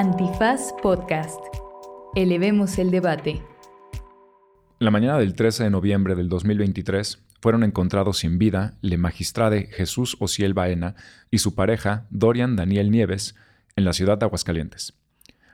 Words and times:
Antifaz 0.00 0.74
Podcast. 0.80 1.40
Elevemos 2.14 2.78
el 2.78 2.92
debate. 2.92 3.42
La 4.78 4.92
mañana 4.92 5.18
del 5.18 5.34
13 5.34 5.64
de 5.64 5.70
noviembre 5.70 6.14
del 6.14 6.28
2023 6.28 7.26
fueron 7.40 7.64
encontrados 7.64 8.18
sin 8.18 8.38
vida 8.38 8.78
le 8.80 8.96
magistrade 8.96 9.66
Jesús 9.72 10.16
Ociel 10.20 10.54
Baena 10.54 10.94
y 11.32 11.38
su 11.38 11.56
pareja 11.56 12.06
Dorian 12.10 12.54
Daniel 12.54 12.92
Nieves 12.92 13.34
en 13.74 13.84
la 13.84 13.92
ciudad 13.92 14.18
de 14.18 14.26
Aguascalientes. 14.26 14.94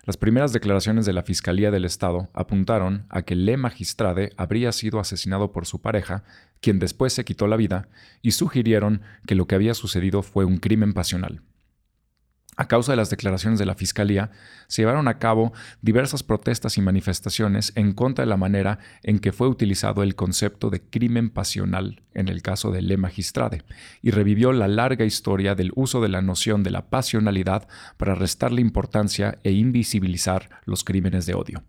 Las 0.04 0.18
primeras 0.18 0.52
declaraciones 0.52 1.06
de 1.06 1.14
la 1.14 1.22
Fiscalía 1.22 1.70
del 1.70 1.86
Estado 1.86 2.29
apuntaron 2.34 3.06
a 3.08 3.22
que 3.22 3.36
Le 3.36 3.56
Magistrade 3.56 4.34
habría 4.36 4.72
sido 4.72 5.00
asesinado 5.00 5.52
por 5.52 5.64
su 5.64 5.80
pareja, 5.80 6.22
quien 6.61 6.79
después 6.80 7.14
se 7.14 7.24
quitó 7.24 7.46
la 7.46 7.56
vida, 7.56 7.88
y 8.20 8.32
sugirieron 8.32 9.00
que 9.26 9.36
lo 9.36 9.46
que 9.46 9.54
había 9.54 9.72
sucedido 9.72 10.22
fue 10.22 10.45
un 10.45 10.58
crimen 10.58 10.92
pasional. 10.92 11.40
A 12.57 12.68
causa 12.68 12.93
de 12.93 12.96
las 12.96 13.11
declaraciones 13.11 13.59
de 13.59 13.66
la 13.66 13.75
Fiscalía, 13.75 14.30
se 14.68 14.82
llevaron 14.82 15.09
a 15.09 15.18
cabo 15.18 15.53
diversas 15.82 16.22
protestas 16.22 16.79
y 16.79 16.82
manifestaciones 16.82 17.72
en 17.75 17.93
contra 17.93 18.25
de 18.25 18.29
la 18.29 18.36
manera 18.36 18.79
en 19.03 19.18
que 19.18 19.32
fue 19.32 19.49
utilizado 19.49 20.03
el 20.03 20.14
concepto 20.14 20.71
de 20.71 20.80
crimen 20.80 21.30
pasional 21.30 22.03
en 22.14 22.29
el 22.29 22.43
caso 22.43 22.71
de 22.71 22.82
Le 22.82 22.96
Magistrade, 22.96 23.63
y 24.03 24.11
revivió 24.11 24.53
la 24.53 24.68
larga 24.68 25.04
historia 25.04 25.54
del 25.54 25.72
uso 25.75 26.00
de 26.00 26.08
la 26.08 26.22
noción 26.22 26.63
de 26.63 26.71
la 26.71 26.89
pasionalidad 26.89 27.67
para 27.96 28.14
restarle 28.14 28.61
importancia 28.61 29.39
e 29.43 29.50
invisibilizar 29.50 30.49
los 30.64 30.85
crímenes 30.85 31.27
de 31.27 31.35
odio. 31.35 31.64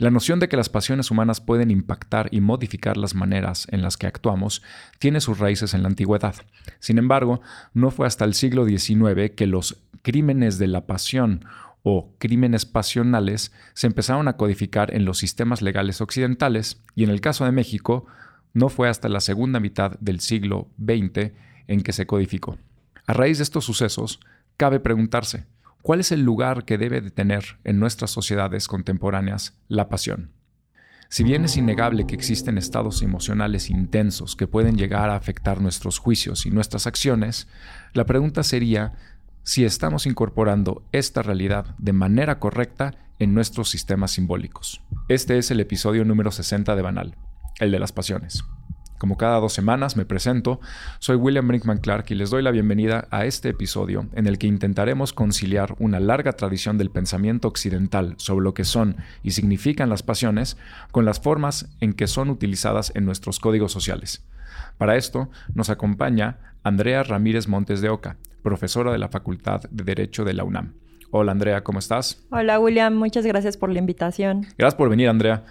La 0.00 0.10
noción 0.10 0.40
de 0.40 0.48
que 0.48 0.56
las 0.56 0.70
pasiones 0.70 1.10
humanas 1.10 1.42
pueden 1.42 1.70
impactar 1.70 2.30
y 2.30 2.40
modificar 2.40 2.96
las 2.96 3.14
maneras 3.14 3.66
en 3.70 3.82
las 3.82 3.98
que 3.98 4.06
actuamos 4.06 4.62
tiene 4.98 5.20
sus 5.20 5.38
raíces 5.38 5.74
en 5.74 5.82
la 5.82 5.88
antigüedad. 5.88 6.36
Sin 6.78 6.96
embargo, 6.96 7.42
no 7.74 7.90
fue 7.90 8.06
hasta 8.06 8.24
el 8.24 8.32
siglo 8.32 8.64
XIX 8.64 9.32
que 9.36 9.46
los 9.46 9.82
crímenes 10.00 10.58
de 10.58 10.68
la 10.68 10.86
pasión 10.86 11.44
o 11.82 12.14
crímenes 12.16 12.64
pasionales 12.64 13.52
se 13.74 13.88
empezaron 13.88 14.26
a 14.26 14.38
codificar 14.38 14.94
en 14.94 15.04
los 15.04 15.18
sistemas 15.18 15.60
legales 15.60 16.00
occidentales 16.00 16.82
y 16.94 17.04
en 17.04 17.10
el 17.10 17.20
caso 17.20 17.44
de 17.44 17.52
México 17.52 18.06
no 18.54 18.70
fue 18.70 18.88
hasta 18.88 19.10
la 19.10 19.20
segunda 19.20 19.60
mitad 19.60 19.98
del 20.00 20.20
siglo 20.20 20.70
XX 20.82 21.32
en 21.66 21.82
que 21.82 21.92
se 21.92 22.06
codificó. 22.06 22.56
A 23.06 23.12
raíz 23.12 23.36
de 23.36 23.44
estos 23.44 23.66
sucesos, 23.66 24.18
cabe 24.56 24.80
preguntarse, 24.80 25.44
¿Cuál 25.82 26.00
es 26.00 26.12
el 26.12 26.22
lugar 26.22 26.64
que 26.64 26.78
debe 26.78 27.00
de 27.00 27.10
tener 27.10 27.58
en 27.64 27.80
nuestras 27.80 28.10
sociedades 28.10 28.68
contemporáneas 28.68 29.56
la 29.68 29.88
pasión? 29.88 30.30
Si 31.08 31.24
bien 31.24 31.44
es 31.44 31.56
innegable 31.56 32.06
que 32.06 32.14
existen 32.14 32.58
estados 32.58 33.02
emocionales 33.02 33.70
intensos 33.70 34.36
que 34.36 34.46
pueden 34.46 34.76
llegar 34.76 35.10
a 35.10 35.16
afectar 35.16 35.60
nuestros 35.60 35.98
juicios 35.98 36.46
y 36.46 36.50
nuestras 36.50 36.86
acciones, 36.86 37.48
la 37.94 38.06
pregunta 38.06 38.42
sería 38.42 38.92
si 39.42 39.64
estamos 39.64 40.06
incorporando 40.06 40.84
esta 40.92 41.22
realidad 41.22 41.74
de 41.78 41.94
manera 41.94 42.38
correcta 42.38 42.94
en 43.18 43.34
nuestros 43.34 43.70
sistemas 43.70 44.12
simbólicos. 44.12 44.82
Este 45.08 45.38
es 45.38 45.50
el 45.50 45.60
episodio 45.60 46.04
número 46.04 46.30
60 46.30 46.76
de 46.76 46.82
Banal, 46.82 47.16
el 47.58 47.70
de 47.70 47.80
las 47.80 47.90
pasiones. 47.90 48.44
Como 49.00 49.16
cada 49.16 49.40
dos 49.40 49.54
semanas 49.54 49.96
me 49.96 50.04
presento, 50.04 50.60
soy 50.98 51.16
William 51.16 51.48
Brinkman 51.48 51.78
Clark 51.78 52.04
y 52.10 52.14
les 52.14 52.28
doy 52.28 52.42
la 52.42 52.50
bienvenida 52.50 53.08
a 53.10 53.24
este 53.24 53.48
episodio 53.48 54.04
en 54.12 54.26
el 54.26 54.36
que 54.36 54.46
intentaremos 54.46 55.14
conciliar 55.14 55.74
una 55.78 55.98
larga 56.00 56.34
tradición 56.34 56.76
del 56.76 56.90
pensamiento 56.90 57.48
occidental 57.48 58.12
sobre 58.18 58.44
lo 58.44 58.52
que 58.52 58.64
son 58.64 58.98
y 59.22 59.30
significan 59.30 59.88
las 59.88 60.02
pasiones 60.02 60.58
con 60.90 61.06
las 61.06 61.18
formas 61.18 61.70
en 61.80 61.94
que 61.94 62.06
son 62.06 62.28
utilizadas 62.28 62.92
en 62.94 63.06
nuestros 63.06 63.40
códigos 63.40 63.72
sociales. 63.72 64.22
Para 64.76 64.96
esto 64.96 65.30
nos 65.54 65.70
acompaña 65.70 66.36
Andrea 66.62 67.02
Ramírez 67.02 67.48
Montes 67.48 67.80
de 67.80 67.88
Oca, 67.88 68.18
profesora 68.42 68.92
de 68.92 68.98
la 68.98 69.08
Facultad 69.08 69.62
de 69.70 69.82
Derecho 69.82 70.26
de 70.26 70.34
la 70.34 70.44
UNAM. 70.44 70.74
Hola 71.10 71.32
Andrea, 71.32 71.64
¿cómo 71.64 71.78
estás? 71.78 72.22
Hola 72.30 72.60
William, 72.60 72.94
muchas 72.94 73.24
gracias 73.24 73.56
por 73.56 73.72
la 73.72 73.78
invitación. 73.78 74.42
Gracias 74.58 74.74
por 74.74 74.90
venir 74.90 75.08
Andrea. 75.08 75.44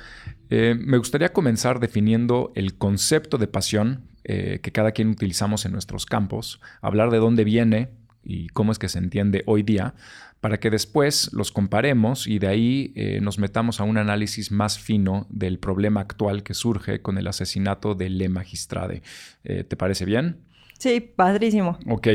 Eh, 0.49 0.75
me 0.77 0.97
gustaría 0.97 1.31
comenzar 1.31 1.79
definiendo 1.79 2.51
el 2.55 2.77
concepto 2.77 3.37
de 3.37 3.47
pasión 3.47 4.03
eh, 4.23 4.59
que 4.61 4.71
cada 4.71 4.91
quien 4.91 5.09
utilizamos 5.09 5.65
en 5.65 5.71
nuestros 5.71 6.05
campos, 6.05 6.59
hablar 6.81 7.11
de 7.11 7.17
dónde 7.17 7.43
viene 7.43 7.89
y 8.23 8.47
cómo 8.49 8.71
es 8.71 8.79
que 8.79 8.89
se 8.89 8.99
entiende 8.99 9.43
hoy 9.45 9.63
día, 9.63 9.93
para 10.41 10.59
que 10.59 10.69
después 10.69 11.31
los 11.33 11.51
comparemos 11.51 12.27
y 12.27 12.39
de 12.39 12.47
ahí 12.47 12.93
eh, 12.95 13.19
nos 13.21 13.39
metamos 13.39 13.79
a 13.79 13.83
un 13.83 13.97
análisis 13.97 14.51
más 14.51 14.79
fino 14.79 15.27
del 15.29 15.59
problema 15.59 16.01
actual 16.01 16.43
que 16.43 16.53
surge 16.53 17.01
con 17.01 17.17
el 17.17 17.27
asesinato 17.27 17.95
de 17.95 18.09
Le 18.09 18.29
Magistrade. 18.29 19.01
¿Te 19.43 19.75
parece 19.75 20.05
bien? 20.05 20.37
Sí, 20.77 21.01
padrísimo. 21.01 21.77
Ok. 21.87 22.07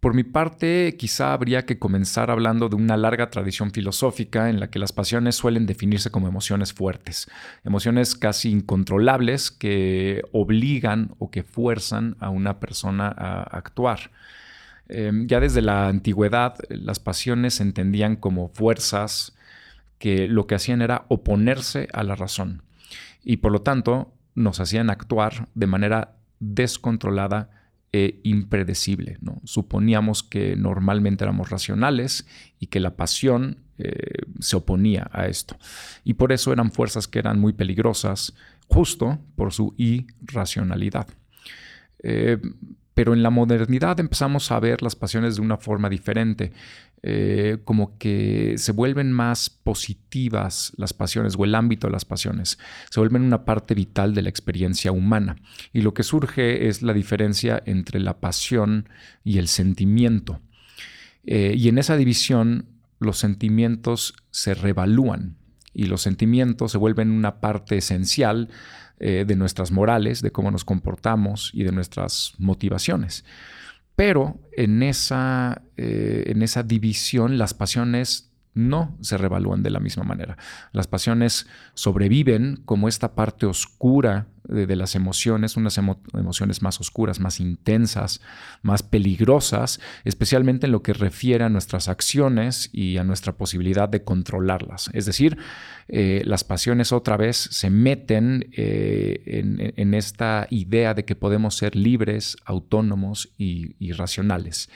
Por 0.00 0.14
mi 0.14 0.24
parte, 0.24 0.96
quizá 0.98 1.34
habría 1.34 1.66
que 1.66 1.78
comenzar 1.78 2.30
hablando 2.30 2.70
de 2.70 2.76
una 2.76 2.96
larga 2.96 3.28
tradición 3.28 3.70
filosófica 3.70 4.48
en 4.48 4.58
la 4.58 4.70
que 4.70 4.78
las 4.78 4.92
pasiones 4.92 5.36
suelen 5.36 5.66
definirse 5.66 6.10
como 6.10 6.26
emociones 6.26 6.72
fuertes, 6.72 7.30
emociones 7.64 8.14
casi 8.14 8.50
incontrolables 8.50 9.50
que 9.50 10.22
obligan 10.32 11.14
o 11.18 11.30
que 11.30 11.42
fuerzan 11.42 12.16
a 12.18 12.30
una 12.30 12.60
persona 12.60 13.14
a 13.14 13.42
actuar. 13.42 14.10
Em, 14.88 15.26
ya 15.26 15.38
desde 15.38 15.60
la 15.60 15.88
antigüedad, 15.88 16.56
las 16.70 16.98
pasiones 16.98 17.54
se 17.54 17.62
entendían 17.62 18.16
como 18.16 18.48
fuerzas 18.48 19.36
que 19.98 20.28
lo 20.28 20.46
que 20.46 20.54
hacían 20.54 20.80
era 20.80 21.04
oponerse 21.08 21.88
a 21.92 22.02
la 22.02 22.16
razón 22.16 22.62
y 23.22 23.36
por 23.36 23.52
lo 23.52 23.60
tanto 23.60 24.14
nos 24.34 24.60
hacían 24.60 24.88
actuar 24.88 25.48
de 25.54 25.66
manera 25.66 26.16
descontrolada 26.38 27.50
e 27.92 28.20
impredecible. 28.22 29.18
Suponíamos 29.44 30.22
que 30.22 30.54
normalmente 30.56 31.24
éramos 31.24 31.50
racionales 31.50 32.26
y 32.58 32.66
que 32.66 32.80
la 32.80 32.96
pasión 32.96 33.58
eh, 33.78 34.22
se 34.38 34.56
oponía 34.56 35.08
a 35.12 35.26
esto. 35.26 35.56
Y 36.04 36.14
por 36.14 36.32
eso 36.32 36.52
eran 36.52 36.70
fuerzas 36.70 37.08
que 37.08 37.18
eran 37.18 37.40
muy 37.40 37.52
peligrosas, 37.52 38.34
justo 38.68 39.18
por 39.34 39.52
su 39.52 39.74
irracionalidad. 39.76 41.08
Eh, 42.02 42.38
pero 42.94 43.14
en 43.14 43.22
la 43.22 43.30
modernidad 43.30 43.98
empezamos 43.98 44.50
a 44.50 44.60
ver 44.60 44.82
las 44.82 44.94
pasiones 44.94 45.36
de 45.36 45.42
una 45.42 45.56
forma 45.56 45.88
diferente. 45.88 46.52
Eh, 47.02 47.58
como 47.64 47.96
que 47.96 48.56
se 48.58 48.72
vuelven 48.72 49.10
más 49.10 49.48
positivas 49.48 50.72
las 50.76 50.92
pasiones 50.92 51.34
o 51.38 51.46
el 51.46 51.54
ámbito 51.54 51.86
de 51.86 51.92
las 51.92 52.04
pasiones, 52.04 52.58
se 52.90 53.00
vuelven 53.00 53.22
una 53.22 53.46
parte 53.46 53.74
vital 53.74 54.14
de 54.14 54.22
la 54.22 54.28
experiencia 54.28 54.92
humana. 54.92 55.36
Y 55.72 55.80
lo 55.80 55.94
que 55.94 56.02
surge 56.02 56.68
es 56.68 56.82
la 56.82 56.92
diferencia 56.92 57.62
entre 57.64 58.00
la 58.00 58.20
pasión 58.20 58.88
y 59.24 59.38
el 59.38 59.48
sentimiento. 59.48 60.40
Eh, 61.24 61.54
y 61.56 61.68
en 61.68 61.78
esa 61.78 61.96
división 61.96 62.66
los 62.98 63.16
sentimientos 63.16 64.14
se 64.30 64.52
revalúan 64.54 65.36
y 65.72 65.84
los 65.84 66.02
sentimientos 66.02 66.72
se 66.72 66.78
vuelven 66.78 67.10
una 67.10 67.40
parte 67.40 67.78
esencial 67.78 68.50
eh, 68.98 69.24
de 69.26 69.36
nuestras 69.36 69.70
morales, 69.70 70.20
de 70.20 70.32
cómo 70.32 70.50
nos 70.50 70.66
comportamos 70.66 71.50
y 71.54 71.64
de 71.64 71.72
nuestras 71.72 72.34
motivaciones. 72.36 73.24
Pero 74.00 74.40
en 74.52 74.82
esa, 74.82 75.60
eh, 75.76 76.24
en 76.28 76.40
esa 76.40 76.62
división 76.62 77.36
las 77.36 77.52
pasiones 77.52 78.29
no 78.54 78.96
se 79.00 79.16
revalúan 79.16 79.62
de 79.62 79.70
la 79.70 79.80
misma 79.80 80.02
manera. 80.02 80.36
Las 80.72 80.86
pasiones 80.86 81.46
sobreviven 81.74 82.62
como 82.64 82.88
esta 82.88 83.14
parte 83.14 83.46
oscura 83.46 84.26
de, 84.50 84.76
las 84.76 84.94
emociones, 84.94 85.56
unas 85.56 85.78
emociones 85.78 86.62
más 86.62 86.80
oscuras, 86.80 87.20
más 87.20 87.40
intensas, 87.40 88.20
más 88.62 88.82
peligrosas, 88.82 89.80
especialmente 90.04 90.66
en 90.66 90.72
lo 90.72 90.82
que 90.82 90.92
refiere 90.92 91.44
a 91.44 91.48
nuestras 91.48 91.88
acciones 91.88 92.68
y 92.72 92.96
a 92.96 93.04
nuestra 93.04 93.36
posibilidad 93.36 93.88
de 93.88 94.02
controlarlas. 94.02 94.90
Es 94.92 95.06
decir, 95.06 95.38
eh, 95.88 96.22
las 96.24 96.44
pasiones 96.44 96.92
otra 96.92 97.16
vez 97.16 97.36
se 97.36 97.70
meten 97.70 98.48
eh, 98.56 99.72
en, 99.76 99.94
esta 99.94 100.46
idea 100.50 100.94
de 100.94 101.04
que 101.04 101.14
podemos 101.14 101.56
ser 101.56 101.76
libres, 101.76 102.36
autónomos 102.44 103.32
y, 103.38 103.92
racionales. 103.92 104.70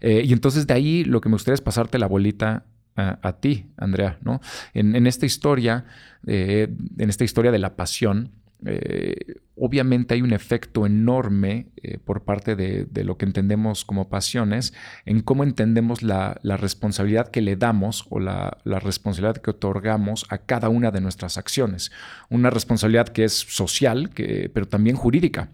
Eh, 0.00 0.22
y 0.24 0.32
entonces 0.32 0.66
de 0.66 0.74
ahí 0.74 1.04
lo 1.04 1.20
que 1.20 1.28
me 1.28 1.34
gustaría 1.34 1.54
es 1.54 1.60
pasarte 1.60 1.98
la 1.98 2.06
bolita 2.06 2.64
a, 2.96 3.32
ti, 3.40 3.66
Andrea, 3.76 4.18
¿no? 4.22 4.40
En, 4.74 5.06
esta 5.06 5.26
historia, 5.26 5.86
eh, 6.26 6.68
en 6.98 7.08
esta 7.08 7.24
historia 7.24 7.50
de 7.50 7.58
la 7.58 7.76
pasión, 7.76 8.30
eh, 8.66 9.40
obviamente 9.56 10.14
hay 10.14 10.22
un 10.22 10.32
efecto 10.32 10.86
enorme 10.86 11.66
eh, 11.76 11.98
por 11.98 12.24
parte 12.24 12.56
de, 12.56 13.04
lo 13.04 13.16
que 13.16 13.26
entendemos 13.26 13.84
como 13.84 14.08
pasiones 14.08 14.74
en 15.04 15.20
cómo 15.20 15.44
entendemos 15.44 16.02
la, 16.02 16.40
responsabilidad 16.42 17.28
que 17.28 17.40
le 17.40 17.56
damos 17.56 18.06
o 18.10 18.20
la, 18.20 18.58
responsabilidad 18.64 19.40
que 19.40 19.50
otorgamos 19.50 20.26
a 20.30 20.38
cada 20.38 20.68
una 20.68 20.90
de 20.90 21.00
nuestras 21.00 21.38
acciones. 21.38 21.90
Una 22.28 22.50
responsabilidad 22.50 23.08
que 23.08 23.24
es 23.24 23.34
social, 23.34 24.10
pero 24.14 24.66
también 24.66 24.96
jurídica. 24.96 25.50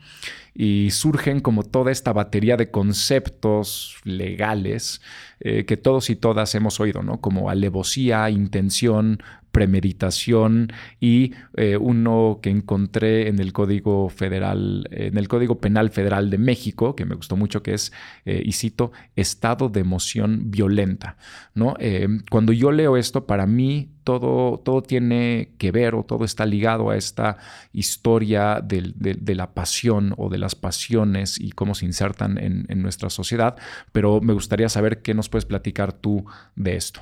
Y 0.55 0.91
surgen 0.91 1.41
como 1.41 1.65
toda 1.65 1.93
esta 1.93 2.13
batería 2.13 2.57
de 2.57 2.71
conceptos 2.71 3.97
legales 4.05 5.03
eh, 5.39 5.67
que 5.67 5.77
todos 5.77 6.09
y 6.09 6.17
todas 6.17 6.55
hemos 6.55 6.81
oído, 6.81 7.03
¿no? 7.03 7.21
Como 7.21 7.51
alevosía, 7.51 8.31
intención, 8.31 9.23
premeditación 9.57 10.71
y 11.01 11.33
eh, 11.57 11.79
uno 11.79 12.41
que 12.43 12.51
encontré 12.51 13.29
en 13.29 13.39
el 13.39 13.55
Código 13.55 14.11
Federal, 14.11 14.87
en 14.91 15.17
el 15.17 15.29
Código 15.29 15.61
Penal 15.61 15.89
Federal 15.89 16.29
de 16.29 16.37
México, 16.37 16.95
que 16.95 17.07
me 17.07 17.15
gustó 17.15 17.37
mucho, 17.37 17.63
que 17.63 17.73
es, 17.73 17.91
eh, 18.27 18.43
y 18.45 18.53
cito, 18.53 18.93
estado 19.15 19.71
de 19.71 19.81
emoción 19.81 20.51
violenta. 20.51 21.17
¿no? 21.55 21.75
Eh, 21.79 22.07
cuando 22.31 22.53
yo 22.53 22.71
leo 22.71 22.99
esto, 22.99 23.27
para 23.27 23.47
mí 23.47 23.93
todo, 24.05 24.59
todo 24.59 24.83
tiene 24.83 25.55
que 25.57 25.73
ver 25.73 25.95
o 25.95 26.03
todo 26.03 26.27
está 26.27 26.45
ligado 26.45 26.91
a 26.91 26.97
esta 26.99 27.39
historia 27.73 28.61
de, 28.63 29.35
la 29.35 29.55
pasión 29.55 30.13
o 30.19 30.29
de 30.29 30.37
las 30.37 30.55
pasiones 30.55 31.41
y 31.41 31.53
cómo 31.53 31.75
se 31.75 31.87
insertan 31.87 32.37
en 32.37 32.83
nuestra 32.83 33.09
sociedad, 33.09 33.57
pero 33.93 34.21
me 34.21 34.35
gustaría 34.35 34.69
saber 34.69 35.01
qué 35.01 35.15
nos 35.15 35.31
puedes 35.31 35.47
platicar 35.47 35.95
tú 35.95 36.27
de 36.57 36.77
esto. 36.77 37.01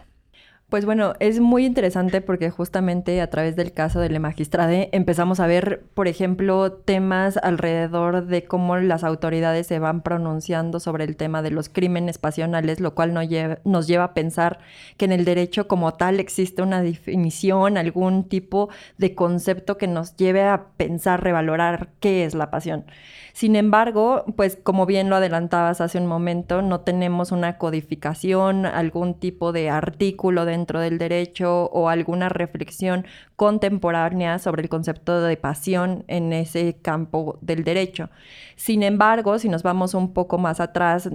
Pues 0.74 0.86
bueno, 0.86 1.14
es 1.20 1.38
muy 1.38 1.66
interesante 1.66 2.20
porque 2.20 2.50
justamente 2.50 3.20
a 3.20 3.30
través 3.30 3.54
del 3.54 3.72
caso 3.72 4.00
de 4.00 4.08
Le 4.08 4.18
Magistrade 4.18 4.88
empezamos 4.90 5.38
a 5.38 5.46
ver, 5.46 5.84
por 5.94 6.08
ejemplo, 6.08 6.72
temas 6.72 7.36
alrededor 7.36 8.26
de 8.26 8.42
cómo 8.44 8.76
las 8.78 9.04
autoridades 9.04 9.68
se 9.68 9.78
van 9.78 10.02
pronunciando 10.02 10.80
sobre 10.80 11.04
el 11.04 11.14
tema 11.14 11.42
de 11.42 11.52
los 11.52 11.68
crímenes 11.68 12.18
pasionales, 12.18 12.80
lo 12.80 12.96
cual 12.96 13.14
nos 13.14 13.28
lleva, 13.28 13.60
nos 13.62 13.86
lleva 13.86 14.02
a 14.02 14.14
pensar 14.14 14.58
que 14.96 15.04
en 15.04 15.12
el 15.12 15.24
derecho 15.24 15.68
como 15.68 15.94
tal 15.94 16.18
existe 16.18 16.60
una 16.60 16.82
definición, 16.82 17.78
algún 17.78 18.24
tipo 18.24 18.68
de 18.98 19.14
concepto 19.14 19.78
que 19.78 19.86
nos 19.86 20.16
lleve 20.16 20.42
a 20.42 20.70
pensar, 20.76 21.22
revalorar 21.22 21.90
qué 22.00 22.24
es 22.24 22.34
la 22.34 22.50
pasión. 22.50 22.84
Sin 23.32 23.56
embargo, 23.56 24.24
pues 24.36 24.56
como 24.62 24.86
bien 24.86 25.10
lo 25.10 25.16
adelantabas 25.16 25.80
hace 25.80 25.98
un 25.98 26.06
momento, 26.06 26.62
no 26.62 26.82
tenemos 26.82 27.32
una 27.32 27.58
codificación, 27.58 28.64
algún 28.64 29.14
tipo 29.14 29.50
de 29.50 29.70
artículo 29.70 30.44
dentro 30.44 30.63
del 30.72 30.98
derecho 30.98 31.66
o 31.66 31.88
alguna 31.88 32.28
reflexión 32.28 33.06
contemporánea 33.36 34.38
sobre 34.38 34.62
el 34.62 34.68
concepto 34.68 35.20
de 35.20 35.36
pasión 35.36 36.04
en 36.06 36.32
ese 36.32 36.76
campo 36.80 37.38
del 37.40 37.64
derecho. 37.64 38.10
Sin 38.56 38.82
embargo, 38.82 39.38
si 39.38 39.48
nos 39.48 39.62
vamos 39.62 39.94
un 39.94 40.12
poco 40.12 40.38
más 40.38 40.60
atrás, 40.60 41.10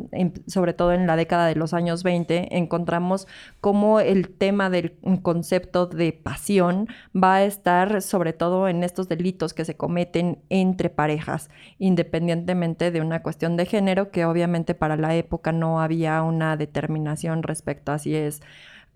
sobre 0.47 0.73
todo 0.73 0.91
en 0.91 1.07
la 1.07 1.15
década 1.15 1.47
de 1.47 1.55
los 1.55 1.73
años 1.73 2.03
20, 2.03 2.57
encontramos 2.57 3.27
cómo 3.61 3.99
el 3.99 4.29
tema 4.29 4.69
del 4.69 4.97
concepto 5.21 5.87
de 5.87 6.11
pasión 6.11 6.87
va 7.15 7.35
a 7.35 7.43
estar 7.43 8.01
sobre 8.01 8.33
todo 8.33 8.67
en 8.67 8.83
estos 8.83 9.07
delitos 9.07 9.53
que 9.53 9.65
se 9.65 9.77
cometen 9.77 10.39
entre 10.49 10.89
parejas, 10.89 11.49
independientemente 11.77 12.91
de 12.91 13.01
una 13.01 13.21
cuestión 13.21 13.55
de 13.55 13.65
género, 13.65 14.11
que 14.11 14.25
obviamente 14.25 14.75
para 14.75 14.97
la 14.97 15.15
época 15.15 15.51
no 15.51 15.81
había 15.81 16.21
una 16.21 16.57
determinación 16.57 17.43
respecto 17.43 17.91
a 17.91 17.99
si 17.99 18.15
es 18.15 18.41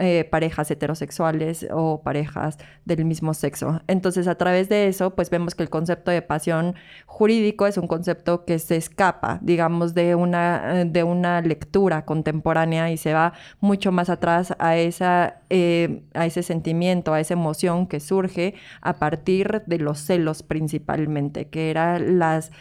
eh, 0.03 0.25
parejas 0.25 0.69
heterosexuales 0.69 1.65
o 1.71 2.01
parejas 2.03 2.57
del 2.83 3.05
mismo 3.05 3.33
sexo. 3.33 3.79
Entonces, 3.87 4.27
a 4.27 4.35
través 4.35 4.67
de 4.67 4.89
eso, 4.89 5.15
pues 5.15 5.29
vemos 5.29 5.55
que 5.55 5.63
el 5.63 5.69
concepto 5.69 6.11
de 6.11 6.21
pasión 6.21 6.75
jurídico 7.05 7.67
es 7.67 7.77
un 7.77 7.87
concepto 7.87 8.43
que 8.43 8.59
se 8.59 8.75
escapa, 8.75 9.39
digamos, 9.41 9.93
de 9.93 10.15
una, 10.15 10.81
eh, 10.81 10.85
de 10.85 11.03
una 11.03 11.39
lectura 11.39 12.03
contemporánea 12.03 12.91
y 12.91 12.97
se 12.97 13.13
va 13.13 13.31
mucho 13.61 13.93
más 13.93 14.09
atrás 14.09 14.53
a, 14.59 14.75
esa, 14.75 15.37
eh, 15.49 16.03
a 16.13 16.25
ese 16.25 16.43
sentimiento, 16.43 17.13
a 17.13 17.21
esa 17.21 17.35
emoción 17.35 17.87
que 17.87 18.01
surge 18.01 18.55
a 18.81 18.95
partir 18.95 19.63
de 19.67 19.77
los 19.77 19.99
celos 19.99 20.43
principalmente, 20.43 21.47
que 21.47 21.69
eran 21.69 22.19
las... 22.19 22.51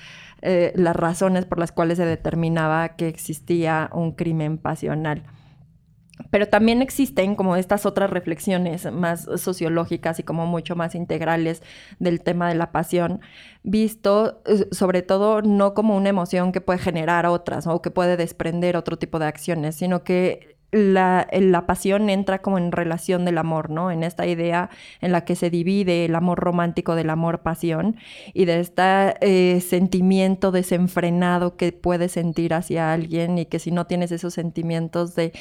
las 0.42 0.96
razones 0.96 1.44
por 1.44 1.58
las 1.58 1.70
cuales 1.70 1.98
se 1.98 2.04
determinaba 2.04 2.96
que 2.96 3.06
existía 3.08 3.88
un 3.92 4.12
crimen 4.12 4.58
pasional. 4.58 5.22
Pero 6.30 6.46
también 6.48 6.82
existen 6.82 7.34
como 7.34 7.56
estas 7.56 7.86
otras 7.86 8.10
reflexiones 8.10 8.90
más 8.92 9.28
sociológicas 9.36 10.18
y 10.18 10.22
como 10.22 10.46
mucho 10.46 10.76
más 10.76 10.94
integrales 10.94 11.62
del 11.98 12.22
tema 12.22 12.48
de 12.48 12.54
la 12.54 12.70
pasión, 12.70 13.20
visto 13.62 14.42
eh, 14.46 14.68
sobre 14.72 15.02
todo 15.02 15.42
no 15.42 15.74
como 15.74 15.96
una 15.96 16.10
emoción 16.10 16.52
que 16.52 16.60
puede 16.60 16.78
generar 16.78 17.26
otras 17.26 17.66
o 17.66 17.80
que 17.82 17.90
puede 17.90 18.16
desprender 18.16 18.76
otro 18.76 18.98
tipo 18.98 19.18
de 19.18 19.26
acciones, 19.26 19.74
sino 19.76 20.04
que 20.04 20.51
la, 20.72 21.28
la, 21.30 21.66
pasión 21.66 22.08
entra 22.08 22.40
como 22.40 22.56
en 22.58 22.72
relación 22.72 23.24
del 23.26 23.38
amor, 23.38 23.68
¿no? 23.68 23.90
En 23.90 24.02
esta 24.02 24.26
idea 24.26 24.70
en 25.00 25.12
la 25.12 25.24
que 25.24 25.36
se 25.36 25.50
divide 25.50 26.06
el 26.06 26.14
amor 26.14 26.40
romántico 26.40 26.94
del 26.94 27.10
amor-pasión 27.10 27.96
y 28.32 28.46
de 28.46 28.60
este 28.60 29.60
sentimiento 29.60 30.50
desenfrenado 30.50 31.56
que 31.56 31.72
puedes 31.72 32.12
sentir 32.12 32.54
hacia 32.54 32.92
alguien 32.92 33.38
y 33.38 33.44
que 33.44 33.58
si 33.58 33.70
no 33.70 33.86
tienes 33.86 34.12
esos 34.12 34.32
sentimientos 34.32 35.14
de, 35.14 35.32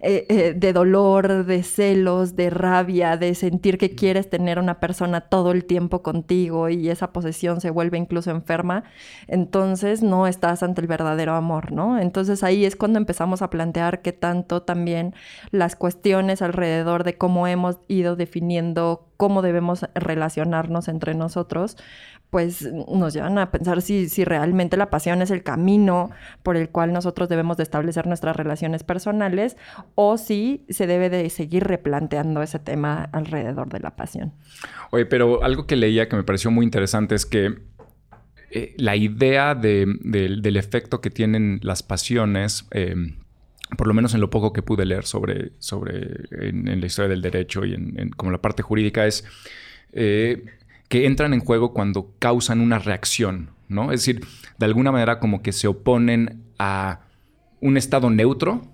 eh, 0.00 0.26
eh, 0.28 0.54
de 0.54 0.72
dolor, 0.74 1.46
de 1.46 1.62
celos, 1.62 2.36
de 2.36 2.50
rabia, 2.50 3.16
de 3.16 3.34
sentir 3.34 3.78
que 3.78 3.94
quieres 3.94 4.28
tener 4.28 4.58
una 4.58 4.78
persona 4.78 5.22
todo 5.22 5.52
el 5.52 5.64
tiempo 5.64 6.02
contigo 6.02 6.68
y 6.68 6.90
esa 6.90 7.12
posesión 7.12 7.62
se 7.62 7.70
vuelve 7.70 7.96
incluso 7.96 8.30
enferma, 8.30 8.84
entonces 9.26 10.02
no 10.02 10.26
estás 10.26 10.62
ante 10.62 10.82
el 10.82 10.86
verdadero 10.86 11.34
amor, 11.34 11.72
¿no? 11.72 11.98
Entonces 11.98 12.42
ahí 12.42 12.66
es 12.66 12.76
cuando 12.76 12.98
empezamos 12.98 13.40
a 13.40 13.48
plantear 13.48 14.02
qué 14.02 14.12
tanto 14.12 14.62
también 14.66 15.14
las 15.50 15.76
cuestiones 15.76 16.42
alrededor 16.42 17.04
de 17.04 17.16
cómo 17.16 17.46
hemos 17.46 17.78
ido 17.88 18.16
definiendo 18.16 19.08
cómo 19.16 19.40
debemos 19.40 19.86
relacionarnos 19.94 20.88
entre 20.88 21.14
nosotros, 21.14 21.78
pues 22.30 22.70
nos 22.72 23.14
llevan 23.14 23.38
a 23.38 23.50
pensar 23.50 23.80
si, 23.82 24.08
si 24.08 24.24
realmente 24.24 24.76
la 24.76 24.90
pasión 24.90 25.22
es 25.22 25.30
el 25.30 25.42
camino 25.42 26.10
por 26.42 26.56
el 26.56 26.68
cual 26.68 26.92
nosotros 26.92 27.28
debemos 27.28 27.56
de 27.56 27.62
establecer 27.62 28.06
nuestras 28.06 28.36
relaciones 28.36 28.82
personales 28.82 29.56
o 29.94 30.18
si 30.18 30.66
se 30.68 30.86
debe 30.86 31.08
de 31.08 31.30
seguir 31.30 31.64
replanteando 31.64 32.42
ese 32.42 32.58
tema 32.58 33.08
alrededor 33.12 33.68
de 33.68 33.80
la 33.80 33.96
pasión. 33.96 34.34
Oye, 34.90 35.06
pero 35.06 35.42
algo 35.42 35.66
que 35.66 35.76
leía 35.76 36.08
que 36.08 36.16
me 36.16 36.24
pareció 36.24 36.50
muy 36.50 36.64
interesante 36.64 37.14
es 37.14 37.26
que 37.26 37.54
eh, 38.50 38.74
la 38.76 38.96
idea 38.96 39.54
del 39.54 40.56
efecto 40.56 41.00
que 41.00 41.10
tienen 41.10 41.60
las 41.62 41.82
pasiones 41.82 42.66
eh, 42.70 42.94
por 43.76 43.86
lo 43.86 43.94
menos 43.94 44.14
en 44.14 44.20
lo 44.20 44.30
poco 44.30 44.52
que 44.52 44.62
pude 44.62 44.84
leer 44.84 45.04
sobre, 45.04 45.52
sobre 45.58 46.26
en, 46.30 46.80
la 46.80 46.86
historia 46.86 47.08
del 47.08 47.22
derecho 47.22 47.64
y 47.64 47.74
en, 47.74 48.10
como 48.10 48.30
la 48.30 48.40
parte 48.40 48.62
jurídica, 48.62 49.06
es 49.06 49.24
eh, 49.92 50.44
que 50.88 51.06
entran 51.06 51.34
en 51.34 51.40
juego 51.40 51.72
cuando 51.72 52.14
causan 52.18 52.60
una 52.60 52.78
reacción, 52.78 53.50
¿no? 53.68 53.92
Es 53.92 54.00
decir, 54.00 54.24
de 54.58 54.66
alguna 54.66 54.92
manera 54.92 55.18
como 55.18 55.42
que 55.42 55.52
se 55.52 55.66
oponen 55.66 56.44
a 56.58 57.00
un 57.60 57.76
estado 57.76 58.10
neutro 58.10 58.68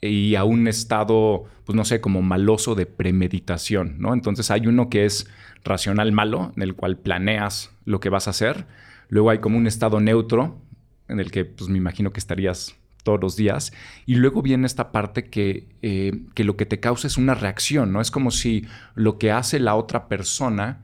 y 0.00 0.34
a 0.36 0.44
un 0.44 0.68
estado, 0.68 1.44
pues 1.64 1.76
no 1.76 1.84
sé, 1.84 2.00
como 2.00 2.22
maloso 2.22 2.74
de 2.74 2.86
premeditación, 2.86 3.96
¿no? 3.98 4.14
Entonces 4.14 4.50
hay 4.50 4.66
uno 4.66 4.88
que 4.88 5.04
es 5.04 5.28
racional 5.64 6.12
malo, 6.12 6.52
en 6.56 6.62
el 6.62 6.74
cual 6.74 6.96
planeas 6.96 7.70
lo 7.84 8.00
que 8.00 8.08
vas 8.08 8.28
a 8.28 8.30
hacer. 8.30 8.66
Luego 9.08 9.30
hay 9.30 9.38
como 9.38 9.58
un 9.58 9.66
estado 9.66 10.00
neutro, 10.00 10.60
en 11.08 11.20
el 11.20 11.30
que 11.30 11.44
pues 11.44 11.68
me 11.68 11.78
imagino 11.78 12.12
que 12.12 12.20
estarías 12.20 12.76
todos 13.06 13.20
los 13.20 13.36
días. 13.36 13.72
Y 14.04 14.16
luego 14.16 14.42
viene 14.42 14.66
esta 14.66 14.90
parte 14.90 15.30
que, 15.30 15.68
eh, 15.80 16.24
que 16.34 16.42
lo 16.42 16.56
que 16.56 16.66
te 16.66 16.80
causa 16.80 17.06
es 17.06 17.16
una 17.16 17.34
reacción, 17.34 17.92
¿no? 17.92 18.00
Es 18.00 18.10
como 18.10 18.32
si 18.32 18.66
lo 18.96 19.16
que 19.16 19.30
hace 19.30 19.60
la 19.60 19.76
otra 19.76 20.08
persona 20.08 20.80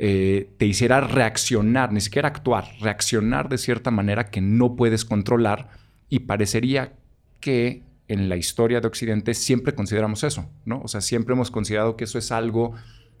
eh, 0.00 0.50
te 0.58 0.66
hiciera 0.66 1.00
reaccionar, 1.00 1.92
ni 1.92 2.00
siquiera 2.00 2.28
actuar, 2.28 2.64
reaccionar 2.80 3.48
de 3.48 3.56
cierta 3.56 3.92
manera 3.92 4.30
que 4.30 4.40
no 4.40 4.74
puedes 4.74 5.04
controlar 5.04 5.68
y 6.08 6.20
parecería 6.20 6.94
que 7.38 7.84
en 8.08 8.28
la 8.28 8.36
historia 8.36 8.80
de 8.80 8.88
Occidente 8.88 9.32
siempre 9.34 9.72
consideramos 9.72 10.24
eso, 10.24 10.50
¿no? 10.64 10.80
O 10.82 10.88
sea, 10.88 11.00
siempre 11.00 11.34
hemos 11.34 11.52
considerado 11.52 11.96
que 11.96 12.02
eso 12.02 12.18
es 12.18 12.32
algo, 12.32 12.74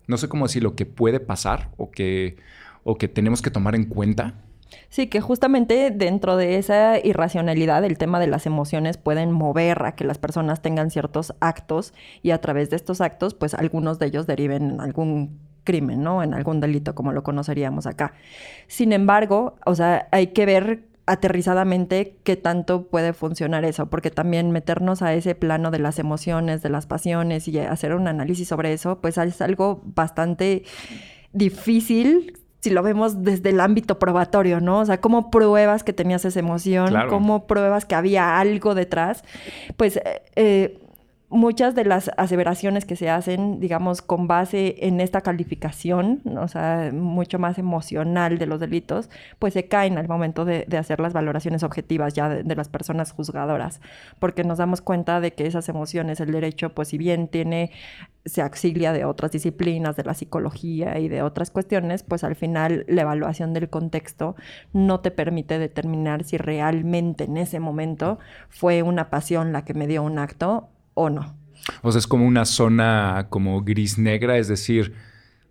no 0.08 0.16
sé 0.16 0.28
cómo 0.28 0.48
decir, 0.48 0.64
lo 0.64 0.74
que 0.74 0.86
puede 0.86 1.20
pasar 1.20 1.70
o 1.76 1.92
que, 1.92 2.36
o 2.82 2.98
que 2.98 3.06
tenemos 3.06 3.42
que 3.42 3.52
tomar 3.52 3.76
en 3.76 3.84
cuenta 3.84 4.34
Sí, 4.88 5.08
que 5.08 5.20
justamente 5.20 5.90
dentro 5.90 6.36
de 6.36 6.56
esa 6.56 6.98
irracionalidad 6.98 7.84
el 7.84 7.98
tema 7.98 8.20
de 8.20 8.26
las 8.26 8.46
emociones 8.46 8.96
pueden 8.96 9.32
mover 9.32 9.84
a 9.84 9.92
que 9.94 10.04
las 10.04 10.18
personas 10.18 10.62
tengan 10.62 10.90
ciertos 10.90 11.34
actos 11.40 11.94
y 12.22 12.30
a 12.30 12.40
través 12.40 12.70
de 12.70 12.76
estos 12.76 13.00
actos, 13.00 13.34
pues 13.34 13.54
algunos 13.54 13.98
de 13.98 14.06
ellos 14.06 14.26
deriven 14.26 14.70
en 14.70 14.80
algún 14.80 15.38
crimen, 15.64 16.02
¿no? 16.02 16.22
En 16.22 16.34
algún 16.34 16.60
delito, 16.60 16.94
como 16.94 17.12
lo 17.12 17.22
conoceríamos 17.22 17.86
acá. 17.86 18.14
Sin 18.66 18.92
embargo, 18.92 19.56
o 19.66 19.74
sea, 19.74 20.08
hay 20.10 20.28
que 20.28 20.46
ver 20.46 20.88
aterrizadamente 21.06 22.18
qué 22.22 22.36
tanto 22.36 22.86
puede 22.86 23.12
funcionar 23.12 23.64
eso, 23.64 23.90
porque 23.90 24.10
también 24.10 24.52
meternos 24.52 25.02
a 25.02 25.12
ese 25.12 25.34
plano 25.34 25.70
de 25.70 25.80
las 25.80 25.98
emociones, 25.98 26.62
de 26.62 26.70
las 26.70 26.86
pasiones 26.86 27.48
y 27.48 27.58
hacer 27.58 27.94
un 27.94 28.06
análisis 28.06 28.46
sobre 28.48 28.72
eso, 28.72 29.00
pues 29.00 29.18
es 29.18 29.40
algo 29.40 29.82
bastante 29.84 30.62
difícil 31.32 32.39
si 32.60 32.70
lo 32.70 32.82
vemos 32.82 33.24
desde 33.24 33.50
el 33.50 33.60
ámbito 33.60 33.98
probatorio, 33.98 34.60
¿no? 34.60 34.80
O 34.80 34.86
sea, 34.86 35.00
cómo 35.00 35.30
pruebas 35.30 35.82
que 35.82 35.92
tenías 35.92 36.24
esa 36.24 36.38
emoción, 36.38 36.94
cómo 37.08 37.46
pruebas 37.46 37.84
que 37.86 37.94
había 37.94 38.38
algo 38.38 38.74
detrás. 38.74 39.24
Pues 39.76 39.96
eh, 39.96 40.22
eh, 40.36 40.78
muchas 41.30 41.76
de 41.76 41.84
las 41.84 42.10
aseveraciones 42.16 42.84
que 42.84 42.96
se 42.96 43.08
hacen, 43.08 43.60
digamos, 43.60 44.02
con 44.02 44.26
base 44.26 44.76
en 44.80 45.00
esta 45.00 45.20
calificación, 45.20 46.20
o 46.36 46.48
sea, 46.48 46.90
mucho 46.92 47.38
más 47.38 47.56
emocional 47.58 48.36
de 48.38 48.46
los 48.46 48.58
delitos, 48.58 49.08
pues 49.38 49.54
se 49.54 49.68
caen 49.68 49.96
al 49.96 50.08
momento 50.08 50.44
de, 50.44 50.66
hacer 50.76 50.98
las 50.98 51.12
valoraciones 51.12 51.62
objetivas 51.62 52.14
ya 52.14 52.28
de, 52.28 52.42
de, 52.42 52.56
las 52.56 52.68
personas 52.68 53.12
juzgadoras, 53.12 53.80
porque 54.18 54.44
nos 54.44 54.58
damos 54.58 54.80
cuenta 54.80 55.20
de 55.20 55.32
que 55.32 55.46
esas 55.46 55.68
emociones, 55.68 56.20
el 56.20 56.32
derecho, 56.32 56.74
pues 56.74 56.88
si 56.88 56.98
bien 56.98 57.28
tiene 57.28 57.70
se 58.24 58.42
auxilia 58.42 58.92
de 58.92 59.04
otras 59.04 59.32
disciplinas, 59.32 59.96
de 59.96 60.04
la 60.04 60.14
psicología 60.14 60.98
y 60.98 61.08
de 61.08 61.22
otras 61.22 61.50
cuestiones, 61.50 62.02
pues 62.02 62.24
al 62.24 62.36
final 62.36 62.84
la 62.88 63.02
evaluación 63.02 63.54
del 63.54 63.70
contexto 63.70 64.36
no 64.72 65.00
te 65.00 65.10
permite 65.10 65.58
determinar 65.58 66.24
si 66.24 66.36
realmente 66.36 67.24
en 67.24 67.36
ese 67.36 67.60
momento 67.60 68.18
fue 68.48 68.82
una 68.82 69.10
pasión 69.10 69.52
la 69.52 69.64
que 69.64 69.74
me 69.74 69.86
dio 69.86 70.02
un 70.02 70.18
acto 70.18 70.68
o 71.00 71.10
no. 71.10 71.36
O 71.82 71.92
sea, 71.92 71.98
es 71.98 72.06
como 72.06 72.26
una 72.26 72.44
zona 72.44 73.26
como 73.30 73.62
gris 73.62 73.98
negra, 73.98 74.38
es 74.38 74.48
decir, 74.48 74.94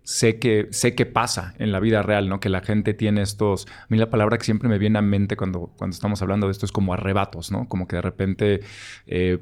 sé 0.02 0.38
que, 0.38 0.68
sé 0.70 0.94
que 0.94 1.06
pasa 1.06 1.54
en 1.58 1.72
la 1.72 1.80
vida 1.80 2.02
real, 2.02 2.28
¿no? 2.28 2.40
Que 2.40 2.48
la 2.48 2.60
gente 2.60 2.94
tiene 2.94 3.22
estos... 3.22 3.66
A 3.66 3.86
mí 3.88 3.98
la 3.98 4.10
palabra 4.10 4.38
que 4.38 4.44
siempre 4.44 4.68
me 4.68 4.78
viene 4.78 4.98
a 4.98 5.02
mente 5.02 5.36
cuando, 5.36 5.72
cuando 5.76 5.94
estamos 5.94 6.20
hablando 6.22 6.46
de 6.46 6.52
esto 6.52 6.66
es 6.66 6.72
como 6.72 6.94
arrebatos, 6.94 7.50
¿no? 7.50 7.68
Como 7.68 7.86
que 7.86 7.96
de 7.96 8.02
repente 8.02 8.60
eh, 9.06 9.38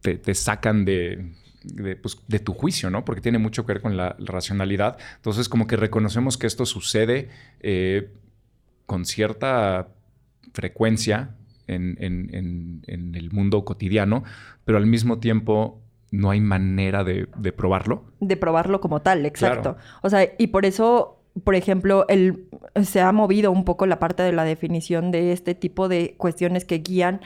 te, 0.00 0.34
sacan 0.34 0.84
de, 0.84 1.34
pues, 2.00 2.18
de, 2.26 2.38
tu 2.38 2.54
juicio, 2.54 2.90
¿no? 2.90 3.04
Porque 3.04 3.20
tiene 3.20 3.38
mucho 3.38 3.66
que 3.66 3.74
ver 3.74 3.82
con 3.82 3.96
la, 3.96 4.16
racionalidad. 4.18 4.98
Entonces, 5.16 5.48
como 5.48 5.66
que 5.66 5.76
reconocemos 5.76 6.38
que 6.38 6.46
esto 6.46 6.64
sucede 6.64 7.28
eh, 7.60 8.10
con 8.86 9.04
cierta 9.04 9.88
frecuencia 10.52 11.36
en, 11.74 11.96
en, 12.00 13.14
el 13.14 13.30
mundo 13.30 13.64
cotidiano, 13.64 14.24
pero 14.64 14.78
al 14.78 14.86
mismo 14.86 15.18
tiempo 15.18 15.80
no 16.10 16.30
hay 16.30 16.40
manera 16.40 17.04
de, 17.04 17.26
probarlo. 17.56 18.04
De 18.20 18.36
probarlo 18.36 18.80
como 18.80 19.00
tal, 19.00 19.26
exacto. 19.26 19.76
O 20.02 20.10
sea, 20.10 20.28
y 20.38 20.48
por 20.48 20.66
eso 20.66 21.19
por 21.44 21.54
ejemplo, 21.54 22.06
el, 22.08 22.46
se 22.82 23.00
ha 23.00 23.12
movido 23.12 23.50
un 23.50 23.64
poco 23.64 23.86
la 23.86 23.98
parte 23.98 24.22
de 24.22 24.32
la 24.32 24.44
definición 24.44 25.10
de 25.10 25.32
este 25.32 25.54
tipo 25.54 25.88
de 25.88 26.14
cuestiones 26.16 26.64
que 26.64 26.78
guían 26.78 27.20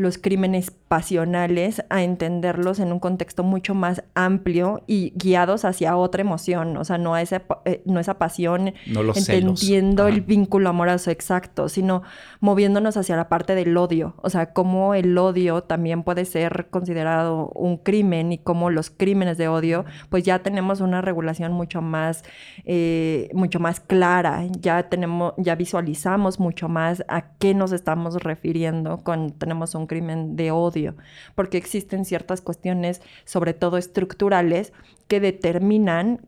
los 0.00 0.16
crímenes 0.16 0.70
pasionales 0.88 1.84
a 1.90 2.02
entenderlos 2.02 2.80
en 2.80 2.90
un 2.90 3.00
contexto 3.00 3.44
mucho 3.44 3.74
más 3.74 4.02
amplio 4.14 4.82
y 4.86 5.12
guiados 5.14 5.66
hacia 5.66 5.94
otra 5.94 6.22
emoción, 6.22 6.76
o 6.78 6.84
sea, 6.84 6.96
no 6.96 7.14
a 7.14 7.20
esa, 7.20 7.42
eh, 7.66 7.82
no 7.84 8.00
esa 8.00 8.14
pasión 8.14 8.72
no 8.86 9.02
entendiendo 9.14 10.08
el 10.08 10.22
vínculo 10.22 10.70
amoroso 10.70 11.10
exacto, 11.10 11.68
sino 11.68 12.02
moviéndonos 12.40 12.96
hacia 12.96 13.14
la 13.14 13.28
parte 13.28 13.54
del 13.54 13.76
odio, 13.76 14.14
o 14.22 14.30
sea, 14.30 14.54
cómo 14.54 14.94
el 14.94 15.16
odio 15.18 15.64
también 15.64 16.02
puede 16.02 16.24
ser 16.24 16.68
considerado 16.70 17.50
un 17.54 17.76
crimen 17.76 18.32
y 18.32 18.38
cómo 18.38 18.70
los 18.70 18.88
crímenes 18.88 19.36
de 19.36 19.48
odio, 19.48 19.84
pues 20.08 20.24
ya 20.24 20.38
tenemos 20.40 20.80
una 20.80 21.02
regulación 21.02 21.52
mucho 21.52 21.82
más, 21.82 22.24
eh, 22.64 23.28
mucho 23.34 23.59
más 23.60 23.80
clara, 23.80 24.44
ya 24.58 24.88
tenemos, 24.88 25.34
ya 25.36 25.54
visualizamos 25.54 26.40
mucho 26.40 26.68
más 26.68 27.04
a 27.08 27.32
qué 27.38 27.54
nos 27.54 27.72
estamos 27.72 28.22
refiriendo 28.22 28.98
cuando 29.04 29.32
tenemos 29.34 29.74
un 29.74 29.86
crimen 29.86 30.36
de 30.36 30.50
odio, 30.50 30.96
porque 31.34 31.58
existen 31.58 32.04
ciertas 32.04 32.40
cuestiones, 32.40 33.02
sobre 33.24 33.54
todo 33.54 33.76
estructurales, 33.76 34.72
que 35.06 35.20
determinan 35.20 36.20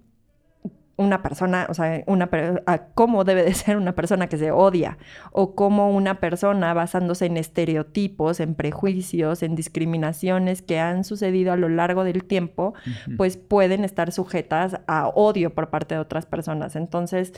una 0.96 1.22
persona, 1.22 1.66
o 1.68 1.75
sea, 1.75 2.02
una, 2.06 2.28
cómo 2.94 3.25
debe 3.25 3.44
de 3.44 3.54
ser 3.54 3.76
una 3.76 3.94
persona 3.94 4.28
que 4.28 4.38
se 4.38 4.50
odia, 4.50 4.99
o 5.32 5.54
cómo 5.54 5.90
una 5.90 6.20
persona 6.20 6.75
basándose 6.75 7.26
en 7.26 7.37
estereotipos, 7.37 8.40
en 8.40 8.54
prejuicios, 8.54 9.42
en 9.42 9.54
discriminaciones 9.54 10.62
que 10.62 10.78
han 10.78 11.04
sucedido 11.04 11.52
a 11.52 11.56
lo 11.56 11.68
largo 11.68 12.04
del 12.04 12.25
tiempo, 12.25 12.75
pues 13.16 13.37
pueden 13.37 13.84
estar 13.84 14.12
sujetas 14.12 14.80
a 14.87 15.08
odio 15.08 15.54
por 15.54 15.70
parte 15.70 15.94
de 15.94 16.00
otras 16.00 16.26
personas. 16.26 16.76
Entonces, 16.76 17.32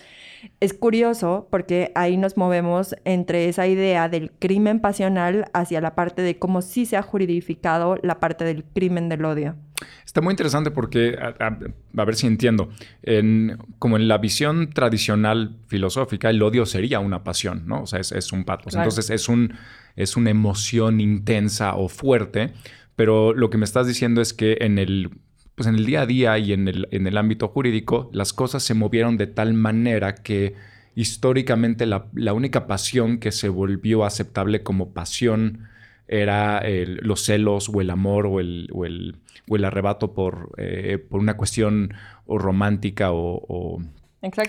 es 0.61 0.75
curioso 0.75 1.49
porque 1.50 1.92
ahí 1.94 2.16
nos 2.16 2.37
movemos 2.37 2.96
entre 3.04 3.49
esa 3.49 3.66
idea 3.66 4.08
del 4.08 4.30
crimen 4.32 4.80
pasional 4.80 5.46
hacia 5.52 5.80
la 5.80 5.94
parte 5.94 6.23
de 6.23 6.38
cómo 6.38 6.62
sí 6.62 6.87
se 6.87 6.96
ha 6.96 7.02
juridificado 7.02 7.96
la 8.02 8.20
parte 8.20 8.44
del 8.44 8.64
crimen 8.64 9.08
del 9.08 9.25
odio. 9.25 9.56
Está 10.04 10.21
muy 10.21 10.33
interesante 10.33 10.71
porque, 10.71 11.19
a, 11.19 12.04
ver 12.04 12.14
si 12.14 12.26
entiendo, 12.26 12.71
en, 13.02 13.59
como 13.78 13.97
en 13.97 14.07
la 14.07 14.19
visión 14.19 14.71
tradicional 14.71 15.57
filosófica, 15.66 16.31
el 16.31 16.43
odio 16.43 16.66
sería 16.66 17.00
una 17.00 17.25
pasión, 17.25 17.64
¿no? 17.66 17.83
O 17.83 17.87
sea, 17.87 17.99
es, 17.99 18.33
un 18.33 18.45
patos. 18.45 18.75
Entonces 18.75 19.11
es, 19.11 19.28
un, 19.28 19.54
es 19.97 20.16
una 20.16 20.31
emoción 20.31 21.00
intensa 21.00 21.75
o 21.75 21.88
fuerte, 21.88 22.52
pero 22.95 23.35
lo 23.35 23.50
que 23.50 23.59
me 23.59 23.64
estás 23.64 23.87
diciendo 23.87 24.21
es 24.21 24.33
que 24.33 24.59
en 24.61 24.78
el, 24.78 25.11
pues 25.57 25.66
en 25.66 25.75
el 25.75 25.85
día 25.85 26.02
a 26.02 26.07
día 26.07 26.38
y 26.38 26.52
en 26.52 26.69
el, 26.69 26.88
en 26.93 27.07
el 27.07 27.16
ámbito 27.19 27.49
jurídico, 27.49 28.11
las 28.12 28.33
cosas 28.33 28.62
se 28.62 28.75
movieron 28.75 29.16
de 29.16 29.26
tal 29.26 29.54
manera 29.54 30.14
que 30.14 30.54
históricamente 30.95 31.87
la, 31.87 32.07
la 32.14 32.33
única 32.35 32.69
pasión 32.69 33.19
que 33.19 33.33
se 33.33 33.49
volvió 33.49 34.04
aceptable 34.04 34.62
como 34.62 34.93
pasión 34.93 35.66
era 36.08 36.62
los 37.02 37.25
celos 37.25 37.68
o 37.68 37.80
el 37.80 37.90
amor 37.90 38.26
o 38.26 38.40
el, 38.40 38.68
o 38.73 38.84
el, 38.84 39.16
o 39.49 39.56
el 39.56 39.64
arrebato 39.64 40.12
por, 40.12 40.50
eh, 40.58 40.99
por, 40.99 41.20
una 41.20 41.37
cuestión 41.37 41.94
o 42.26 42.38
romántica 42.38 43.12
o, 43.12 43.42
o, 43.49 43.82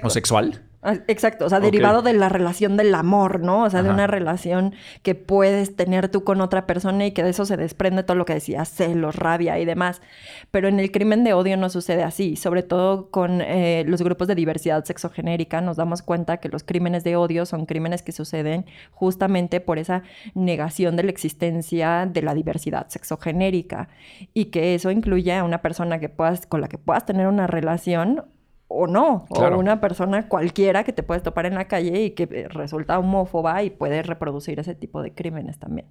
o 0.04 0.10
sexual. 0.10 0.64
Ah, 0.88 1.00
exacto, 1.08 1.46
o 1.46 1.50
sea, 1.50 1.60
derivado 1.60 2.04
de 2.04 2.14
la 2.14 2.30
relación 2.30 2.78
del 2.78 2.94
amor, 2.94 3.40
¿no? 3.40 3.64
O 3.64 3.70
sea, 3.72 3.82
de 3.82 3.90
una 3.90 4.06
relación 4.06 4.76
que 5.02 5.16
puedes 5.16 5.76
tener 5.76 6.10
tú 6.10 6.24
con 6.24 6.42
otra 6.42 6.68
persona 6.68 7.08
y 7.08 7.12
que 7.12 7.24
de 7.24 7.32
eso 7.32 7.44
se 7.48 7.58
desprende 7.58 8.04
todo 8.04 8.16
lo 8.16 8.26
que 8.26 8.36
decías, 8.36 8.70
celos, 8.70 9.16
rabia 9.16 9.58
y 9.58 9.66
demás. 9.66 10.04
Pero 10.52 10.68
en 10.68 10.80
el 10.80 10.92
crimen 10.92 11.24
de 11.24 11.34
odio 11.34 11.58
no 11.58 11.70
sucede 11.72 12.04
así, 12.04 12.36
sobre 12.36 12.62
todo 12.62 13.10
con 13.10 13.42
eh, 13.42 13.84
los 13.88 14.04
grupos 14.04 14.28
de 14.28 14.36
diversidad 14.36 14.86
sexogenérica 14.86 15.60
nos 15.60 15.78
damos 15.78 16.04
cuenta 16.04 16.38
que 16.38 16.50
los 16.50 16.64
crímenes 16.64 17.04
de 17.04 17.16
odio 17.16 17.48
son 17.48 17.66
crímenes 17.66 18.04
que 18.04 18.12
suceden 18.12 18.68
justamente 18.92 19.62
por 19.62 19.80
esa 19.80 20.04
negación 20.36 20.96
de 20.98 21.04
la 21.04 21.10
existencia 21.10 22.06
de 22.06 22.22
la 22.22 22.36
diversidad 22.36 22.90
sexogenérica 22.90 23.90
y 24.36 24.46
que 24.46 24.76
eso 24.76 24.92
incluye 24.92 25.34
a 25.34 25.44
una 25.44 25.64
persona 25.64 26.00
que 26.00 26.10
puedas, 26.10 26.46
con 26.46 26.62
la 26.62 26.68
que 26.68 26.78
puedas 26.78 27.08
tener 27.08 27.26
una 27.26 27.48
relación 27.48 28.35
o 28.76 28.88
no, 28.88 29.26
o 29.30 29.58
una 29.58 29.80
persona 29.80 30.28
cualquiera 30.28 30.84
que 30.84 30.94
te 30.94 31.04
puedes 31.04 31.24
topar 31.24 31.46
en 31.46 31.56
la 31.56 31.68
calle 31.68 32.04
y 32.04 32.12
que 32.12 32.24
eh, 32.24 32.48
resulta 32.50 33.00
homófoba 33.00 33.64
y 33.64 33.70
puede 33.70 34.04
reproducir 34.04 34.60
ese 34.60 34.76
tipo 34.76 35.02
de 35.02 35.14
crímenes 35.14 35.58
también. 35.58 35.88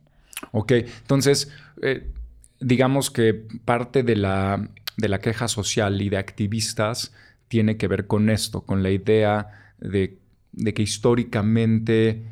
Ok, 0.53 0.73
entonces, 0.73 1.51
eh, 1.83 2.11
digamos 2.61 3.11
que 3.11 3.35
parte 3.65 4.03
de 4.03 4.17
la, 4.17 4.69
de 4.97 5.09
la 5.09 5.19
queja 5.19 5.49
social 5.49 6.01
y 6.01 6.09
de 6.09 6.19
activistas 6.19 7.13
tiene 7.49 7.77
que 7.77 7.89
ver 7.89 8.07
con 8.07 8.31
esto, 8.31 8.63
con 8.63 8.83
la 8.83 8.91
idea 8.91 9.73
de, 9.79 10.19
que 10.75 10.83
históricamente 10.83 12.23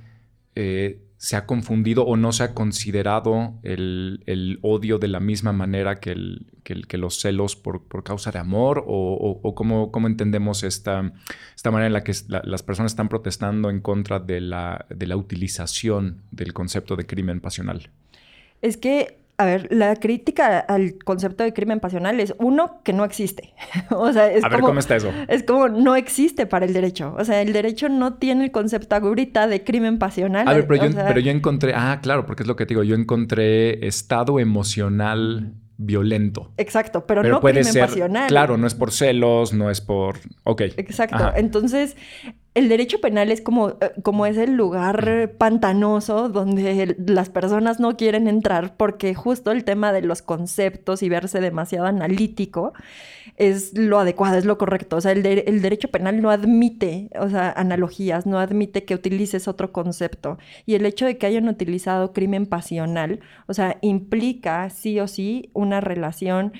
eh, 0.54 1.00
se 1.22 1.36
ha 1.36 1.46
confundido 1.46 2.04
o 2.04 2.16
no 2.16 2.32
se 2.32 2.42
ha 2.42 2.52
considerado 2.52 3.54
el, 3.62 4.58
odio 4.60 4.98
de 4.98 5.06
la 5.06 5.20
misma 5.20 5.52
manera 5.52 6.00
que, 6.00 6.10
el, 6.10 6.48
que, 6.64 6.98
los 6.98 7.20
celos 7.20 7.54
por, 7.54 8.02
causa 8.02 8.32
de 8.32 8.40
amor 8.40 8.82
o, 8.88 9.40
o, 9.40 9.54
cómo, 9.54 10.06
entendemos 10.08 10.64
esta, 10.64 11.12
esta, 11.54 11.70
manera 11.70 11.86
en 11.86 11.92
la 11.92 12.02
que 12.02 12.12
las 12.28 12.64
personas 12.64 12.90
están 12.90 13.08
protestando 13.08 13.70
en 13.70 13.80
contra 13.80 14.18
de 14.18 14.40
la, 14.40 14.84
de 14.90 15.06
la 15.06 15.16
utilización 15.16 16.22
del 16.32 16.52
concepto 16.52 16.96
de 16.96 17.06
crimen 17.06 17.40
pasional. 17.40 17.90
Es 18.60 18.76
que 18.76 19.21
a 19.38 19.44
ver, 19.44 19.68
la 19.70 19.96
crítica 19.96 20.58
al 20.58 20.94
concepto 21.04 21.42
de 21.42 21.52
crimen 21.52 21.80
pasional 21.80 22.20
es 22.20 22.34
uno 22.38 22.80
que 22.84 22.92
no 22.92 23.04
existe. 23.04 23.54
o 23.90 24.12
sea, 24.12 24.30
es 24.30 24.44
a 24.44 24.48
ver, 24.48 24.60
¿cómo 24.60 24.78
está 24.78 24.96
eso? 24.96 25.12
Es 25.28 25.42
como 25.42 25.68
no 25.68 25.96
existe 25.96 26.46
para 26.46 26.66
el 26.66 26.72
derecho. 26.72 27.14
O 27.18 27.24
sea, 27.24 27.40
el 27.42 27.52
derecho 27.52 27.88
no 27.88 28.14
tiene 28.14 28.44
el 28.44 28.52
concepto 28.52 28.94
ahorita 28.94 29.46
de 29.46 29.64
crimen 29.64 29.98
pasional. 29.98 30.46
A 30.46 30.52
ver, 30.52 30.66
pero, 30.66 30.86
yo, 30.86 30.96
pero 30.96 31.20
yo 31.20 31.30
encontré, 31.30 31.72
ah, 31.74 31.98
claro, 32.02 32.26
porque 32.26 32.42
es 32.42 32.46
lo 32.46 32.56
que 32.56 32.66
te 32.66 32.74
digo, 32.74 32.84
yo 32.84 32.94
encontré 32.94 33.86
estado 33.86 34.38
emocional 34.38 35.54
violento. 35.78 36.52
Exacto, 36.56 37.06
pero, 37.06 37.22
no 37.22 37.40
puede 37.40 37.62
crimen 37.62 37.88
pasional. 37.88 38.28
Claro, 38.28 38.56
no 38.56 38.66
es 38.66 38.74
por 38.74 38.92
celos, 38.92 39.52
no 39.52 39.70
es 39.70 39.80
por. 39.80 40.18
Ok. 40.44 40.62
Exacto. 40.76 41.32
Entonces, 41.34 41.96
el 42.54 42.68
derecho 42.68 43.00
penal 43.00 43.30
es 43.32 43.40
como, 43.40 43.70
eh, 43.70 43.92
como 44.02 44.26
es 44.26 44.36
el 44.36 44.52
lugar 44.52 45.32
pantanoso 45.38 46.28
donde 46.28 46.96
las 47.06 47.30
personas 47.30 47.80
no 47.80 47.96
quieren 47.96 48.28
entrar 48.28 48.76
porque 48.76 49.14
justo 49.14 49.50
el 49.52 49.64
tema 49.64 49.92
de 49.92 50.02
los 50.02 50.20
conceptos 50.20 51.02
y 51.02 51.08
verse 51.08 51.40
demasiado 51.40 51.86
analítico 51.86 52.74
es 53.36 53.76
lo 53.76 53.98
adecuado, 53.98 54.36
es 54.36 54.44
lo 54.44 54.58
correcto. 54.58 54.96
O 54.96 55.00
sea, 55.00 55.12
el, 55.12 55.24
el 55.26 55.62
derecho 55.62 55.88
penal 55.88 56.20
no 56.20 56.30
admite, 56.30 57.08
o 57.18 57.30
sea, 57.30 57.50
analogías, 57.52 58.26
no 58.26 58.38
admite 58.38 58.84
que 58.84 58.94
utilices 58.94 59.48
otro 59.48 59.72
concepto. 59.72 60.38
Y 60.66 60.74
el 60.74 60.84
hecho 60.84 61.06
de 61.06 61.16
que 61.16 61.26
hayan 61.26 61.48
utilizado 61.48 62.12
crimen 62.12 62.46
pasional, 62.46 63.20
o 63.46 63.54
sea, 63.54 63.78
implica 63.80 64.68
sí 64.68 65.00
o 65.00 65.08
sí 65.08 65.50
una 65.54 65.80
relación 65.80 66.52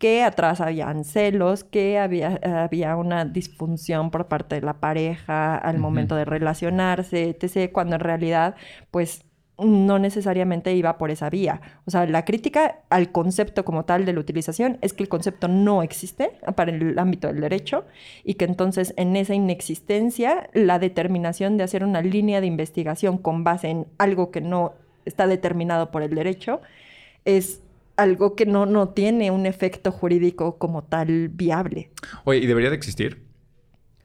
que 0.00 0.22
atrás 0.22 0.62
habían 0.62 1.04
celos, 1.04 1.62
que 1.62 1.98
había, 1.98 2.40
había 2.42 2.96
una 2.96 3.26
disfunción 3.26 4.10
por 4.10 4.28
parte 4.28 4.54
de 4.54 4.62
la 4.62 4.80
pareja 4.80 5.56
al 5.56 5.78
momento 5.78 6.16
de 6.16 6.24
relacionarse, 6.24 7.28
etc., 7.28 7.70
cuando 7.70 7.96
en 7.96 8.00
realidad, 8.00 8.54
pues 8.90 9.26
no 9.58 9.98
necesariamente 9.98 10.74
iba 10.74 10.96
por 10.96 11.10
esa 11.10 11.28
vía. 11.28 11.60
O 11.84 11.90
sea, 11.90 12.06
la 12.06 12.24
crítica 12.24 12.80
al 12.88 13.12
concepto 13.12 13.62
como 13.66 13.84
tal 13.84 14.06
de 14.06 14.14
la 14.14 14.20
utilización 14.20 14.78
es 14.80 14.94
que 14.94 15.02
el 15.02 15.10
concepto 15.10 15.48
no 15.48 15.82
existe 15.82 16.32
para 16.56 16.70
el 16.70 16.98
ámbito 16.98 17.28
del 17.28 17.42
derecho 17.42 17.84
y 18.24 18.34
que 18.34 18.46
entonces 18.46 18.94
en 18.96 19.16
esa 19.16 19.34
inexistencia 19.34 20.48
la 20.54 20.78
determinación 20.78 21.58
de 21.58 21.64
hacer 21.64 21.84
una 21.84 22.00
línea 22.00 22.40
de 22.40 22.46
investigación 22.46 23.18
con 23.18 23.44
base 23.44 23.68
en 23.68 23.86
algo 23.98 24.30
que 24.30 24.40
no 24.40 24.72
está 25.04 25.26
determinado 25.26 25.90
por 25.90 26.02
el 26.02 26.14
derecho 26.14 26.62
es 27.26 27.60
algo 28.00 28.34
que 28.34 28.46
no, 28.46 28.66
no 28.66 28.90
tiene 28.90 29.30
un 29.30 29.46
efecto 29.46 29.92
jurídico 29.92 30.58
como 30.58 30.84
tal 30.84 31.28
viable. 31.28 31.90
Oye, 32.24 32.40
¿y 32.40 32.46
debería 32.46 32.70
de 32.70 32.76
existir? 32.76 33.30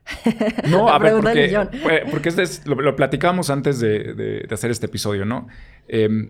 No, 0.69 0.89
a 0.89 0.99
ver, 0.99 1.13
porque, 1.15 1.67
porque 2.11 2.31
lo, 2.65 2.95
platicamos 2.95 3.49
antes 3.49 3.79
de, 3.79 4.47
hacer 4.51 4.71
este 4.71 4.85
episodio, 4.85 5.25
¿no? 5.25 5.47
Em, 5.87 6.29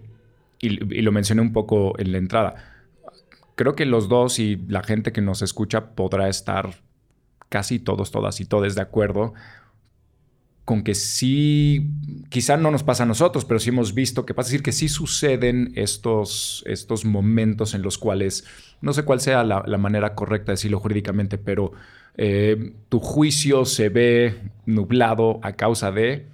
y, 0.59 0.69
lo 1.01 1.11
mencioné 1.11 1.41
un 1.41 1.53
poco 1.53 1.93
en 1.99 2.11
la 2.11 2.17
entrada. 2.17 2.55
Creo 3.55 3.75
que 3.75 3.85
los 3.85 4.07
dos 4.09 4.39
y 4.39 4.57
la 4.67 4.83
gente 4.83 5.11
que 5.11 5.21
nos 5.21 5.41
escucha 5.41 5.95
podrá 5.95 6.29
estar 6.29 6.75
casi 7.49 7.79
todos, 7.79 8.11
todas 8.11 8.39
y 8.41 8.45
todos 8.45 8.75
de 8.75 8.81
acuerdo 8.81 9.33
con 10.65 10.83
que 10.83 10.95
sí, 10.95 11.91
quizá 12.29 12.57
no 12.57 12.71
nos 12.71 12.83
pasa 12.83 13.03
a 13.03 13.05
nosotros, 13.05 13.45
pero 13.45 13.59
sí 13.59 13.69
hemos 13.69 13.93
visto 13.93 14.25
que 14.25 14.33
pasa 14.33 14.49
decir 14.49 14.63
que 14.63 14.71
sí 14.71 14.89
suceden 14.89 15.71
estos, 15.75 16.63
estos 16.65 17.05
momentos 17.05 17.75
en 17.75 17.83
los 17.83 17.99
cuales, 17.99 18.45
no 18.81 18.91
sé 18.91 19.03
cuál 19.03 19.21
sea 19.21 19.43
la, 19.43 19.77
manera 19.77 20.15
correcta 20.15 20.47
de 20.47 20.53
decirlo 20.53 20.79
jurídicamente, 20.79 21.37
pero 21.37 21.71
eh, 22.17 22.73
tu 22.89 22.99
juicio 22.99 23.65
se 23.65 23.89
ve 23.89 24.41
nublado 24.65 25.39
a 25.43 25.53
causa 25.53 25.91
de... 25.91 26.25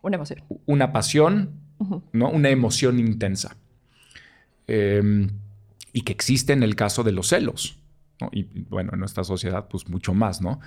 Una 0.00 0.14
emoción. 0.14 0.44
Una 0.66 0.92
pasión, 0.92 1.50
¿no? 2.12 2.30
Una 2.30 2.50
emoción 2.50 3.00
intensa. 3.00 3.56
Em, 4.68 5.30
y 5.92 6.02
que 6.02 6.12
existe 6.12 6.52
en 6.52 6.62
el 6.62 6.76
caso 6.76 7.02
de 7.02 7.10
los 7.10 7.28
celos. 7.28 7.80
Y 8.32 8.44
bueno, 8.68 8.90
en 8.94 9.00
nuestra 9.00 9.24
sociedad, 9.24 9.68
pues 9.68 9.88
mucho 9.88 10.14
más, 10.14 10.40
¿no? 10.40 10.60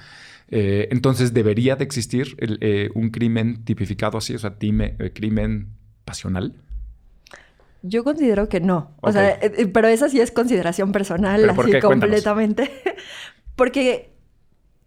Eh, 0.49 0.87
entonces, 0.91 1.33
¿debería 1.33 1.75
de 1.75 1.83
existir 1.83 2.35
eh, 2.39 2.89
un 2.93 3.09
crimen 3.09 3.63
tipificado 3.65 4.17
así? 4.17 4.35
O 4.35 4.39
sea, 4.39 4.55
eh, 4.59 5.11
crimen 5.13 5.69
pasional. 6.05 6.55
Yo 7.81 8.03
considero 8.03 8.49
que 8.49 8.59
no. 8.59 8.91
O 9.01 9.11
sea, 9.11 9.39
pero 9.73 9.87
esa 9.87 10.09
sí 10.09 10.19
es 10.19 10.31
consideración 10.31 10.91
personal, 10.91 11.49
así 11.49 11.79
completamente. 11.79 12.69
Porque 13.55 14.13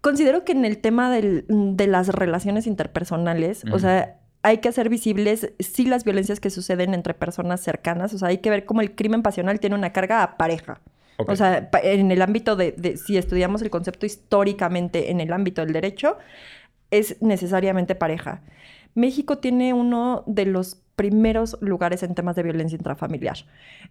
considero 0.01 0.45
que 0.45 0.51
en 0.51 0.63
el 0.63 0.77
tema 0.77 1.11
de 1.11 1.87
las 1.87 2.07
relaciones 2.09 2.67
interpersonales, 2.67 3.63
o 3.71 3.79
sea, 3.79 4.19
hay 4.43 4.59
que 4.59 4.69
hacer 4.69 4.89
visibles 4.89 5.53
sí 5.59 5.85
las 5.85 6.03
violencias 6.03 6.39
que 6.39 6.49
suceden 6.49 6.93
entre 6.93 7.13
personas 7.13 7.61
cercanas. 7.61 8.13
O 8.13 8.17
sea, 8.17 8.27
hay 8.27 8.39
que 8.39 8.49
ver 8.49 8.65
cómo 8.65 8.81
el 8.81 8.93
crimen 8.93 9.23
pasional 9.23 9.59
tiene 9.59 9.75
una 9.75 9.91
carga 9.91 10.21
a 10.21 10.37
pareja. 10.37 10.81
O 11.17 11.35
sea, 11.35 11.69
en 11.83 12.11
el 12.11 12.21
ámbito 12.21 12.55
de, 12.55 12.97
si 12.97 13.17
estudiamos 13.17 13.61
el 13.61 13.69
concepto 13.69 14.05
históricamente 14.05 15.11
en 15.11 15.19
el 15.19 15.31
ámbito 15.33 15.63
del 15.63 15.73
derecho, 15.73 16.17
es 16.91 17.21
necesariamente 17.21 17.95
pareja. 17.95 18.41
México 18.95 19.37
tiene 19.39 19.73
uno 19.73 20.23
de 20.27 20.45
los 20.45 20.77
primeros 20.95 21.57
lugares 21.61 22.03
en 22.03 22.13
temas 22.13 22.35
de 22.35 22.43
violencia 22.43 22.75
intrafamiliar. 22.75 23.37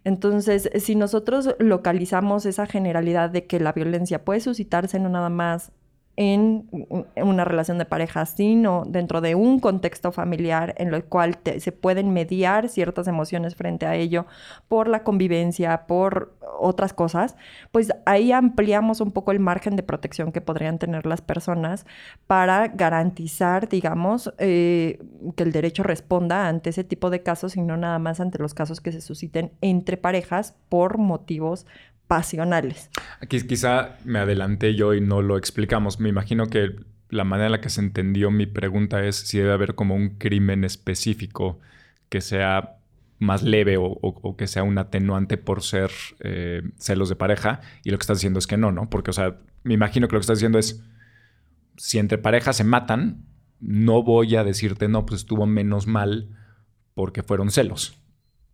Entonces, 0.05 0.69
si 0.79 0.95
nosotros 0.95 1.55
localizamos 1.59 2.45
esa 2.45 2.65
generalidad 2.65 3.29
de 3.29 3.45
que 3.45 3.59
la 3.59 3.73
violencia 3.73 4.23
puede 4.23 4.39
suscitarse 4.39 4.99
no 4.99 5.09
nada 5.09 5.29
más 5.29 5.71
en 6.15 6.69
una 7.15 7.43
relación 7.43 7.79
de 7.79 7.85
pareja, 7.85 8.25
sino 8.25 8.83
dentro 8.87 9.19
de 9.19 9.33
un 9.33 9.59
contexto 9.59 10.11
familiar 10.11 10.75
en 10.77 10.93
el 10.93 11.05
cual 11.05 11.39
se 11.57 11.71
pueden 11.71 12.13
mediar 12.13 12.69
ciertas 12.69 13.07
emociones 13.07 13.55
frente 13.55 13.87
a 13.87 13.95
ello 13.95 14.27
por 14.67 14.87
la 14.87 15.03
convivencia, 15.03 15.87
por 15.87 16.35
otras 16.59 16.93
cosas, 16.93 17.35
pues 17.71 17.91
ahí 18.05 18.31
ampliamos 18.31 19.01
un 19.01 19.11
poco 19.11 19.31
el 19.31 19.39
margen 19.39 19.75
de 19.75 19.83
protección 19.83 20.31
que 20.31 20.41
podrían 20.41 20.77
tener 20.77 21.05
las 21.05 21.21
personas 21.21 21.85
para 22.27 22.67
garantizar, 22.67 23.67
digamos, 23.67 24.33
eh, 24.37 24.99
que 25.35 25.43
el 25.43 25.51
derecho 25.51 25.81
responda 25.81 26.47
ante 26.47 26.69
ese 26.69 26.83
tipo 26.83 27.09
de 27.09 27.23
casos 27.23 27.57
y 27.57 27.61
no 27.61 27.75
nada 27.75 27.97
más 27.97 28.19
ante 28.19 28.37
los 28.37 28.53
casos 28.53 28.81
que 28.81 28.91
se 28.91 29.01
susciten 29.01 29.51
entre 29.61 29.97
parejas 29.97 30.55
por 30.69 30.99
motivos 30.99 31.65
pasionales. 32.13 32.91
Aquí 33.21 33.41
quizá 33.41 33.97
me 34.05 34.19
adelanté 34.19 34.75
yo 34.75 34.93
y 34.93 35.01
no 35.01 35.23
lo 35.23 35.35
explicamos. 35.35 35.99
Me 35.99 36.09
imagino 36.09 36.45
que 36.45 36.75
la 37.09 37.23
manera 37.23 37.47
en 37.47 37.53
la 37.53 37.59
que 37.59 37.71
se 37.71 37.81
entendió 37.81 38.29
mi 38.29 38.45
pregunta 38.45 39.03
es 39.03 39.15
si 39.15 39.39
debe 39.39 39.51
haber 39.51 39.73
como 39.73 39.95
un 39.95 40.09
crimen 40.19 40.63
específico 40.63 41.59
que 42.09 42.21
sea 42.21 42.75
más 43.17 43.41
leve 43.41 43.77
o, 43.79 44.35
que 44.37 44.45
sea 44.45 44.61
un 44.61 44.77
atenuante 44.77 45.37
por 45.37 45.63
ser 45.63 45.89
eh, 46.19 46.61
celos 46.77 47.09
de 47.09 47.15
pareja. 47.15 47.61
Y 47.83 47.89
lo 47.89 47.97
que 47.97 48.03
estás 48.03 48.19
diciendo 48.19 48.37
es 48.37 48.45
que 48.45 48.57
no, 48.57 48.71
¿no? 48.71 48.91
Porque, 48.91 49.09
o 49.09 49.13
sea, 49.13 49.39
me 49.63 49.73
imagino 49.73 50.07
que 50.07 50.13
lo 50.13 50.19
que 50.19 50.25
estás 50.25 50.37
diciendo 50.37 50.59
es, 50.59 50.83
si 51.77 51.97
entre 51.97 52.19
parejas 52.19 52.57
se 52.57 52.63
matan, 52.63 53.25
no 53.59 54.03
voy 54.03 54.35
a 54.35 54.43
decirte, 54.43 54.87
no, 54.87 55.07
pues 55.07 55.21
estuvo 55.21 55.47
menos 55.47 55.87
mal 55.87 56.29
porque 56.93 57.23
fueron 57.23 57.49
celos. 57.49 58.02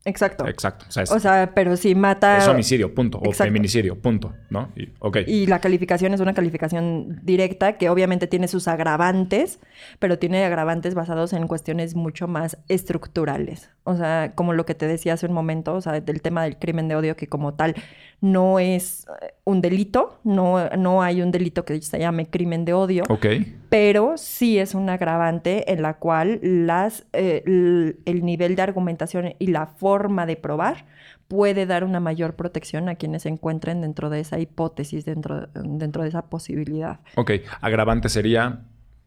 Exacto. 0.10 0.48
Exacto. 0.48 0.86
O 1.14 1.20
sea, 1.20 1.52
pero 1.54 1.78
si 1.78 1.96
mata... 1.96 2.38
Es 2.38 2.48
homicidio, 2.48 2.94
punto. 2.94 3.20
O 3.24 3.32
feminicidio, 3.32 4.00
punto. 4.00 4.34
¿No? 4.50 4.70
Y, 4.76 4.90
y 5.28 5.46
la 5.46 5.60
calificación 5.62 6.14
es 6.14 6.20
una 6.20 6.34
calificación 6.34 7.20
directa 7.24 7.78
que 7.78 7.90
obviamente 7.90 8.28
tiene 8.28 8.48
sus 8.48 8.68
agravantes, 8.68 9.60
pero 10.00 10.20
tiene 10.20 10.44
agravantes 10.44 10.96
basados 10.96 11.34
en 11.34 11.48
cuestiones 11.48 11.96
mucho 11.96 12.28
más 12.28 12.58
estructurales. 12.68 13.70
O 13.84 13.96
sea, 13.96 14.34
como 14.36 14.54
lo 14.54 14.66
que 14.66 14.76
te 14.76 14.88
decía 14.88 15.14
hace 15.14 15.26
un 15.26 15.34
momento, 15.34 15.76
o 15.76 15.82
sea, 15.82 16.00
del 16.00 16.22
tema 16.22 16.44
del 16.44 16.58
crimen 16.58 16.88
de 16.88 16.96
odio 16.96 17.16
que 17.16 17.28
como 17.28 17.54
tal 17.54 17.76
no 18.22 18.60
es 18.60 19.08
eh, 19.22 19.34
un 19.46 19.62
delito, 19.62 20.20
no, 20.24 20.70
no 20.72 21.02
hay 21.02 21.22
un 21.22 21.32
delito 21.32 21.66
que 21.66 21.82
se 21.82 22.00
llame 22.00 22.28
crimen 22.28 22.66
de 22.66 22.74
odio, 22.74 23.04
Ok. 23.10 23.26
Pero 23.70 24.18
sí 24.18 24.58
es 24.58 24.74
un 24.74 24.90
agravante 24.90 25.72
en 25.72 25.82
la 25.82 25.96
cual 25.96 26.40
las, 26.42 27.06
eh, 27.14 27.44
el 27.46 28.26
nivel 28.26 28.56
de 28.56 28.62
argumentación 28.62 29.36
y 29.38 29.48
la 29.48 29.68
forma 29.68 30.26
de 30.26 30.36
probar 30.36 30.86
puede 31.30 31.68
dar 31.68 31.84
una 31.84 32.00
mayor 32.00 32.36
protección 32.36 32.90
a 32.90 32.96
quienes 32.96 33.22
se 33.22 33.30
encuentren 33.30 33.82
dentro 33.82 34.10
de 34.10 34.20
esa 34.20 34.40
hipótesis, 34.40 35.06
dentro, 35.06 35.48
dentro 35.54 36.02
de 36.02 36.10
esa 36.10 36.24
posibilidad. 36.24 37.00
Ok, 37.16 37.32
agravante 37.62 38.10
sería 38.10 38.64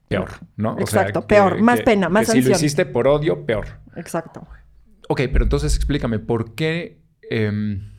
peor, 0.07 0.31
¿no? 0.57 0.79
Exacto, 0.79 1.27
peor, 1.27 1.61
más 1.61 1.81
pena, 1.81 2.09
más 2.09 2.31
que 2.31 2.40
Si 2.40 2.48
lo 2.48 2.53
hiciste 2.53 2.87
por 2.87 3.09
odio, 3.09 3.44
peor. 3.44 3.66
Exacto. 3.96 4.46
Ok, 5.09 5.22
pero 5.33 5.44
entonces 5.44 5.75
explícame, 5.77 6.18
¿por 6.20 6.55
qué... 6.55 7.03
Em, 7.29 7.90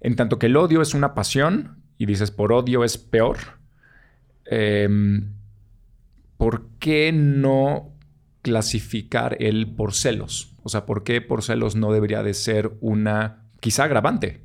en 0.00 0.16
tanto 0.16 0.38
que 0.38 0.46
el 0.46 0.56
odio 0.56 0.80
es 0.80 0.94
una 0.94 1.14
pasión 1.14 1.82
y 1.98 2.06
dices 2.06 2.30
por 2.30 2.52
odio 2.52 2.84
es 2.84 2.98
peor, 2.98 3.38
em, 4.46 5.32
¿por 6.36 6.68
qué 6.78 7.12
no 7.12 7.92
clasificar 8.42 9.36
el 9.40 9.74
por 9.74 9.94
celos? 9.94 10.54
O 10.62 10.68
sea, 10.68 10.86
¿por 10.86 11.04
qué 11.04 11.20
por 11.20 11.42
celos 11.42 11.76
no 11.76 11.92
debería 11.92 12.22
de 12.22 12.34
ser 12.34 12.72
una 12.80 13.44
quizá 13.60 13.84
agravante? 13.84 14.42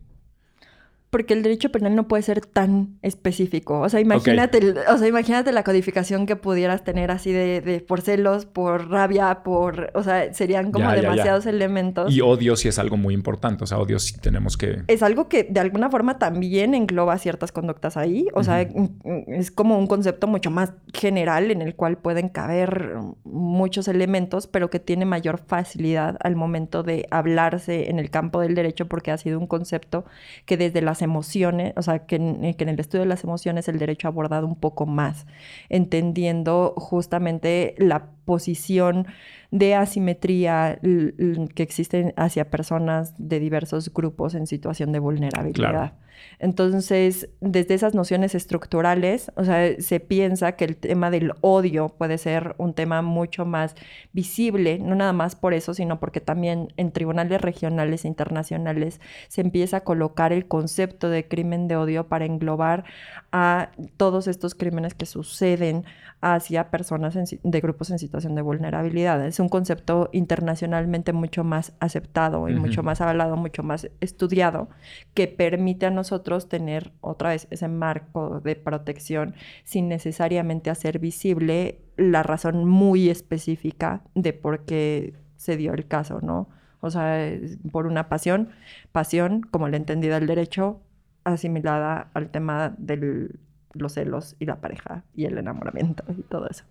Porque 1.09 1.33
el 1.33 1.41
derecho 1.41 1.71
penal 1.71 1.95
no 1.95 2.07
puede 2.07 2.21
ser 2.21 2.41
tan 2.41 2.99
específico. 3.01 3.79
O 3.79 3.89
sea, 3.89 3.99
imagínate, 3.99 4.75
o 4.91 4.97
sea, 4.97 5.07
imagínate 5.07 5.51
la 5.51 5.63
codificación 5.63 6.27
que 6.27 6.35
pudieras 6.35 6.83
tener 6.83 7.09
así 7.09 7.31
de, 7.31 7.83
por 7.87 8.01
celos, 8.01 8.45
por 8.45 8.89
rabia, 8.89 9.41
por, 9.43 9.91
o 9.95 10.03
sea, 10.03 10.33
serían 10.33 10.71
como 10.71 10.91
demasiados 10.91 11.47
elementos. 11.47 12.13
Y 12.13 12.21
odio 12.21 12.55
sí 12.55 12.67
es 12.67 12.77
algo 12.77 12.95
muy 12.95 13.15
importante, 13.15 13.63
o 13.63 13.67
sea, 13.67 13.79
odio 13.79 13.97
sí 13.97 14.19
tenemos 14.19 14.55
que... 14.55 14.83
Es 14.87 15.01
algo 15.01 15.27
que 15.29 15.43
de 15.43 15.59
alguna 15.59 15.89
forma 15.89 16.19
también 16.19 16.75
engloba 16.75 17.17
ciertas 17.17 17.51
conductas 17.51 17.97
ahí, 17.97 18.27
o 18.33 18.43
sea, 18.43 18.61
es 18.61 19.49
como 19.51 19.79
un 19.79 19.87
concepto 19.87 20.27
mucho 20.27 20.51
más 20.51 20.73
general 20.93 21.49
en 21.49 21.63
el 21.63 21.75
cual 21.75 21.97
pueden 21.97 22.29
caber 22.29 22.97
muchos 23.23 23.87
elementos, 23.87 24.45
pero 24.45 24.69
que 24.69 24.79
tiene 24.79 25.05
mayor 25.05 25.39
facilidad 25.39 26.17
al 26.21 26.35
momento 26.35 26.83
de 26.83 27.07
hablarse 27.09 27.89
en 27.89 27.97
el 27.97 28.11
campo 28.11 28.41
del 28.41 28.53
derecho 28.53 28.87
porque 28.87 29.11
ha 29.11 29.17
sido 29.17 29.39
un 29.39 29.47
concepto 29.47 30.05
que 30.45 30.55
desde 30.55 30.81
las 30.81 30.98
emociones, 31.01 31.73
o 31.75 31.81
sea, 31.81 32.05
que 32.05 32.15
en, 32.15 32.43
el 32.43 32.79
estudio 32.79 33.01
de 33.01 33.09
las 33.09 33.23
emociones 33.23 33.67
el 33.67 33.79
derecho 33.79 34.07
ha 34.07 34.11
abordado 34.11 34.47
un 34.47 34.55
poco 34.55 34.85
más, 34.85 35.25
entendiendo 35.69 36.73
justamente 36.77 37.75
la 37.77 38.07
posición 38.25 39.07
de 39.51 39.75
asimetría 39.75 40.79
que 40.81 41.63
existe 41.63 42.13
hacia 42.17 42.49
personas 42.49 43.13
de 43.17 43.39
diversos 43.39 43.93
grupos 43.93 44.35
en 44.35 44.47
situación 44.47 44.91
de 44.91 44.99
vulnerabilidad. 44.99 45.93
Entonces, 46.39 47.29
desde 47.41 47.73
esas 47.73 47.93
nociones 47.93 48.35
estructurales, 48.35 49.31
o 49.35 49.43
sea, 49.43 49.79
se 49.79 49.99
piensa 49.99 50.53
que 50.53 50.65
el 50.65 50.75
tema 50.75 51.11
del 51.11 51.33
odio 51.41 51.89
puede 51.89 52.17
ser 52.17 52.55
un 52.57 52.73
tema 52.73 53.01
mucho 53.01 53.45
más 53.45 53.75
visible, 54.13 54.79
no 54.79 54.95
nada 54.95 55.13
más 55.13 55.35
por 55.35 55.53
eso, 55.53 55.73
sino 55.73 55.99
porque 55.99 56.21
también 56.21 56.73
en 56.77 56.91
tribunales 56.91 57.41
regionales 57.41 58.05
e 58.05 58.07
internacionales 58.07 59.01
se 59.27 59.41
empieza 59.41 59.77
a 59.77 59.83
colocar 59.83 60.33
el 60.33 60.47
concepto 60.47 61.09
de 61.09 61.27
crimen 61.27 61.67
de 61.67 61.75
odio 61.75 62.07
para 62.07 62.25
englobar 62.25 62.85
a 63.31 63.71
todos 63.97 64.27
estos 64.27 64.55
crímenes 64.55 64.93
que 64.93 65.05
suceden 65.05 65.85
hacia 66.21 66.69
personas 66.69 67.17
de 67.43 67.61
grupos 67.61 67.91
en 67.91 67.99
situación 67.99 68.35
de 68.35 68.41
vulnerabilidad. 68.41 69.25
Es 69.25 69.39
un 69.39 69.47
concepto 69.47 70.09
internacionalmente 70.11 71.13
mucho 71.13 71.43
más 71.43 71.71
aceptado 71.79 72.49
y 72.49 72.55
mucho 72.55 72.83
más 72.83 72.99
hablado, 72.99 73.37
mucho 73.37 73.63
más 73.63 73.89
estudiado, 74.01 74.67
que 75.13 75.27
permite 75.27 75.85
a 75.85 75.91
nosotros 75.91 76.08
tener 76.49 76.91
otra 77.01 77.29
vez 77.29 77.47
ese 77.51 77.67
marco 77.67 78.41
de 78.41 78.55
protección 78.55 79.35
sin 79.63 79.87
necesariamente 79.87 80.69
hacer 80.69 80.99
visible 80.99 81.79
la 81.97 82.23
razón 82.23 82.65
muy 82.65 83.09
específica 83.09 84.01
de 84.15 84.33
por 84.33 84.65
qué 84.65 85.13
se 85.37 85.57
dio 85.57 85.73
el 85.73 85.87
caso, 85.87 86.19
¿no? 86.21 86.49
O 86.81 86.89
sea, 86.89 87.31
por 87.71 87.87
una 87.87 88.09
pasión, 88.09 88.49
pasión, 88.91 89.41
como 89.41 89.67
la 89.67 89.77
entendida 89.77 90.19
del 90.19 90.27
derecho, 90.27 90.81
asimilada 91.23 92.09
al 92.13 92.29
tema 92.29 92.73
de 92.77 93.29
los 93.73 93.93
celos 93.93 94.35
y 94.39 94.45
la 94.45 94.61
pareja 94.61 95.03
y 95.15 95.25
el 95.25 95.37
enamoramiento 95.37 96.03
y 96.17 96.21
todo 96.23 96.47
eso. 96.49 96.63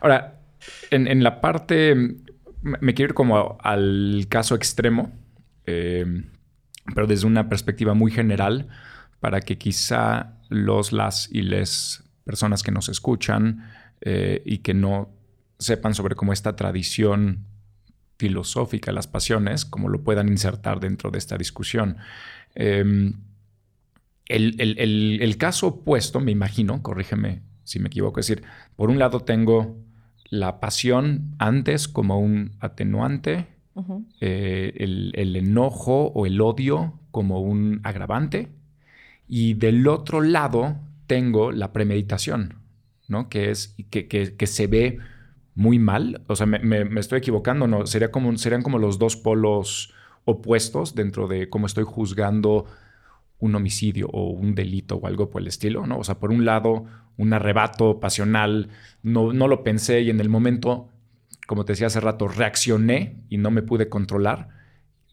Ahora, 0.00 0.40
en, 0.90 1.22
la 1.22 1.40
parte, 1.40 1.94
me 2.62 2.94
quiero 2.94 3.10
ir 3.10 3.14
como 3.14 3.58
al 3.60 4.26
caso 4.28 4.54
extremo, 4.54 5.12
eh, 5.66 6.24
pero 6.94 7.06
desde 7.06 7.26
una 7.26 7.48
perspectiva 7.48 7.94
muy 7.94 8.10
general, 8.10 8.68
para 9.20 9.40
que 9.40 9.56
quizá 9.56 10.34
los, 10.48 10.92
las 10.92 11.30
y 11.32 11.42
les 11.42 12.04
personas 12.24 12.62
que 12.62 12.72
nos 12.72 12.88
escuchan 12.88 13.70
eh, 14.00 14.42
y 14.44 14.58
que 14.58 14.74
no 14.74 15.10
sepan 15.58 15.94
sobre 15.94 16.14
cómo 16.14 16.32
esta 16.32 16.56
tradición 16.56 17.46
filosófica, 18.18 18.92
las 18.92 19.06
pasiones, 19.06 19.64
como 19.64 19.88
lo 19.88 20.02
puedan 20.02 20.28
insertar 20.28 20.80
dentro 20.80 21.10
de 21.10 21.18
esta 21.18 21.36
discusión. 21.36 21.96
Em, 22.54 23.14
el, 24.26 25.36
caso 25.38 25.68
opuesto, 25.68 26.20
me 26.20 26.32
imagino, 26.32 26.82
corrígeme 26.82 27.42
si 27.64 27.78
me 27.78 27.88
equivoco, 27.88 28.20
es 28.20 28.26
decir, 28.26 28.44
por 28.76 28.90
un 28.90 28.98
lado 28.98 29.20
tengo 29.20 29.76
la 30.28 30.60
pasión 30.60 31.34
antes 31.38 31.88
como 31.88 32.18
un 32.18 32.56
atenuante, 32.60 33.46
eh, 34.20 34.72
el, 34.76 35.36
enojo 35.36 36.06
o 36.14 36.26
el 36.26 36.40
odio 36.40 36.98
como 37.10 37.40
un 37.40 37.80
agravante, 37.82 38.50
y 39.28 39.54
del 39.54 39.88
otro 39.88 40.20
lado 40.20 40.76
tengo 41.06 41.52
la 41.52 41.72
premeditación, 41.72 42.54
¿no? 43.08 43.28
Que 43.28 43.50
es 43.50 43.76
que, 43.90 44.06
que, 44.08 44.46
se 44.46 44.66
ve 44.66 44.98
muy 45.54 45.78
mal. 45.78 46.22
O 46.26 46.36
sea, 46.36 46.46
me, 46.46 47.00
estoy 47.00 47.18
equivocando, 47.18 47.66
¿no? 47.66 47.86
Sería 47.86 48.10
como, 48.10 48.36
serían 48.36 48.62
como 48.62 48.78
los 48.78 48.98
dos 48.98 49.16
polos 49.16 49.92
opuestos 50.24 50.94
dentro 50.94 51.28
de 51.28 51.48
cómo 51.48 51.66
estoy 51.66 51.84
juzgando 51.84 52.66
un 53.38 53.54
homicidio 53.54 54.08
o 54.08 54.30
un 54.30 54.54
delito 54.54 54.96
o 54.96 55.06
algo 55.06 55.28
por 55.30 55.42
el 55.42 55.48
estilo, 55.48 55.86
¿no? 55.86 55.98
O 55.98 56.04
sea, 56.04 56.18
por 56.18 56.30
un 56.30 56.44
lado, 56.44 56.84
un 57.16 57.32
arrebato 57.32 58.00
pasional, 58.00 58.68
no, 59.02 59.32
no 59.32 59.48
lo 59.48 59.62
pensé 59.62 60.00
y 60.02 60.10
en 60.10 60.20
el 60.20 60.28
momento, 60.28 60.88
como 61.46 61.64
te 61.64 61.72
decía 61.72 61.88
hace 61.88 62.00
rato, 62.00 62.28
reaccioné 62.28 63.22
y 63.28 63.38
no 63.38 63.50
me 63.50 63.62
pude 63.62 63.88
controlar. 63.88 64.48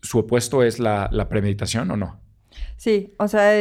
¿Su 0.01 0.19
opuesto 0.19 0.63
es 0.63 0.79
la, 0.79 1.09
la 1.11 1.29
premeditación 1.29 1.91
o 1.91 1.97
no? 1.97 2.19
Sí, 2.77 3.13
o 3.17 3.27
sea, 3.27 3.53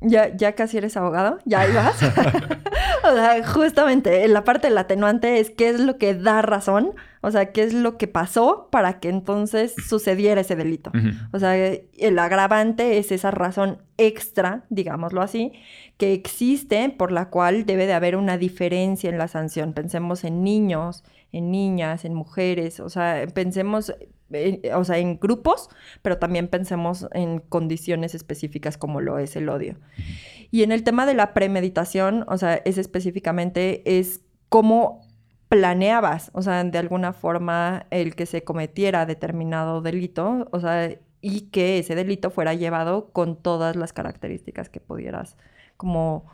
ya, 0.00 0.36
ya 0.36 0.52
casi 0.54 0.78
eres 0.78 0.96
abogado, 0.96 1.38
ya 1.44 1.68
ibas. 1.68 2.00
o 3.04 3.14
sea, 3.14 3.44
justamente 3.44 4.26
la 4.28 4.44
parte 4.44 4.68
del 4.68 4.78
atenuante 4.78 5.40
es 5.40 5.50
qué 5.50 5.68
es 5.70 5.80
lo 5.80 5.98
que 5.98 6.14
da 6.14 6.42
razón, 6.42 6.92
o 7.20 7.30
sea, 7.30 7.52
qué 7.52 7.64
es 7.64 7.74
lo 7.74 7.98
que 7.98 8.06
pasó 8.06 8.68
para 8.70 9.00
que 9.00 9.08
entonces 9.08 9.74
sucediera 9.88 10.40
ese 10.40 10.56
delito. 10.56 10.92
O 11.32 11.38
sea, 11.38 11.56
el 11.56 12.18
agravante 12.18 12.98
es 12.98 13.10
esa 13.10 13.30
razón 13.30 13.82
extra, 13.96 14.64
digámoslo 14.70 15.22
así, 15.22 15.52
que 15.96 16.12
existe 16.12 16.88
por 16.96 17.10
la 17.10 17.30
cual 17.30 17.66
debe 17.66 17.86
de 17.86 17.94
haber 17.94 18.14
una 18.14 18.38
diferencia 18.38 19.10
en 19.10 19.18
la 19.18 19.26
sanción. 19.26 19.72
Pensemos 19.72 20.22
en 20.22 20.44
niños, 20.44 21.02
en 21.32 21.50
niñas, 21.50 22.04
en 22.04 22.14
mujeres, 22.14 22.80
o 22.80 22.88
sea, 22.88 23.26
pensemos 23.34 23.94
o 24.74 24.84
sea, 24.84 24.98
en 24.98 25.18
grupos, 25.18 25.70
pero 26.02 26.18
también 26.18 26.48
pensemos 26.48 27.06
en 27.12 27.40
condiciones 27.40 28.14
específicas 28.14 28.76
como 28.76 29.00
lo 29.00 29.18
es 29.18 29.36
el 29.36 29.48
odio. 29.48 29.76
Y 30.50 30.62
en 30.62 30.72
el 30.72 30.84
tema 30.84 31.06
de 31.06 31.14
la 31.14 31.34
premeditación, 31.34 32.24
o 32.28 32.36
sea, 32.36 32.54
es 32.56 32.78
específicamente, 32.78 33.98
es 33.98 34.20
cómo 34.48 35.06
planeabas, 35.48 36.30
o 36.34 36.42
sea, 36.42 36.62
de 36.62 36.78
alguna 36.78 37.12
forma 37.12 37.86
el 37.90 38.14
que 38.14 38.26
se 38.26 38.44
cometiera 38.44 39.06
determinado 39.06 39.80
delito, 39.80 40.48
o 40.52 40.60
sea, 40.60 40.90
y 41.20 41.42
que 41.50 41.78
ese 41.78 41.94
delito 41.94 42.30
fuera 42.30 42.54
llevado 42.54 43.10
con 43.12 43.36
todas 43.36 43.76
las 43.76 43.92
características 43.92 44.68
que 44.68 44.80
pudieras 44.80 45.36
como 45.76 46.26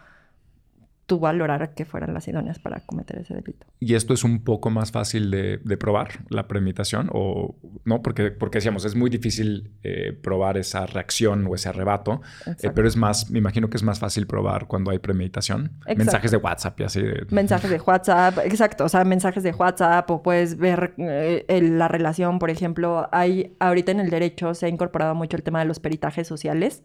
tú 1.07 1.21
valorar 1.21 1.75
que 1.75 1.85
fueran 1.85 2.15
las 2.15 2.27
idóneas 2.29 2.59
para 2.59 2.81
cometer 2.81 3.19
ese 3.19 3.35
delito. 3.35 3.67
¿Y 3.79 3.95
esto 3.95 4.15
es 4.15 4.25
un 4.25 4.43
poco 4.43 4.71
más 4.71 4.91
fácil 4.91 5.31
de, 5.31 5.59
probar, 5.77 6.25
la 6.31 6.49
premeditación? 6.49 7.11
¿O 7.13 7.57
no? 7.85 8.03
Porque, 8.03 8.31
porque 8.31 8.59
decíamos, 8.59 8.85
es 8.85 8.95
muy 8.95 9.11
difícil 9.11 9.73
eh, 9.83 10.13
probar 10.13 10.57
esa 10.57 10.87
reacción 10.87 11.47
o 11.47 11.55
ese 11.55 11.69
arrebato, 11.69 12.23
eh, 12.47 12.71
pero 12.75 12.89
es 12.89 12.97
más, 12.97 13.31
me 13.31 13.39
imagino 13.39 13.69
que 13.69 13.77
es 13.77 13.83
más 13.83 13.99
fácil 13.99 14.27
probar 14.27 14.67
cuando 14.67 14.91
hay 14.91 14.99
premeditación. 14.99 15.73
Mensajes 15.95 16.31
de 16.31 16.39
WhatsApp 16.39 16.81
y 16.81 16.85
así. 16.85 17.03
Mensajes 17.31 17.71
de 17.71 17.81
WhatsApp, 17.81 18.39
exacto, 18.45 18.85
o 18.85 18.89
sea, 18.89 19.05
mensajes 19.05 19.43
de 19.43 19.53
WhatsApp 19.53 20.11
o 20.11 20.23
puedes 20.23 20.57
ver 20.57 20.95
eh, 20.97 21.61
la 21.63 21.89
relación, 21.89 22.39
por 22.39 22.51
ejemplo, 22.51 23.09
hay 23.13 23.55
ahorita 23.61 23.93
en 23.93 24.01
el 24.01 24.11
derecho 24.11 24.55
se 24.55 24.67
ha 24.67 24.69
incorporado 24.69 25.15
mucho 25.15 25.37
el 25.37 25.43
tema 25.43 25.59
de 25.61 25.67
los 25.67 25.81
peritajes 25.81 26.27
sociales 26.27 26.83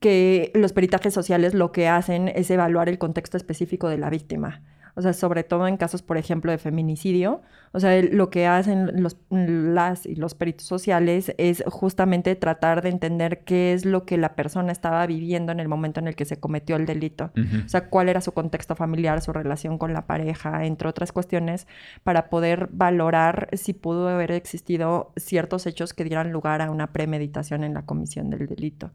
que 0.00 0.50
los 0.54 0.72
peritajes 0.72 1.14
sociales 1.14 1.54
lo 1.54 1.72
que 1.72 1.88
hacen 1.88 2.28
es 2.28 2.50
evaluar 2.50 2.88
el 2.88 2.98
contexto 2.98 3.36
específico 3.36 3.88
de 3.88 3.98
la 3.98 4.10
víctima. 4.10 4.62
O 4.94 5.02
sea, 5.02 5.12
sobre 5.12 5.42
todo 5.44 5.66
en 5.66 5.76
casos, 5.76 6.02
por 6.02 6.18
ejemplo, 6.18 6.50
de 6.50 6.58
feminicidio. 6.58 7.42
O 7.72 7.80
sea, 7.80 8.00
lo 8.02 8.28
que 8.28 8.46
hacen 8.46 9.02
los, 9.02 9.16
las 9.30 10.04
y 10.04 10.14
los 10.16 10.34
peritos 10.34 10.66
sociales 10.66 11.34
es 11.38 11.64
justamente 11.66 12.36
tratar 12.36 12.82
de 12.82 12.90
entender 12.90 13.44
qué 13.44 13.72
es 13.72 13.86
lo 13.86 14.04
que 14.04 14.18
la 14.18 14.34
persona 14.34 14.72
estaba 14.72 15.06
viviendo 15.06 15.52
en 15.52 15.60
el 15.60 15.68
momento 15.68 15.98
en 15.98 16.08
el 16.08 16.14
que 16.14 16.26
se 16.26 16.38
cometió 16.38 16.76
el 16.76 16.84
delito. 16.84 17.32
O 17.64 17.68
sea, 17.68 17.88
cuál 17.88 18.10
era 18.10 18.20
su 18.20 18.32
contexto 18.32 18.76
familiar, 18.76 19.22
su 19.22 19.32
relación 19.32 19.78
con 19.78 19.94
la 19.94 20.06
pareja, 20.06 20.66
entre 20.66 20.88
otras 20.88 21.12
cuestiones, 21.12 21.66
para 22.04 22.28
poder 22.28 22.68
valorar 22.72 23.48
si 23.54 23.72
pudo 23.72 24.08
haber 24.08 24.32
existido 24.32 25.12
ciertos 25.16 25.66
hechos 25.66 25.94
que 25.94 26.04
dieran 26.04 26.30
lugar 26.30 26.60
a 26.60 26.70
una 26.70 26.92
premeditación 26.92 27.64
en 27.64 27.72
la 27.72 27.86
comisión 27.86 28.28
del 28.28 28.46
delito. 28.46 28.90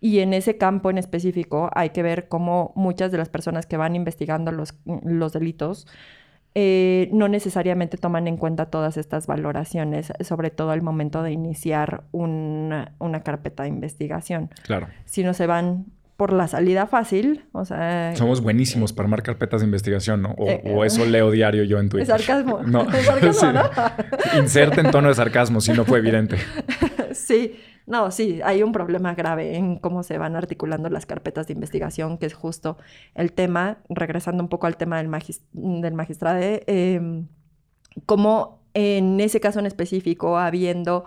Y 0.00 0.20
en 0.20 0.34
ese 0.34 0.56
campo 0.56 0.90
en 0.90 0.98
específico 0.98 1.70
hay 1.74 1.90
que 1.90 2.02
ver 2.02 2.28
cómo 2.28 2.72
muchas 2.76 3.10
de 3.10 3.18
las 3.18 3.28
personas 3.28 3.66
que 3.66 3.76
van 3.76 3.96
investigando 3.96 4.52
los, 4.52 4.74
los 4.84 5.32
delitos 5.32 5.86
eh, 6.56 7.08
no 7.12 7.26
necesariamente 7.26 7.96
toman 7.96 8.28
en 8.28 8.36
cuenta 8.36 8.66
todas 8.66 8.96
estas 8.96 9.26
valoraciones, 9.26 10.12
sobre 10.20 10.50
todo 10.50 10.70
al 10.70 10.82
momento 10.82 11.22
de 11.24 11.32
iniciar 11.32 12.04
una, 12.12 12.94
carpeta 13.24 13.64
de 13.64 13.70
investigación. 13.70 14.50
Claro. 14.62 14.86
Si 15.04 15.24
no 15.24 15.34
se 15.34 15.48
van 15.48 15.86
por 16.16 16.32
la 16.32 16.46
salida 16.46 16.86
fácil, 16.86 17.44
o 17.50 17.64
sea... 17.64 18.14
Somos 18.14 18.40
buenísimos 18.40 18.92
para 18.92 19.06
armar 19.06 19.24
carpetas 19.24 19.62
de 19.62 19.64
investigación, 19.64 20.22
¿no? 20.22 20.30
O, 20.38 20.48
eh, 20.48 20.62
eso 20.86 21.04
leo 21.04 21.32
diario 21.32 21.64
yo 21.64 21.80
en 21.80 21.88
Twitter. 21.88 22.06
Sarcasmo. 22.06 22.62
No. 22.62 22.86
Sarcasmo, 23.02 23.52
¿no? 23.52 24.38
Inserte 24.38 24.80
en 24.80 24.92
tono 24.92 25.08
de 25.08 25.14
sarcasmo, 25.14 25.60
si 25.60 25.72
no 25.72 25.84
fue 25.84 25.98
evidente. 25.98 26.36
sí. 27.12 27.58
No, 27.86 28.10
sí, 28.10 28.40
hay 28.42 28.62
un 28.62 28.72
problema 28.72 29.14
grave 29.14 29.56
en 29.56 29.76
cómo 29.76 30.02
se 30.02 30.16
van 30.16 30.36
articulando 30.36 30.88
las 30.88 31.04
carpetas 31.04 31.46
de 31.46 31.52
investigación, 31.52 32.16
que 32.16 32.26
es 32.26 32.34
justo 32.34 32.78
el 33.14 33.32
tema, 33.32 33.78
regresando 33.90 34.42
un 34.42 34.48
poco 34.48 34.66
al 34.66 34.76
tema 34.76 35.02
del, 35.02 35.10
del 35.52 35.94
magistrado, 35.94 36.38
eh, 36.40 37.24
como 38.06 38.62
en 38.72 39.20
ese 39.20 39.38
caso 39.38 39.60
en 39.60 39.66
específico, 39.66 40.38
habiendo 40.38 41.04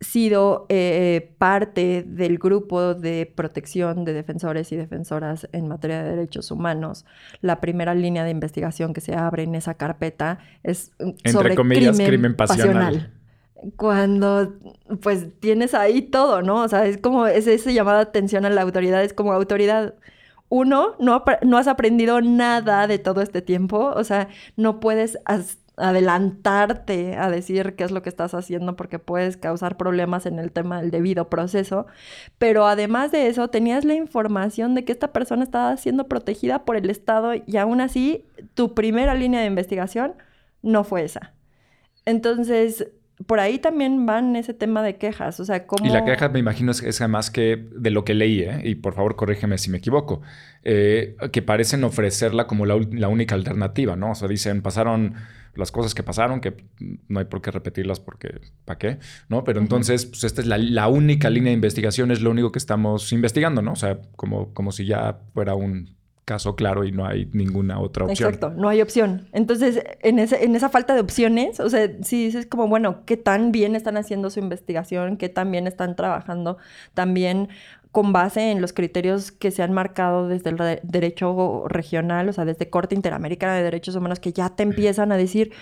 sido 0.00 0.66
eh, 0.68 1.34
parte 1.38 2.02
del 2.04 2.38
grupo 2.38 2.94
de 2.94 3.32
protección 3.32 4.04
de 4.04 4.12
defensores 4.12 4.72
y 4.72 4.76
defensoras 4.76 5.48
en 5.52 5.68
materia 5.68 6.02
de 6.02 6.10
derechos 6.10 6.50
humanos. 6.50 7.06
La 7.40 7.60
primera 7.60 7.94
línea 7.94 8.24
de 8.24 8.30
investigación 8.30 8.92
que 8.92 9.00
se 9.00 9.14
abre 9.14 9.44
en 9.44 9.54
esa 9.54 9.74
carpeta 9.74 10.40
es 10.64 10.90
sobre 11.24 11.54
crimen, 11.54 12.34
pasional 12.34 13.12
cuando 13.76 14.54
pues 15.02 15.28
tienes 15.40 15.74
ahí 15.74 16.02
todo, 16.02 16.42
¿no? 16.42 16.62
O 16.62 16.68
sea, 16.68 16.86
es 16.86 16.98
como 16.98 17.26
es 17.26 17.46
ese 17.46 17.72
llamada 17.74 18.00
atención 18.00 18.44
a 18.44 18.50
la 18.50 18.62
autoridad, 18.62 19.02
es 19.04 19.12
como 19.14 19.32
autoridad. 19.32 19.94
Uno, 20.48 20.96
no, 21.00 21.24
no 21.42 21.58
has 21.58 21.66
aprendido 21.68 22.20
nada 22.20 22.86
de 22.86 22.98
todo 22.98 23.22
este 23.22 23.40
tiempo, 23.42 23.92
o 23.96 24.04
sea, 24.04 24.28
no 24.56 24.80
puedes 24.80 25.18
adelantarte 25.76 27.16
a 27.16 27.30
decir 27.30 27.74
qué 27.76 27.84
es 27.84 27.90
lo 27.90 28.02
que 28.02 28.10
estás 28.10 28.34
haciendo 28.34 28.76
porque 28.76 28.98
puedes 28.98 29.36
causar 29.38 29.76
problemas 29.78 30.26
en 30.26 30.38
el 30.38 30.52
tema 30.52 30.80
del 30.82 30.90
debido 30.90 31.30
proceso, 31.30 31.86
pero 32.38 32.66
además 32.66 33.12
de 33.12 33.28
eso 33.28 33.48
tenías 33.48 33.84
la 33.84 33.94
información 33.94 34.74
de 34.74 34.84
que 34.84 34.92
esta 34.92 35.12
persona 35.12 35.42
estaba 35.44 35.76
siendo 35.78 36.08
protegida 36.08 36.64
por 36.64 36.76
el 36.76 36.90
Estado 36.90 37.32
y 37.46 37.56
aún 37.56 37.80
así 37.80 38.26
tu 38.54 38.74
primera 38.74 39.14
línea 39.14 39.40
de 39.40 39.46
investigación 39.46 40.14
no 40.62 40.84
fue 40.84 41.04
esa. 41.04 41.32
Entonces, 42.04 42.88
por 43.26 43.40
ahí 43.40 43.58
también 43.58 44.06
van 44.06 44.36
ese 44.36 44.54
tema 44.54 44.82
de 44.82 44.96
quejas, 44.96 45.38
o 45.40 45.44
sea, 45.44 45.66
cómo... 45.66 45.86
Y 45.86 45.90
la 45.90 46.04
queja 46.04 46.28
me 46.28 46.38
imagino 46.38 46.72
es, 46.72 46.82
es 46.82 47.00
además 47.00 47.30
que 47.30 47.68
de 47.74 47.90
lo 47.90 48.04
que 48.04 48.14
leí, 48.14 48.40
¿eh? 48.40 48.60
y 48.64 48.74
por 48.76 48.94
favor 48.94 49.16
corrígeme 49.16 49.58
si 49.58 49.70
me 49.70 49.78
equivoco, 49.78 50.22
eh, 50.64 51.16
que 51.32 51.42
parecen 51.42 51.84
ofrecerla 51.84 52.46
como 52.46 52.66
la, 52.66 52.76
única 53.08 53.34
alternativa, 53.34 53.96
¿no? 53.96 54.12
O 54.12 54.14
sea, 54.14 54.28
dicen, 54.28 54.62
pasaron 54.62 55.14
las 55.54 55.70
cosas 55.70 55.94
que 55.94 56.02
pasaron, 56.02 56.40
que 56.40 56.54
no 57.08 57.18
hay 57.18 57.26
por 57.26 57.42
qué 57.42 57.50
repetirlas 57.50 58.00
porque, 58.00 58.40
¿para 58.64 58.78
qué? 58.78 58.98
¿No? 59.28 59.44
Pero 59.44 59.60
entonces, 59.60 60.06
pues 60.06 60.24
esta 60.24 60.40
es 60.40 60.46
la, 60.46 60.88
única 60.88 61.28
línea 61.28 61.50
de 61.50 61.54
investigación, 61.54 62.10
es 62.10 62.22
lo 62.22 62.30
único 62.30 62.52
que 62.52 62.58
estamos 62.58 63.12
investigando, 63.12 63.60
¿no? 63.60 63.72
O 63.72 63.76
sea, 63.76 64.00
como, 64.16 64.54
como 64.54 64.72
si 64.72 64.86
ya 64.86 65.18
fuera 65.34 65.54
un 65.54 65.96
caso 66.24 66.54
claro 66.54 66.84
y 66.84 66.92
no 66.92 67.06
hay 67.06 67.28
ninguna 67.32 67.80
otra 67.80 68.04
opción. 68.04 68.28
Exacto, 68.28 68.50
no 68.50 68.68
hay 68.68 68.80
opción. 68.80 69.28
Entonces, 69.32 69.82
en, 70.00 70.18
ese, 70.18 70.44
en 70.44 70.54
esa 70.54 70.68
falta 70.68 70.94
de 70.94 71.00
opciones, 71.00 71.60
o 71.60 71.68
sea, 71.68 71.90
si 72.02 72.26
dices 72.26 72.46
como, 72.46 72.68
bueno, 72.68 73.04
¿qué 73.04 73.16
tan 73.16 73.52
bien 73.52 73.74
están 73.74 73.96
haciendo 73.96 74.30
su 74.30 74.40
investigación? 74.40 75.16
¿Qué 75.16 75.28
tan 75.28 75.50
bien 75.50 75.66
están 75.66 75.96
trabajando? 75.96 76.58
También 76.94 77.48
con 77.90 78.12
base 78.12 78.50
en 78.50 78.62
los 78.62 78.72
criterios 78.72 79.32
que 79.32 79.50
se 79.50 79.62
han 79.62 79.72
marcado 79.72 80.26
desde 80.26 80.50
el 80.50 80.80
derecho 80.82 81.64
regional, 81.68 82.28
o 82.30 82.32
sea, 82.32 82.46
desde 82.46 82.70
Corte 82.70 82.94
Interamericana 82.94 83.54
de 83.54 83.62
Derechos 83.62 83.94
Humanos, 83.94 84.18
que 84.18 84.32
ya 84.32 84.48
te 84.48 84.62
empiezan 84.62 85.12
a 85.12 85.16
decir, 85.18 85.52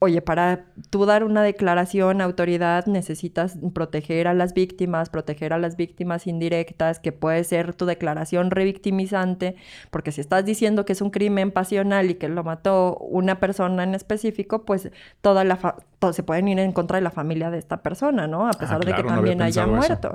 oye, 0.00 0.22
para 0.22 0.66
tú 0.90 1.06
dar 1.06 1.24
una 1.24 1.42
declaración, 1.42 2.20
autoridad, 2.20 2.86
necesitas 2.86 3.58
proteger 3.74 4.28
a 4.28 4.34
las 4.34 4.54
víctimas, 4.54 5.10
proteger 5.10 5.52
a 5.52 5.58
las 5.58 5.76
víctimas 5.76 6.26
indirectas, 6.26 7.00
que 7.00 7.10
puede 7.10 7.42
ser 7.44 7.74
tu 7.74 7.84
declaración 7.84 8.50
revictimizante, 8.50 9.56
porque 9.90 10.12
si 10.12 10.20
estás 10.20 10.44
diciendo 10.44 10.84
que 10.84 10.92
es 10.92 11.00
un 11.00 11.10
crimen 11.10 11.50
pasional 11.50 12.10
y 12.10 12.14
que 12.14 12.28
lo 12.28 12.44
mató 12.44 12.96
una 12.98 13.40
persona 13.40 13.82
en 13.82 13.94
específico, 13.94 14.64
pues 14.64 14.90
toda 15.20 15.42
la 15.44 15.76
se 16.12 16.22
pueden 16.22 16.46
ir 16.46 16.60
en 16.60 16.72
contra 16.72 16.98
de 16.98 17.02
la 17.02 17.10
familia 17.10 17.50
de 17.50 17.58
esta 17.58 17.78
persona, 17.78 18.28
¿no? 18.28 18.48
A 18.48 18.52
pesar 18.52 18.84
de 18.84 18.94
que 18.94 19.02
también 19.02 19.42
haya 19.42 19.66
muerto. 19.66 20.12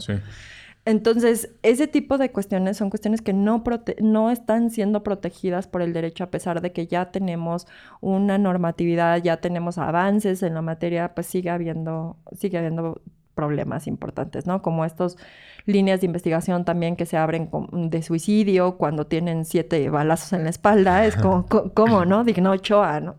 Entonces, 0.86 1.56
ese 1.64 1.88
tipo 1.88 2.18
de 2.18 2.32
cuestiones 2.32 2.76
son 2.78 2.90
cuestiones 2.90 3.22
que 3.22 3.32
no, 3.32 3.64
no 4.02 4.32
están 4.32 4.70
siendo 4.70 5.02
protegidas 5.02 5.68
por 5.68 5.82
el 5.82 5.94
derecho 5.94 6.26
a 6.26 6.32
pesar 6.32 6.60
de 6.62 6.74
que 6.74 6.88
ya 6.88 7.12
tenemos 7.12 7.68
una 8.02 8.38
normatividad, 8.38 9.24
ya 9.24 9.38
tenemos 9.38 9.78
avances 9.78 10.44
en 10.44 10.54
la 10.56 10.62
materia, 10.62 11.16
pues 11.16 11.28
sigue 11.28 11.50
habiendo, 11.50 12.18
sigue 12.34 12.58
habiendo 12.58 13.02
problemas 13.34 13.88
importantes, 13.88 14.46
¿no? 14.46 14.62
Como 14.62 14.86
estos 14.86 15.18
líneas 15.66 16.02
de 16.02 16.08
investigación 16.08 16.66
también 16.66 16.96
que 16.96 17.06
se 17.06 17.18
abren 17.18 17.50
de 17.72 18.02
suicidio 18.04 18.78
cuando 18.78 19.06
tienen 19.06 19.46
siete 19.46 19.90
balazos 19.90 20.34
en 20.34 20.44
la 20.44 20.50
espalda, 20.50 21.06
es 21.06 21.16
como, 21.16 21.46
¿cómo, 21.48 22.06
no? 22.06 22.24
Digno 22.24 22.52
Ochoa, 22.52 23.00
¿no? 23.00 23.16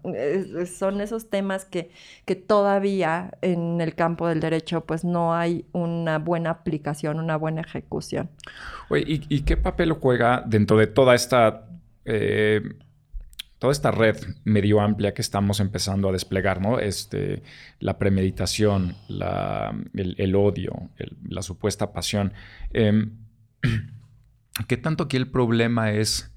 son 0.67 1.01
esos 1.01 1.31
temas 1.31 1.65
que, 1.65 1.91
que 2.25 2.37
todavía 2.37 3.33
en 3.41 3.81
el 3.81 3.95
campo 3.95 4.29
del 4.29 4.41
derecho 4.41 4.83
pues 4.83 5.05
no 5.05 5.35
hay 5.35 5.65
una 5.73 6.19
buena 6.19 6.51
aplicación, 6.51 7.19
una 7.19 7.37
buena 7.37 7.63
ejecución. 7.63 8.29
Oye, 8.89 9.05
¿y, 9.07 9.41
qué 9.43 9.57
papel 9.57 9.93
juega 9.93 10.43
dentro 10.47 10.77
de 10.77 10.87
toda 10.87 11.15
esta... 11.15 11.67
Eh, 12.05 12.61
toda 13.59 13.73
esta 13.73 13.91
red 13.91 14.17
medio 14.45 14.81
amplia 14.81 15.15
que 15.15 15.23
estamos 15.23 15.61
empezando 15.61 16.09
a 16.09 16.13
desplegar, 16.13 16.61
¿no? 16.61 16.79
Este, 16.79 17.43
la 17.81 17.99
premeditación, 17.99 18.97
el, 19.09 20.35
odio, 20.37 20.91
la 21.29 21.43
supuesta 21.43 21.93
pasión. 21.93 22.33
Em, 22.73 23.13
¿Qué 24.69 24.77
tanto 24.77 25.05
aquí 25.05 25.17
el 25.17 25.29
problema 25.29 25.93
es 25.93 26.33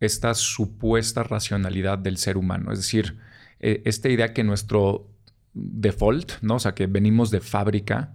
esta 0.00 0.34
supuesta 0.34 1.22
racionalidad 1.22 1.98
del 1.98 2.16
ser 2.16 2.36
humano? 2.36 2.72
Es 2.72 2.78
decir, 2.78 3.18
e, 3.60 3.82
esta 3.84 4.08
idea 4.08 4.32
que 4.32 4.42
nuestro 4.42 5.08
default, 5.52 6.32
¿no? 6.42 6.56
O 6.56 6.58
sea, 6.58 6.74
que 6.74 6.86
venimos 6.86 7.30
de 7.30 7.40
fábrica 7.40 8.14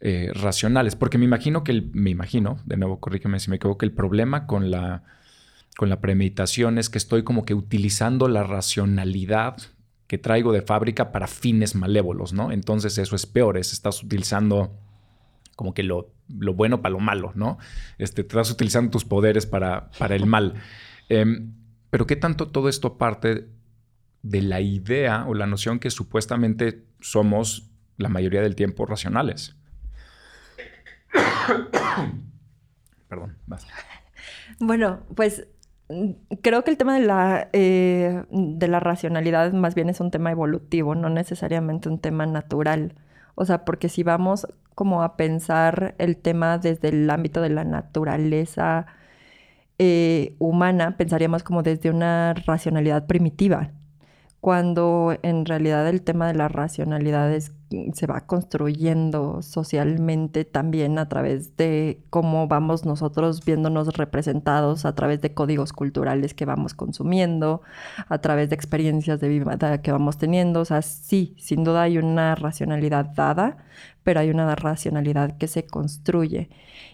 eh, 0.00 0.30
racionales. 0.34 0.96
Porque 0.96 1.16
me 1.16 1.24
imagino 1.24 1.62
que 1.62 1.72
el, 1.72 1.90
me 1.92 2.10
imagino, 2.10 2.58
de 2.66 2.76
nuevo, 2.76 2.98
corrígeme 3.00 3.38
si 3.38 3.50
me 3.50 3.56
equivoco, 3.56 3.78
que 3.78 3.86
el 3.86 3.92
problema 3.92 4.46
con 4.46 4.70
la 4.70 5.04
con 5.76 5.88
la 5.88 6.00
premeditación 6.00 6.78
es 6.78 6.90
que 6.90 6.98
estoy 6.98 7.22
como 7.22 7.44
que 7.44 7.54
utilizando 7.54 8.28
la 8.28 8.42
racionalidad 8.42 9.56
que 10.06 10.18
traigo 10.18 10.52
de 10.52 10.62
fábrica 10.62 11.10
para 11.10 11.26
fines 11.26 11.74
malévolos, 11.74 12.32
¿no? 12.32 12.52
Entonces 12.52 12.98
eso 12.98 13.16
es 13.16 13.24
peor, 13.24 13.56
es 13.56 13.72
estás 13.72 14.02
utilizando 14.02 14.78
como 15.56 15.72
que 15.74 15.82
lo, 15.82 16.12
bueno 16.28 16.82
para 16.82 16.92
lo 16.92 17.00
malo, 17.00 17.32
¿no? 17.34 17.58
Este, 17.98 18.22
estás 18.22 18.50
utilizando 18.50 18.90
tus 18.90 19.04
poderes 19.04 19.46
para, 19.46 19.90
para 19.98 20.14
el 20.14 20.26
mal. 20.26 20.54
Em, 21.08 21.54
pero 21.88 22.06
¿qué 22.06 22.16
tanto 22.16 22.48
todo 22.48 22.68
esto 22.68 22.98
parte 22.98 23.48
de 24.22 24.42
la 24.42 24.60
idea 24.60 25.24
o 25.26 25.34
la 25.34 25.46
noción 25.46 25.78
que 25.78 25.90
supuestamente 25.90 26.84
somos 27.00 27.70
la 27.96 28.08
mayoría 28.08 28.42
del 28.42 28.54
tiempo 28.54 28.84
racionales? 28.86 29.56
Perdón, 33.08 33.36
vas. 33.46 33.66
Bueno, 34.58 35.04
pues 35.14 35.46
creo 36.42 36.64
que 36.64 36.70
el 36.70 36.76
tema 36.76 36.94
de 36.98 37.06
la, 37.06 37.48
eh, 37.52 38.24
de 38.30 38.68
la 38.68 38.80
racionalidad 38.80 39.52
más 39.52 39.74
bien 39.74 39.88
es 39.88 40.00
un 40.00 40.10
tema 40.10 40.30
evolutivo, 40.30 40.94
no 40.94 41.08
necesariamente 41.08 41.88
un 41.88 41.98
tema 41.98 42.26
natural. 42.26 42.94
O 43.34 43.44
sea, 43.44 43.64
porque 43.64 43.88
si 43.88 44.02
vamos 44.02 44.46
como 44.74 45.02
a 45.02 45.16
pensar 45.16 45.94
el 45.98 46.16
tema 46.16 46.58
desde 46.58 46.88
el 46.88 47.08
ámbito 47.10 47.40
de 47.40 47.50
la 47.50 47.64
naturaleza 47.64 48.86
eh, 49.78 50.36
humana, 50.38 50.96
pensaríamos 50.96 51.42
como 51.42 51.62
desde 51.62 51.90
una 51.90 52.34
racionalidad 52.46 53.06
primitiva, 53.06 53.72
cuando 54.40 55.16
en 55.22 55.46
realidad 55.46 55.88
el 55.88 56.02
tema 56.02 56.28
de 56.28 56.34
la 56.34 56.48
racionalidad 56.48 57.32
es 57.32 57.52
se 57.92 58.06
va 58.06 58.22
construyendo 58.22 59.42
socialmente 59.42 60.44
también 60.44 60.98
a 60.98 61.08
través 61.08 61.56
de 61.56 62.00
cómo 62.10 62.48
vamos 62.48 62.84
nosotros 62.84 63.44
viéndonos 63.44 63.96
representados, 63.96 64.84
a 64.84 64.94
través 64.94 65.20
de 65.20 65.34
códigos 65.34 65.72
culturales 65.72 66.34
que 66.34 66.44
vamos 66.44 66.74
consumiendo, 66.74 67.62
a 68.08 68.18
través 68.18 68.48
de 68.50 68.54
experiencias 68.54 69.20
de 69.20 69.28
vida 69.28 69.82
que 69.82 69.92
vamos 69.92 70.18
teniendo. 70.18 70.60
O 70.60 70.64
sea, 70.64 70.82
sí, 70.82 71.34
sin 71.38 71.64
duda 71.64 71.82
hay 71.82 71.98
una 71.98 72.34
racionalidad 72.34 73.06
dada, 73.14 73.56
pero 74.02 74.20
hay 74.20 74.30
una 74.30 74.54
racionalidad 74.54 75.36
que 75.36 75.48
se 75.48 75.66
construye. 75.66 76.50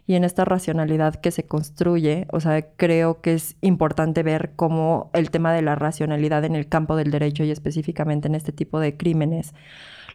Y 0.06 0.14
en 0.14 0.24
esta 0.24 0.44
racionalidad 0.44 1.16
que 1.16 1.30
se 1.30 1.44
construye, 1.44 2.26
o 2.32 2.40
sea, 2.40 2.62
creo 2.76 3.20
que 3.20 3.34
es 3.34 3.56
importante 3.60 4.22
ver 4.22 4.52
cómo 4.56 5.10
el 5.12 5.30
tema 5.30 5.52
de 5.52 5.62
la 5.62 5.74
racionalidad 5.74 6.44
en 6.44 6.56
el 6.56 6.68
campo 6.68 6.96
del 6.96 7.10
derecho 7.10 7.44
y 7.44 7.50
específicamente 7.50 8.28
en 8.28 8.34
este 8.34 8.52
tipo 8.52 8.80
de 8.80 8.96
crímenes, 8.96 9.54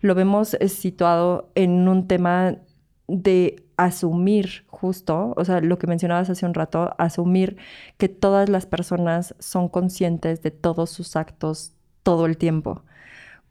lo 0.03 0.15
vemos 0.15 0.55
eh, 0.55 0.67
situado 0.67 1.49
en 1.55 1.87
un 1.87 2.07
tema 2.07 2.57
de 3.07 3.63
asumir 3.77 4.65
justo, 4.67 5.33
o 5.37 5.45
sea, 5.45 5.61
lo 5.61 5.79
que 5.79 5.87
mencionabas 5.87 6.29
hace 6.29 6.45
un 6.45 6.53
rato, 6.53 6.93
asumir 6.97 7.57
que 7.97 8.09
todas 8.09 8.49
las 8.49 8.65
personas 8.65 9.33
son 9.39 9.69
conscientes 9.69 10.43
de 10.43 10.51
todos 10.51 10.89
sus 10.89 11.15
actos 11.15 11.73
todo 12.03 12.25
el 12.25 12.37
tiempo. 12.37 12.83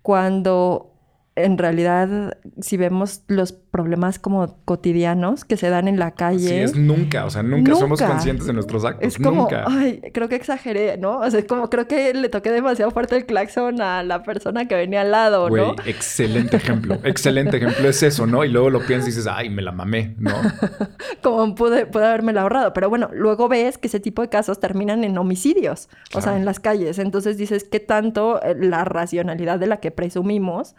Cuando 0.03 0.92
en 1.35 1.57
realidad, 1.57 2.37
si 2.61 2.77
vemos 2.77 3.23
los 3.27 3.53
problemas 3.53 4.19
como 4.19 4.59
cotidianos 4.67 5.47
que 5.47 5.57
se 5.57 5.71
dan 5.71 5.89
en 5.89 5.99
la 5.99 6.11
calle. 6.11 6.49
Sí, 6.49 6.55
es 6.57 6.77
nunca, 6.77 7.25
o 7.25 7.31
sea, 7.31 7.43
nunca, 7.43 7.75
somos 7.75 8.03
conscientes 8.03 8.47
de 8.47 8.53
nuestros 8.53 8.85
actos. 8.85 9.09
Es 9.09 9.17
como, 9.17 9.43
nunca. 9.43 9.65
ay, 9.67 10.03
creo 10.13 10.29
que 10.29 10.35
exageré, 10.35 10.99
¿no? 10.99 11.21
O 11.21 11.31
sea, 11.31 11.41
es 11.41 11.47
como 11.47 11.71
creo 11.71 11.89
que 11.89 12.13
le 12.13 12.29
toqué 12.29 12.51
demasiado 12.51 12.91
fuerte 12.91 13.17
el 13.17 13.25
claxon 13.25 13.81
a 13.81 14.03
la 14.03 14.23
persona 14.23 14.69
que 14.69 14.75
venía 14.75 15.01
al 15.01 15.11
lado, 15.11 15.49
¿no? 15.49 15.75
excelente 15.87 16.59
ejemplo, 16.59 16.99
excelente 17.03 17.57
ejemplo 17.57 17.89
es 17.89 18.03
eso, 18.03 18.27
¿no? 18.27 18.45
Y 18.45 18.51
luego 18.51 18.69
lo 18.69 18.81
piensas 18.81 19.09
y 19.09 19.13
dices, 19.13 19.27
ay, 19.27 19.49
me 19.49 19.63
la 19.63 19.73
mamé, 19.73 20.15
¿no? 20.19 20.33
como 21.23 21.55
pude, 21.55 21.87
pude 21.87 22.05
haberme 22.05 22.35
la 22.35 22.43
ahorrado. 22.43 22.75
Pero 22.75 22.91
bueno, 22.91 23.09
luego 23.11 23.49
ves 23.49 23.79
que 23.79 23.89
ese 23.89 24.01
tipo 24.01 24.21
de 24.21 24.29
casos 24.29 24.61
terminan 24.61 25.03
en 25.03 25.17
homicidios, 25.17 25.89
o 26.13 26.21
sea, 26.21 26.37
en 26.37 26.45
las 26.45 26.61
calles. 26.61 26.99
Entonces 26.99 27.39
dices, 27.39 27.65
¿qué 27.65 27.81
tanto 27.81 28.39
la 28.55 28.85
racionalidad 28.85 29.59
de 29.59 29.67
la 29.67 29.79
que 29.79 29.91
presumimos? 29.91 30.75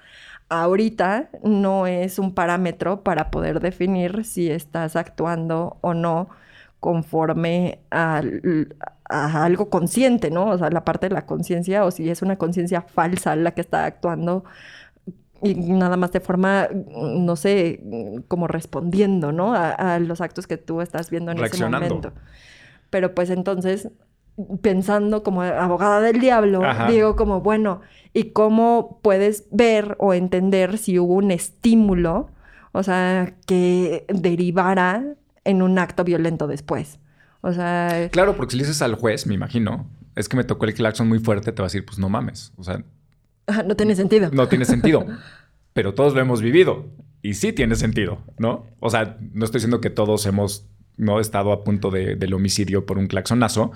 Ahorita 0.62 1.30
no 1.44 1.88
es 1.88 2.20
un 2.20 2.34
parámetro 2.34 3.04
para 3.04 3.32
poder 3.32 3.60
definir 3.60 4.24
si 4.24 4.50
estás 4.52 4.96
actuando 4.96 5.78
o 5.82 5.94
no 5.94 6.30
conforme 6.80 7.80
a, 7.92 8.22
algo 9.10 9.70
consciente, 9.70 10.30
¿no? 10.30 10.50
O 10.50 10.58
sea, 10.58 10.70
la 10.70 10.84
parte 10.84 11.08
de 11.10 11.16
la 11.16 11.26
conciencia 11.26 11.86
o 11.86 11.92
si 11.92 12.10
es 12.10 12.22
una 12.22 12.36
conciencia 12.36 12.82
falsa 12.82 13.36
la 13.36 13.52
que 13.52 13.62
está 13.62 13.86
actuando 13.86 14.44
y 15.42 15.56
nada 15.56 15.98
más 15.98 16.12
de 16.12 16.20
forma, 16.20 16.68
no 16.72 17.36
sé, 17.36 17.82
como 18.28 18.48
respondiendo, 18.48 19.32
¿no? 19.32 19.54
A, 19.56 20.00
los 20.00 20.22
actos 20.22 20.48
que 20.48 20.58
tú 20.58 20.82
estás 20.82 21.10
viendo 21.10 21.32
en 21.32 21.44
ese 21.44 21.68
momento. 21.68 22.14
Pero 22.90 23.16
pues 23.16 23.30
entonces 23.30 23.90
pensando 24.62 25.24
como 25.24 25.42
abogada 25.44 26.02
del 26.02 26.20
diablo, 26.20 26.62
digo 26.90 27.16
como, 27.16 27.42
bueno, 27.42 27.82
¿y 28.14 28.32
cómo 28.32 29.00
puedes 29.02 29.46
ver 29.52 29.96
o 30.00 30.14
entender 30.14 30.78
si 30.78 30.98
hubo 31.00 31.14
un 31.14 31.32
estímulo, 31.32 32.30
o 32.72 32.84
sea, 32.84 33.36
que 33.46 34.06
derivara 34.10 35.06
en 35.44 35.62
un 35.62 35.78
acto 35.78 36.04
violento 36.04 36.48
después? 36.48 37.00
O 37.42 37.54
sea... 37.54 38.10
Claro, 38.12 38.36
porque 38.36 38.52
si 38.52 38.58
le 38.58 38.64
dices 38.64 38.82
al 38.82 38.96
juez, 38.96 39.28
me 39.28 39.36
imagino, 39.36 39.88
es 40.16 40.30
que 40.30 40.38
me 40.38 40.44
tocó 40.44 40.66
el 40.66 40.74
claxon 40.74 41.08
muy 41.08 41.20
fuerte, 41.20 41.52
te 41.52 41.62
va 41.62 41.68
a 41.68 41.70
decir, 41.70 41.86
pues 41.86 42.00
no 42.00 42.10
mames, 42.10 42.54
o 42.58 42.64
sea... 42.64 42.84
no 43.66 43.76
tiene 43.76 43.96
sentido. 43.96 44.30
No 44.32 44.48
tiene 44.48 44.66
sentido, 44.66 45.06
pero 45.74 45.94
todos 45.94 46.16
lo 46.16 46.22
hemos 46.22 46.42
vivido 46.42 46.88
y 47.22 47.36
sí 47.36 47.54
tiene 47.54 47.76
sentido, 47.76 48.20
¿no? 48.38 48.66
O 48.80 48.90
sea, 48.90 49.18
no 49.34 49.46
estoy 49.46 49.60
diciendo 49.60 49.80
que 49.80 49.90
todos 49.90 50.26
hemos 50.26 50.68
no 50.98 51.20
estado 51.20 51.52
a 51.52 51.64
punto 51.64 51.90
de, 51.90 52.16
del 52.16 52.34
homicidio 52.34 52.86
por 52.86 52.98
un 52.98 53.08
claxonazo, 53.08 53.72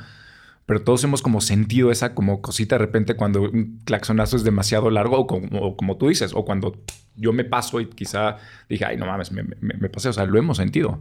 pero 0.68 0.84
todos 0.84 1.04
hemos 1.06 1.22
como 1.22 1.40
sentido 1.40 1.92
esa 1.92 2.14
como 2.14 2.42
cosita 2.42 2.76
de 2.76 2.80
repente 2.80 3.16
cuando 3.16 3.42
un 3.44 3.80
claxonazo 3.86 4.36
es 4.36 4.44
demasiado 4.44 4.90
largo 4.92 5.20
o 5.20 5.78
como, 5.78 5.98
tú 5.98 6.10
dices, 6.10 6.34
o 6.36 6.44
cuando 6.44 6.76
yo 7.16 7.32
me 7.32 7.46
paso 7.46 7.80
y 7.80 7.88
quizá 7.88 8.36
dije, 8.70 8.84
ay, 8.84 8.98
no 8.98 9.06
mames, 9.06 9.32
me, 9.32 9.44
pasé, 9.90 10.10
o 10.10 10.14
sea, 10.14 10.26
lo 10.26 10.38
hemos 10.38 10.58
sentido. 10.58 11.00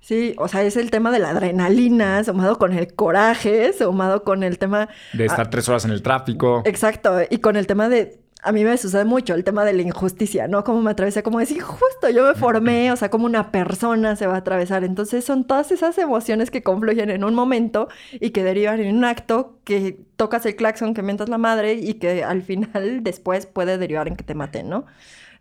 Sí, 0.00 0.34
o 0.38 0.46
sea, 0.46 0.62
es 0.62 0.76
el 0.76 0.92
tema 0.92 1.10
de 1.10 1.18
la 1.18 1.30
adrenalina, 1.30 2.22
sumado 2.22 2.58
con 2.58 2.72
el 2.72 2.94
coraje, 2.94 3.72
sumado 3.72 4.22
con 4.22 4.44
el 4.44 4.56
tema... 4.56 4.88
De 5.12 5.26
estar 5.26 5.50
tres 5.50 5.68
horas 5.68 5.84
en 5.84 5.90
el 5.90 6.00
tráfico. 6.00 6.62
Exacto, 6.64 7.18
y 7.28 7.38
con 7.38 7.56
el 7.56 7.66
tema 7.66 7.88
de 7.88 8.20
a 8.42 8.52
mí 8.52 8.64
me 8.64 8.78
sucede 8.78 9.04
mucho 9.04 9.34
el 9.34 9.42
tema 9.42 9.64
de 9.64 9.72
la 9.72 9.82
injusticia, 9.82 10.46
¿no? 10.46 10.62
Como 10.62 10.80
me 10.80 10.92
atravesé, 10.92 11.22
como 11.22 11.40
decir, 11.40 11.60
justo 11.60 12.08
yo 12.08 12.24
me 12.24 12.34
formé, 12.34 12.92
o 12.92 12.96
sea, 12.96 13.10
como 13.10 13.26
una 13.26 13.50
persona 13.50 14.14
se 14.14 14.26
va 14.26 14.34
a 14.34 14.38
atravesar. 14.38 14.84
Entonces 14.84 15.24
son 15.24 15.44
todas 15.44 15.72
esas 15.72 15.98
emociones 15.98 16.50
que 16.50 16.62
confluyen 16.62 17.10
en 17.10 17.24
un 17.24 17.34
momento 17.34 17.88
y 18.12 18.30
que 18.30 18.44
derivan 18.44 18.80
en 18.80 18.96
un 18.96 19.04
acto 19.04 19.58
que 19.64 19.98
tocas 20.16 20.46
el 20.46 20.54
claxon, 20.54 20.94
que 20.94 21.02
mientas 21.02 21.28
la 21.28 21.38
madre 21.38 21.74
y 21.74 21.94
que 21.94 22.22
al 22.22 22.42
final 22.42 22.70
después 23.02 23.46
puede 23.46 23.76
derivar 23.76 24.06
en 24.06 24.16
que 24.16 24.24
te 24.24 24.34
maten, 24.34 24.68
¿no? 24.68 24.86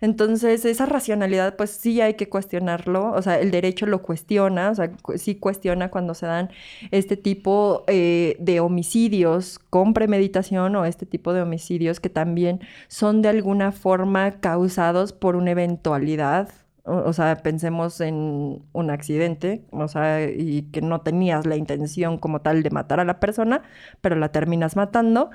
Entonces, 0.02 0.66
esa 0.66 0.86
racionalidad, 0.86 1.56
pues 1.56 1.72
sí 1.72 2.02
hay 2.02 2.16
que 2.16 2.30
cuestionarlo, 2.30 3.12
o 3.12 3.22
sea, 3.22 3.40
el 3.40 3.52
derecho 3.52 3.86
lo 3.86 4.02
cuestiona, 4.04 4.72
o 4.72 4.76
sea, 4.76 4.92
sí 5.16 5.36
cuestiona 5.36 5.90
cuando 5.90 6.14
se 6.14 6.26
dan 6.26 6.50
este 6.92 7.18
tipo 7.18 7.84
eh, 7.88 8.36
de 8.40 8.60
homicidios 8.60 9.60
con 9.70 9.94
premeditación 9.94 10.76
o 10.76 10.86
este 10.86 11.06
tipo 11.06 11.34
de 11.34 11.42
homicidios 11.42 12.00
que 12.00 12.10
también 12.10 12.62
son 12.88 13.22
de 13.22 13.30
alguna 13.30 13.72
forma 13.72 14.40
causados 14.40 15.14
por 15.14 15.36
una 15.36 15.52
eventualidad 15.52 16.50
o 16.88 17.12
sea, 17.12 17.36
pensemos 17.36 18.00
en 18.00 18.64
un 18.72 18.90
accidente, 18.90 19.66
o 19.72 19.90
sea, 19.90 20.24
y 20.24 20.64
que 20.72 20.82
no 20.82 21.02
tenías 21.02 21.46
la 21.46 21.58
intención 21.58 22.18
como 22.18 22.40
tal 22.42 22.64
de 22.64 22.70
matar 22.70 23.02
a 23.02 23.06
la 23.06 23.20
persona, 23.20 23.64
pero 24.00 24.16
la 24.16 24.32
terminas 24.32 24.78
matando. 24.78 25.30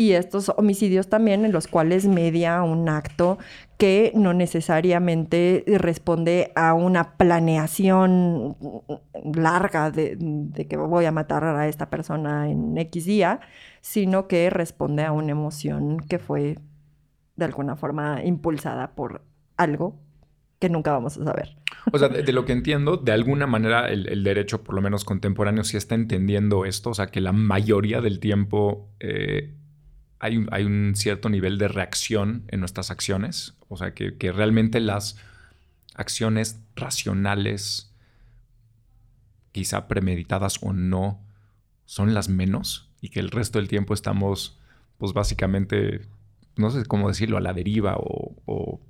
Y 0.00 0.14
estos 0.14 0.50
homicidios 0.56 1.10
también 1.10 1.44
en 1.44 1.52
los 1.52 1.66
cuales 1.66 2.06
media 2.06 2.62
un 2.62 2.88
acto 2.88 3.36
que 3.76 4.12
no 4.14 4.32
necesariamente 4.32 5.62
responde 5.66 6.52
a 6.54 6.72
una 6.72 7.18
planeación 7.18 8.56
larga 9.34 9.90
de, 9.90 10.16
de, 10.18 10.66
que 10.66 10.78
voy 10.78 11.04
a 11.04 11.12
matar 11.12 11.44
a 11.44 11.68
esta 11.68 11.90
persona 11.90 12.48
en 12.48 12.78
X 12.78 13.04
día, 13.04 13.40
sino 13.82 14.26
que 14.26 14.48
responde 14.48 15.04
a 15.04 15.12
una 15.12 15.32
emoción 15.32 15.98
que 16.00 16.18
fue 16.18 16.56
de 17.36 17.44
alguna 17.44 17.76
forma 17.76 18.24
impulsada 18.24 18.94
por 18.94 19.22
algo 19.58 20.00
que 20.58 20.70
nunca 20.70 20.92
vamos 20.92 21.18
a 21.18 21.24
saber. 21.24 21.56
O 21.92 21.98
sea, 21.98 22.08
de, 22.08 22.32
lo 22.32 22.46
que 22.46 22.52
entiendo, 22.52 22.96
de 22.96 23.12
alguna 23.12 23.46
manera 23.46 23.90
el, 23.90 24.24
derecho, 24.24 24.64
por 24.64 24.74
lo 24.74 24.80
menos 24.80 25.04
contemporáneo, 25.04 25.62
sí 25.62 25.76
está 25.76 25.94
entendiendo 25.94 26.64
esto, 26.64 26.88
o 26.88 26.94
sea, 26.94 27.08
que 27.08 27.20
la 27.20 27.32
mayoría 27.32 28.00
del 28.00 28.18
tiempo 28.18 28.88
eh, 28.98 29.56
hay, 30.20 30.36
un, 30.36 30.92
cierto 30.96 31.30
nivel 31.30 31.58
de 31.58 31.66
reacción 31.66 32.44
en 32.48 32.60
nuestras 32.60 32.90
acciones, 32.90 33.54
o 33.68 33.76
sea, 33.78 33.94
que, 33.94 34.32
realmente 34.32 34.78
las 34.78 35.16
acciones 35.94 36.60
racionales, 36.76 37.90
quizá 39.52 39.88
premeditadas 39.88 40.58
o 40.62 40.74
no, 40.74 41.20
son 41.86 42.12
las 42.14 42.28
menos 42.28 42.90
y 43.00 43.08
que 43.08 43.18
el 43.18 43.30
resto 43.30 43.58
del 43.58 43.68
tiempo 43.68 43.94
estamos, 43.94 44.60
pues 44.98 45.14
básicamente, 45.14 46.02
no 46.56 46.70
sé 46.70 46.84
cómo 46.84 47.08
decirlo, 47.08 47.38
a 47.38 47.40
la 47.40 47.54
deriva 47.54 47.96
o, 47.96 48.36
o, 48.44 48.80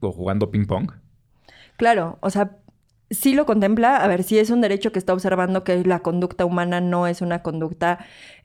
jugando 0.00 0.50
ping 0.50 0.66
pong. 0.66 0.92
Claro, 1.78 2.18
o 2.20 2.30
sea, 2.30 2.58
sí 3.10 3.34
lo 3.34 3.46
contempla, 3.46 3.96
a 3.96 4.08
ver, 4.08 4.22
si 4.22 4.38
es 4.38 4.50
un 4.50 4.60
derecho 4.60 4.92
que 4.92 4.98
está 4.98 5.12
observando 5.12 5.64
que 5.64 5.84
la 5.84 6.00
conducta 6.00 6.44
humana 6.44 6.80
no 6.80 7.06
es 7.06 7.22
una 7.22 7.42
conducta 7.42 7.98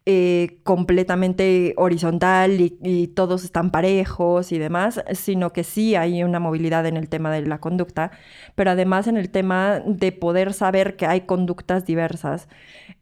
eh, 0.05 0.59
completamente 0.63 1.73
horizontal 1.77 2.59
y, 2.59 3.07
todos 3.15 3.43
están 3.43 3.71
parejos 3.71 4.51
y 4.51 4.59
demás, 4.59 5.03
sino 5.13 5.51
que 5.53 5.63
sí 5.63 5.95
hay 5.95 6.23
una 6.23 6.39
movilidad 6.39 6.85
en 6.85 6.97
el 6.97 7.09
tema 7.09 7.31
de 7.31 7.45
la 7.45 7.59
conducta, 7.59 8.11
pero 8.55 8.71
además 8.71 9.07
en 9.07 9.17
el 9.17 9.29
tema 9.29 9.81
de 9.85 10.11
poder 10.11 10.53
saber 10.53 10.95
que 10.95 11.05
hay 11.05 11.21
conductas 11.21 11.85
diversas. 11.85 12.47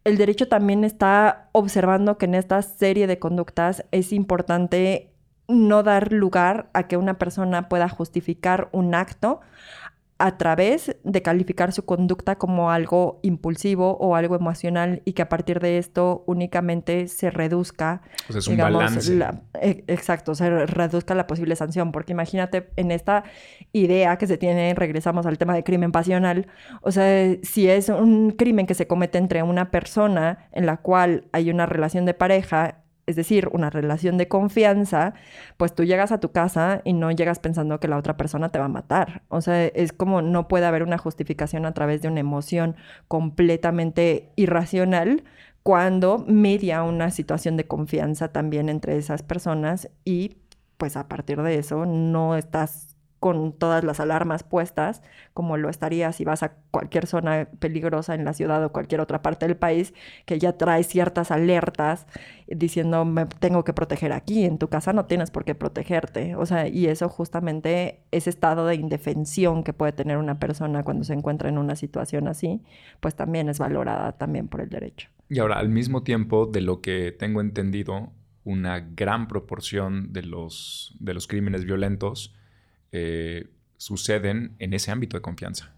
El 0.04 0.18
derecho 0.18 0.48
también 0.48 0.84
está 0.84 1.50
observando 1.54 2.18
que 2.18 2.26
en 2.26 2.36
esta 2.36 2.62
serie 2.62 3.08
de 3.08 3.20
conductas 3.20 3.86
es 3.92 4.12
importante 4.12 5.12
no 5.48 5.84
dar 5.84 6.12
lugar 6.14 6.70
a 6.74 6.88
que 6.88 6.98
una 6.98 7.18
persona 7.18 7.70
pueda 7.70 7.90
justificar 7.90 8.70
un 8.72 8.94
acto 8.94 9.42
a 10.20 10.38
través 10.38 10.98
de 11.06 11.22
calificar 11.22 11.72
su 11.72 11.86
conducta 11.86 12.38
como 12.38 12.72
algo 12.72 13.22
impulsivo 13.24 13.98
o 13.98 14.18
algo 14.18 14.36
emocional 14.36 15.02
y 15.06 15.14
que 15.14 15.22
a 15.22 15.30
partir 15.30 15.62
de 15.62 15.78
esto 15.78 16.26
únicamente 16.28 17.08
se 17.08 17.32
reduzca. 17.32 18.02
Es 18.28 18.48
un 18.48 18.58
balance. 18.58 19.18
E, 19.62 19.86
exacto, 19.88 20.36
se 20.36 20.66
reduzca 20.66 21.16
la 21.16 21.26
posible 21.26 21.56
sanción, 21.56 21.94
porque 21.94 22.12
imagínate 22.12 22.70
en 22.76 22.92
esta 22.92 23.24
idea 23.72 24.18
que 24.18 24.28
se 24.28 24.38
tiene, 24.38 24.76
regresamos 24.76 25.26
al 25.26 25.38
tema 25.38 25.54
de 25.54 25.64
crimen 25.64 25.94
pasional, 25.94 26.48
o 26.82 26.92
sea, 26.92 27.36
si 27.42 27.70
es 27.70 27.88
un 27.88 28.32
crimen 28.32 28.68
que 28.68 28.74
se 28.74 28.88
comete 28.88 29.18
entre 29.18 29.42
una 29.42 29.72
persona 29.72 30.50
en 30.52 30.66
la 30.66 30.78
cual 30.78 31.30
hay 31.32 31.50
una 31.50 31.66
relación 31.66 32.06
de 32.06 32.14
pareja 32.14 32.84
es 33.10 33.16
decir, 33.16 33.50
una 33.52 33.70
relación 33.72 34.18
de 34.18 34.28
confianza, 34.28 35.14
pues 35.58 35.74
tú 35.74 35.84
llegas 35.84 36.12
a 36.12 36.20
tu 36.20 36.32
casa 36.32 36.82
y 36.86 36.94
no 36.94 37.10
llegas 37.12 37.40
pensando 37.40 37.80
que 37.80 37.88
la 37.88 37.98
otra 37.98 38.18
persona 38.18 38.50
te 38.50 38.60
va 38.60 38.66
a 38.66 38.70
matar. 38.70 39.24
O 39.30 39.42
sea, 39.42 39.66
es 39.66 39.94
como 39.94 40.22
no 40.22 40.48
puede 40.48 40.68
haber 40.68 40.84
una 40.84 41.00
justificación 41.00 41.66
a 41.66 41.74
través 41.74 42.04
de 42.04 42.08
una 42.08 42.20
emoción 42.20 42.76
completamente 43.08 44.32
irracional 44.36 45.24
cuando 45.64 46.24
media 46.28 46.84
una 46.84 47.10
situación 47.10 47.58
de 47.58 47.66
confianza 47.68 48.32
también 48.32 48.70
entre 48.70 48.98
esas 48.98 49.24
personas 49.24 49.90
y 50.06 50.38
pues 50.78 50.96
a 50.96 51.08
partir 51.08 51.42
de 51.42 51.58
eso 51.58 51.86
no 51.86 52.36
estás 52.38 52.89
con 53.20 53.52
todas 53.52 53.84
las 53.84 54.00
alarmas 54.00 54.44
puestas, 54.44 55.02
como 55.34 55.58
lo 55.58 55.70
estaría 55.70 56.12
si 56.14 56.24
vas 56.24 56.42
a 56.44 56.54
cualquier 56.72 57.06
zona 57.06 57.50
peligrosa 57.60 58.16
en 58.16 58.24
la 58.24 58.34
ciudad 58.34 58.64
o 58.64 58.72
cualquier 58.72 59.02
otra 59.02 59.22
parte 59.22 59.46
del 59.46 59.58
país, 59.58 59.94
que 60.26 60.40
ya 60.40 60.54
trae 60.54 60.84
ciertas 60.84 61.32
alertas 61.32 62.08
diciendo 62.48 63.04
me 63.06 63.26
tengo 63.26 63.64
que 63.64 63.74
proteger 63.74 64.14
aquí, 64.14 64.46
en 64.46 64.58
tu 64.58 64.70
casa 64.70 64.94
no 64.94 65.06
tienes 65.06 65.32
por 65.32 65.44
qué 65.44 65.54
protegerte. 65.54 66.36
O 66.36 66.46
sea, 66.46 66.68
y 66.68 66.88
eso 66.88 67.10
justamente, 67.10 68.04
ese 68.12 68.30
estado 68.30 68.66
de 68.66 68.76
indefensión 68.76 69.64
que 69.64 69.74
puede 69.74 69.92
tener 69.92 70.18
una 70.18 70.40
persona 70.40 70.84
cuando 70.84 71.04
se 71.04 71.14
encuentra 71.14 71.50
en 71.50 71.58
una 71.58 71.76
situación 71.76 72.28
así, 72.28 72.62
pues 73.02 73.16
también 73.16 73.50
es 73.50 73.60
valorada 73.60 74.14
también 74.14 74.48
por 74.48 74.62
el 74.62 74.70
derecho. 74.70 75.10
Y 75.28 75.40
ahora, 75.40 75.60
al 75.60 75.70
mismo 75.70 76.04
tiempo, 76.04 76.48
de 76.48 76.62
lo 76.62 76.82
que 76.82 77.12
tengo 77.12 77.42
entendido, 77.42 78.12
una 78.44 78.80
gran 78.80 79.28
proporción 79.28 80.12
de 80.12 80.24
los, 80.24 80.96
de 81.00 81.14
los 81.14 81.28
crímenes 81.28 81.66
violentos 81.66 82.34
eh, 82.92 83.48
suceden 83.78 84.56
en 84.60 84.74
ese 84.74 84.92
ámbito 84.92 85.18
de 85.18 85.22
confianza. 85.22 85.74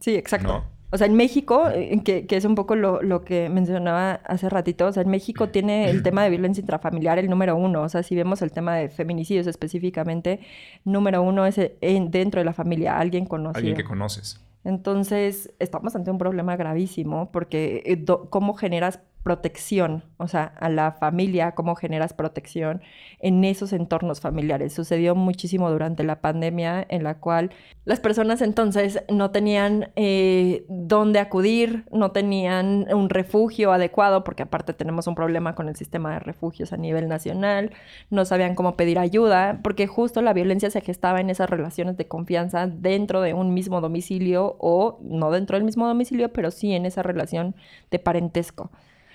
Sí, 0.00 0.14
exacto. 0.14 0.64
O 0.90 0.96
sea, 0.96 1.08
en 1.08 1.14
México, 1.14 1.68
eh, 1.70 2.02
que, 2.04 2.26
es 2.28 2.44
un 2.44 2.54
poco 2.54 2.76
lo, 2.76 3.24
que 3.24 3.48
mencionaba 3.48 4.20
hace 4.26 4.48
ratito, 4.48 4.86
o 4.86 4.92
sea, 4.92 5.02
en 5.02 5.10
México 5.10 5.48
tiene 5.48 5.90
el 5.90 6.04
tema 6.04 6.22
de 6.22 6.30
violencia 6.30 6.60
intrafamiliar 6.60 7.18
el 7.18 7.28
número 7.28 7.56
uno. 7.56 7.82
O 7.82 7.88
sea, 7.88 8.04
si 8.04 8.14
vemos 8.14 8.42
el 8.42 8.52
tema 8.52 8.76
de 8.76 8.88
feminicidios 8.88 9.48
específicamente, 9.48 10.40
número 10.84 11.22
uno 11.22 11.46
es 11.46 11.56
dentro 11.80 12.40
de 12.40 12.44
la 12.44 12.52
familia, 12.52 12.98
alguien 12.98 13.26
conocido. 13.26 13.58
Alguien 13.58 13.76
que 13.76 13.84
conoces. 13.84 14.40
Entonces, 14.64 15.52
estamos 15.58 15.94
ante 15.94 16.10
un 16.10 16.18
problema 16.18 16.56
gravísimo 16.56 17.30
porque 17.32 17.82
eh, 17.84 18.04
¿cómo 18.30 18.54
generas 18.54 19.00
protección, 19.24 20.04
o 20.18 20.28
sea, 20.28 20.52
a 20.60 20.68
la 20.68 20.92
familia, 20.92 21.52
cómo 21.52 21.74
generas 21.74 22.12
protección 22.12 22.82
en 23.20 23.42
esos 23.42 23.72
entornos 23.72 24.20
familiares. 24.20 24.74
Sucedió 24.74 25.14
muchísimo 25.14 25.70
durante 25.70 26.04
la 26.04 26.20
pandemia 26.20 26.86
en 26.90 27.02
la 27.02 27.18
cual 27.18 27.50
las 27.86 28.00
personas 28.00 28.42
entonces 28.42 29.02
no 29.08 29.30
tenían 29.30 29.90
eh, 29.96 30.66
dónde 30.68 31.20
acudir, 31.20 31.86
no 31.90 32.12
tenían 32.12 32.86
un 32.94 33.08
refugio 33.08 33.72
adecuado, 33.72 34.24
porque 34.24 34.42
aparte 34.42 34.74
tenemos 34.74 35.06
un 35.06 35.14
problema 35.14 35.54
con 35.54 35.70
el 35.70 35.76
sistema 35.76 36.12
de 36.12 36.18
refugios 36.18 36.74
a 36.74 36.76
nivel 36.76 37.08
nacional, 37.08 37.72
no 38.10 38.26
sabían 38.26 38.54
cómo 38.54 38.76
pedir 38.76 38.98
ayuda, 38.98 39.60
porque 39.62 39.86
justo 39.86 40.20
la 40.20 40.34
violencia 40.34 40.70
se 40.70 40.82
gestaba 40.82 41.22
en 41.22 41.30
esas 41.30 41.48
relaciones 41.48 41.96
de 41.96 42.06
confianza 42.06 42.66
dentro 42.66 43.22
de 43.22 43.32
un 43.32 43.54
mismo 43.54 43.80
domicilio 43.80 44.56
o 44.60 44.98
no 45.02 45.30
dentro 45.30 45.56
del 45.56 45.64
mismo 45.64 45.86
domicilio, 45.86 46.30
pero 46.30 46.50
sí 46.50 46.74
en 46.74 46.84
esa 46.84 47.02
relación 47.02 47.54
de 47.90 47.98
parentesco. 47.98 48.70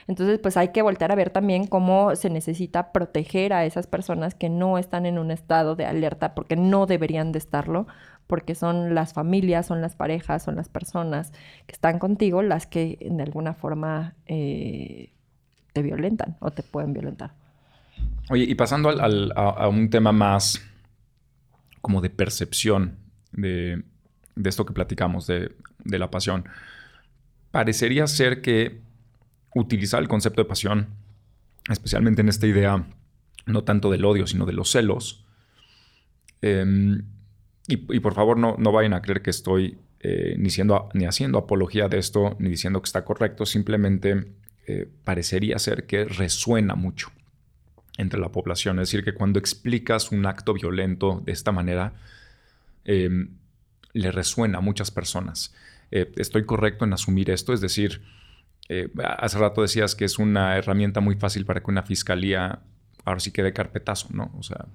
Entonces, 0.09 0.39
pues 0.39 0.57
hay 0.57 0.69
que 0.69 0.81
voltear 0.81 1.11
a 1.11 1.15
ver 1.15 1.29
también 1.29 1.67
cómo 1.67 2.15
se 2.15 2.31
necesita 2.31 2.91
proteger 2.91 3.53
a 3.53 3.65
esas 3.65 3.85
personas 3.85 4.33
que 4.33 4.49
no 4.49 4.79
están 4.79 5.05
en 5.05 5.19
un 5.19 5.29
estado 5.29 5.75
de 5.75 5.85
alerta 5.85 6.33
porque 6.33 6.55
no 6.55 6.87
deberían 6.87 7.31
de 7.31 7.37
estarlo, 7.37 7.85
porque 8.25 8.55
son 8.55 8.95
las 8.95 9.13
familias, 9.13 9.67
son 9.67 9.81
las 9.81 9.95
parejas, 9.95 10.41
son 10.41 10.55
las 10.55 10.67
personas 10.67 11.31
que 11.67 11.73
están 11.73 11.99
contigo 11.99 12.41
las 12.41 12.65
que 12.65 12.97
de 12.99 13.21
alguna 13.21 13.53
forma 13.53 14.15
eh, 14.25 15.11
te 15.73 15.83
violentan 15.83 16.37
o 16.39 16.49
te 16.49 16.63
pueden 16.63 16.91
violentar. 16.91 17.33
Oye, 18.31 18.45
y 18.45 18.55
pasando 18.55 18.89
a, 18.89 19.67
un 19.67 19.91
tema 19.91 20.11
más 20.11 20.59
como 21.81 22.01
de 22.01 22.09
percepción 22.09 22.97
de, 23.31 23.83
esto 24.43 24.65
que 24.65 24.73
platicamos, 24.73 25.27
de, 25.27 25.51
de 25.83 25.99
la 25.99 26.10
pasión, 26.10 26.45
parecería 27.51 28.07
ser 28.07 28.41
que 28.41 28.88
utilizar 29.56 30.02
el 30.02 30.08
concepto 30.08 30.41
de 30.41 30.47
pasión, 30.47 30.87
especialmente 31.69 32.21
en 32.21 32.29
esta 32.29 32.47
idea 32.47 32.85
no 33.45 33.63
tanto 33.63 33.89
del 33.89 34.06
odio, 34.06 34.27
sino 34.27 34.45
de 34.45 34.54
los 34.54 34.71
celos. 34.71 35.25
Em, 36.41 37.04
y, 37.67 38.00
por 38.00 38.13
favor 38.13 38.37
no, 38.37 38.56
no, 38.58 38.71
vayan 38.71 38.93
a 38.93 39.02
creer 39.02 39.21
que 39.21 39.29
estoy 39.29 39.77
eh, 40.00 40.35
ni, 40.37 40.50
ni 40.93 41.06
haciendo 41.06 41.37
apología 41.37 41.87
de 41.87 42.00
esto, 42.00 42.35
ni 42.39 42.50
diciendo 42.50 42.81
que 42.81 42.87
está 42.87 43.06
correcto, 43.06 43.45
simplemente 43.45 44.33
eh, 44.65 44.87
parecería 45.04 45.60
ser 45.60 45.85
que 45.85 46.06
resuena 46.06 46.75
mucho 46.75 47.12
entre 47.97 48.19
la 48.19 48.29
población. 48.29 48.79
Es 48.79 48.89
decir, 48.89 49.04
que 49.04 49.13
cuando 49.13 49.37
explicas 49.37 50.12
un 50.12 50.25
acto 50.25 50.54
violento 50.54 51.21
de 51.25 51.31
esta 51.31 51.52
manera, 51.52 51.93
em, 52.85 53.37
le 53.93 54.12
resuena 54.12 54.60
a 54.60 54.62
muchas 54.62 54.89
personas. 54.89 55.54
Eh, 55.91 56.12
estoy 56.17 56.45
correcto 56.45 56.85
en 56.85 56.93
asumir 56.93 57.29
esto, 57.29 57.54
es 57.54 57.62
decir, 57.62 58.02
hace 59.17 59.37
rato 59.39 59.61
decías 59.61 59.95
que 59.95 60.05
es 60.05 60.19
una 60.19 60.57
herramienta 60.57 60.99
muy 60.99 61.15
fácil 61.15 61.45
para 61.45 61.61
que 61.61 61.71
una 61.71 61.83
fiscalía 61.83 62.59
ahora 63.05 63.19
sí 63.19 63.31
quede 63.31 63.53
carpetazo, 63.53 64.09
¿no? 64.11 64.31
O 64.37 64.43
sea, 64.43 64.65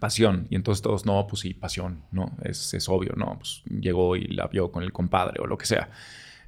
pasión. 0.00 0.46
Y 0.50 0.56
entonces 0.56 0.82
todos, 0.82 1.04
no, 1.06 1.26
pues 1.26 1.40
sí, 1.40 1.54
pasión, 1.54 2.02
¿no? 2.10 2.36
Es, 2.42 2.74
es 2.74 2.88
obvio, 2.88 3.14
¿no? 3.16 3.38
Pues 3.38 3.62
llegó 3.68 4.16
y 4.16 4.26
la 4.28 4.46
vio 4.46 4.70
con 4.70 4.82
el 4.82 4.92
compadre 4.92 5.40
o 5.40 5.46
lo 5.46 5.58
que 5.58 5.66
sea. 5.66 5.90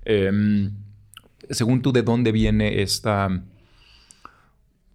Em, 0.04 0.72
según 1.50 1.82
tú, 1.82 1.92
¿de 1.92 2.02
dónde 2.02 2.32
viene 2.32 2.82
esta, 2.82 3.28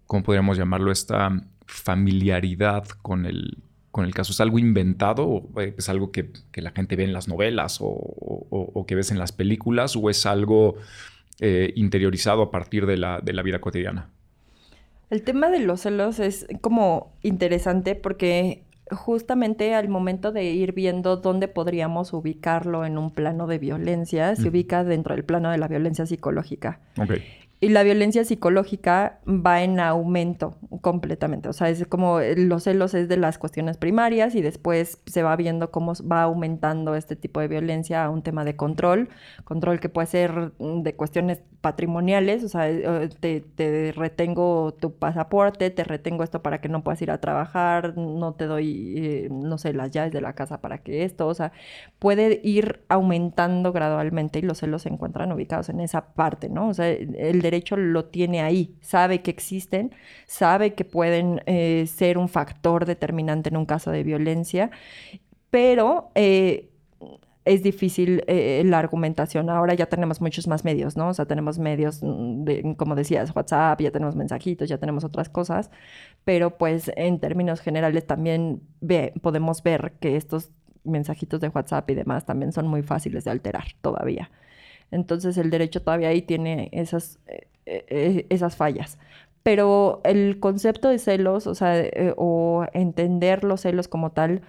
cómo 0.06 0.22
podríamos 0.22 0.56
llamarlo, 0.56 0.90
esta 0.90 1.30
familiaridad 1.66 2.86
con 3.02 3.26
el, 3.26 3.58
con 3.90 4.04
el 4.04 4.14
caso? 4.14 4.32
¿Es 4.32 4.40
algo 4.40 4.58
inventado 4.58 5.26
o 5.26 5.60
es 5.60 5.88
algo 5.88 6.12
que, 6.12 6.32
la 6.54 6.70
gente 6.70 6.96
ve 6.96 7.04
en 7.04 7.12
las 7.12 7.28
novelas 7.28 7.78
o, 7.80 8.84
que 8.86 8.94
ves 8.94 9.10
en 9.10 9.18
las 9.18 9.32
películas 9.32 9.96
o 9.96 10.10
es 10.10 10.26
algo 10.26 10.76
eh, 11.40 11.72
interiorizado 11.76 12.42
a 12.42 12.50
partir 12.50 12.86
de 12.86 12.96
la, 12.96 13.20
de 13.20 13.32
la 13.32 13.42
vida 13.42 13.60
cotidiana? 13.60 14.08
El 15.10 15.22
tema 15.22 15.50
de 15.50 15.60
los 15.60 15.82
celos 15.82 16.18
es 16.20 16.46
como 16.60 17.12
interesante 17.22 17.94
porque 17.94 18.64
justamente 18.90 19.74
al 19.74 19.88
momento 19.88 20.32
de 20.32 20.44
ir 20.44 20.72
viendo 20.72 21.16
dónde 21.16 21.48
podríamos 21.48 22.12
ubicarlo 22.12 22.84
en 22.84 22.98
un 22.98 23.10
plano 23.10 23.46
de 23.46 23.58
violencia, 23.58 24.34
se 24.36 24.48
ubica 24.48 24.84
dentro 24.84 25.14
del 25.14 25.24
plano 25.24 25.50
de 25.50 25.58
la 25.58 25.68
violencia 25.68 26.06
psicológica. 26.06 26.80
Okay. 26.96 27.22
Y 27.62 27.68
la 27.68 27.84
violencia 27.84 28.24
psicológica 28.24 29.20
va 29.24 29.62
en 29.62 29.78
aumento 29.78 30.56
completamente. 30.80 31.48
O 31.48 31.52
sea, 31.52 31.68
es 31.68 31.86
como 31.86 32.18
los 32.18 32.64
celos 32.64 32.92
es 32.92 33.08
de 33.08 33.16
las 33.16 33.38
cuestiones 33.38 33.76
primarias 33.76 34.34
y 34.34 34.42
después 34.42 35.00
se 35.06 35.22
va 35.22 35.36
viendo 35.36 35.70
cómo 35.70 35.92
va 36.10 36.24
aumentando 36.24 36.96
este 36.96 37.14
tipo 37.14 37.38
de 37.38 37.46
violencia 37.46 38.04
a 38.04 38.10
un 38.10 38.22
tema 38.22 38.44
de 38.44 38.56
control. 38.56 39.10
Control 39.44 39.78
que 39.78 39.88
puede 39.88 40.08
ser 40.08 40.50
de 40.58 40.96
cuestiones 40.96 41.40
patrimoniales, 41.62 42.42
o 42.42 42.48
sea, 42.48 42.68
eh, 42.68 43.08
te, 43.20 43.92
retengo 43.94 44.74
tu 44.80 44.96
pasaporte, 44.96 45.70
te 45.70 45.84
retengo 45.84 46.24
esto 46.24 46.42
para 46.42 46.60
que 46.60 46.68
no 46.68 46.82
puedas 46.82 47.00
ir 47.00 47.12
a 47.12 47.20
trabajar, 47.20 47.96
no 47.96 48.34
te 48.34 48.46
doy, 48.46 48.94
eh, 48.96 49.28
no 49.30 49.56
sé, 49.58 49.72
las 49.72 49.92
llaves 49.92 50.12
de 50.12 50.20
la 50.20 50.34
casa 50.34 50.60
para 50.60 50.78
que 50.78 51.04
esto, 51.04 51.28
o 51.28 51.34
sea, 51.34 51.52
puede 52.00 52.40
ir 52.42 52.80
aumentando 52.88 53.72
gradualmente 53.72 54.40
y 54.40 54.42
los 54.42 54.58
celos 54.58 54.82
se 54.82 54.88
encuentran 54.88 55.30
ubicados 55.30 55.68
en 55.68 55.80
esa 55.80 56.12
parte, 56.14 56.48
¿no? 56.48 56.68
O 56.68 56.74
sea, 56.74 56.90
el 56.90 57.40
lo 57.76 58.06
tiene 58.06 58.40
ahí, 58.40 58.76
sabe 58.80 59.22
que 59.22 59.30
existen, 59.30 59.94
sabe 60.26 60.74
que 60.74 60.84
pueden 60.84 61.42
eh, 61.46 61.86
ser 61.86 62.18
un 62.18 62.28
factor 62.28 62.86
determinante 62.86 63.48
en 63.50 63.56
un 63.56 63.66
caso 63.66 63.90
de 63.90 64.02
violencia, 64.02 64.70
pero 65.50 66.10
eh, 66.14 66.70
es 67.44 67.62
difícil 67.62 68.22
eh, 68.26 68.62
la 68.64 68.78
argumentación. 68.78 69.50
Ahora 69.50 69.74
ya 69.74 69.86
tenemos 69.86 70.20
muchos 70.20 70.46
más 70.46 70.64
medios, 70.64 70.96
¿no? 70.96 71.08
O 71.08 71.14
sea, 71.14 71.26
tenemos 71.26 71.58
medios, 71.58 72.02
mm, 72.02 72.44
de, 72.44 72.76
como 72.76 72.94
decías, 72.94 73.34
WhatsApp, 73.34 73.80
ya 73.80 73.90
tenemos 73.90 74.16
mensajitos, 74.16 74.68
ya 74.68 74.78
tenemos 74.78 75.04
otras 75.04 75.28
cosas, 75.28 75.70
pero 76.24 76.56
pues 76.56 76.90
en 76.96 77.18
términos 77.18 77.60
generales 77.60 78.06
también 78.06 78.62
podemos 79.20 79.62
ver 79.62 79.94
que 80.00 80.16
estos 80.16 80.50
mensajitos 80.84 81.40
de 81.40 81.48
WhatsApp 81.48 81.88
y 81.90 81.94
demás 81.94 82.24
también 82.24 82.52
son 82.52 82.66
muy 82.68 82.82
fáciles 82.82 83.24
de 83.24 83.30
alterar 83.30 83.64
todavía. 83.80 84.30
Entonces 84.92 85.36
el 85.38 85.50
derecho 85.50 85.82
todavía 85.82 86.08
ahí 86.08 86.22
tiene 86.22 86.68
esas, 86.72 87.18
eh, 87.26 87.48
eh, 87.66 88.26
esas 88.28 88.56
fallas. 88.56 88.98
Pero 89.42 90.00
el 90.04 90.38
concepto 90.38 90.88
de 90.88 90.98
celos, 91.00 91.48
o 91.48 91.54
sea, 91.56 91.80
eh, 91.80 92.14
o 92.16 92.64
entender 92.74 93.42
los 93.42 93.62
celos 93.62 93.88
como 93.88 94.12
tal, 94.12 94.42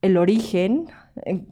el 0.00 0.16
origen, 0.16 0.86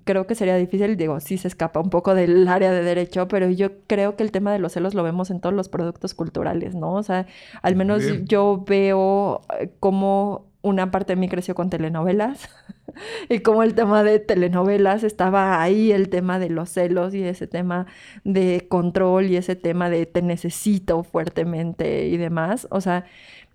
creo 0.05 0.27
que 0.27 0.35
sería 0.35 0.57
difícil, 0.57 0.97
digo, 0.97 1.21
sí 1.21 1.39
se 1.39 1.49
escapa 1.49 1.81
un 1.81 1.91
poco 1.91 2.15
del 2.15 2.47
área 2.49 2.73
de 2.73 2.83
derecho, 2.83 3.29
pero 3.29 3.51
yo 3.51 3.71
creo 3.87 4.17
que 4.17 4.23
el 4.23 4.31
tema 4.31 4.53
de 4.53 4.59
los 4.59 4.73
celos 4.73 4.95
lo 4.95 5.03
vemos 5.03 5.31
en 5.31 5.41
todos 5.41 5.55
los 5.55 5.69
productos 5.69 6.15
culturales, 6.15 6.75
¿no? 6.75 6.95
O 6.95 7.03
sea, 7.03 7.27
al 7.63 7.77
menos 7.77 8.03
yo 8.25 8.65
veo 8.67 9.43
cómo 9.81 10.47
una 10.63 10.91
parte 10.91 11.15
de 11.15 11.21
mí 11.21 11.29
creció 11.29 11.55
con 11.55 11.71
telenovelas 11.71 12.49
y 13.29 13.41
como 13.41 13.63
el 13.63 13.75
tema 13.75 14.03
de 14.03 14.19
telenovelas 14.19 15.05
estaba 15.05 15.63
ahí, 15.63 15.93
el 15.93 16.09
tema 16.09 16.39
de 16.39 16.51
los 16.51 16.71
celos 16.71 17.15
y 17.15 17.23
ese 17.25 17.47
tema 17.47 17.87
de 18.25 18.67
control 18.69 19.27
y 19.27 19.37
ese 19.37 19.57
tema 19.57 19.91
de 19.91 20.07
te 20.07 20.23
necesito 20.23 21.03
fuertemente 21.05 22.07
y 22.07 22.17
demás. 22.17 22.67
O 22.71 22.81
sea, 22.81 23.05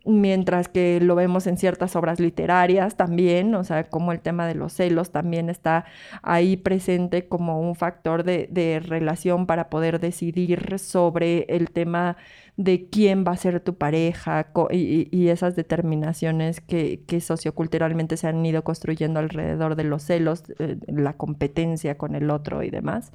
mientras 0.06 0.70
que 0.70 1.00
lo 1.02 1.16
vemos 1.16 1.48
en 1.48 1.58
ciertas 1.58 1.96
obras 1.96 2.20
literarias 2.20 2.96
también, 2.98 3.54
o 3.56 3.64
sea, 3.64 3.84
como 3.90 4.12
el 4.12 4.22
tema 4.22 4.48
de 4.48 4.56
los 4.56 4.74
celos 4.74 5.12
también 5.12 5.50
está 5.50 5.86
ahí 6.24 6.58
presente 6.58 7.28
como 7.28 7.60
un 7.62 7.76
factor 7.76 8.24
de, 8.24 8.48
de 8.50 8.80
relación 8.80 9.46
para 9.46 9.70
poder 9.70 10.00
decidir 10.00 10.80
sobre 10.80 11.46
el 11.50 11.70
tema 11.72 12.18
de 12.60 12.90
quién 12.90 13.24
va 13.26 13.32
a 13.32 13.38
ser 13.38 13.62
tu 13.62 13.76
pareja 13.78 14.52
y, 14.70 15.30
esas 15.30 15.56
determinaciones 15.56 16.60
que, 16.60 17.22
socioculturalmente 17.22 18.18
se 18.18 18.28
han 18.28 18.46
ido 18.46 18.66
construyendo 18.66 19.22
alrededor 19.22 19.78
de 19.78 19.86
los 19.86 20.04
celos, 20.04 20.44
eh, 20.60 20.78
la 20.88 21.14
competencia 21.14 21.98
con 21.98 22.16
el 22.16 22.30
otro 22.30 22.62
y 22.62 22.70
demás. 22.70 23.14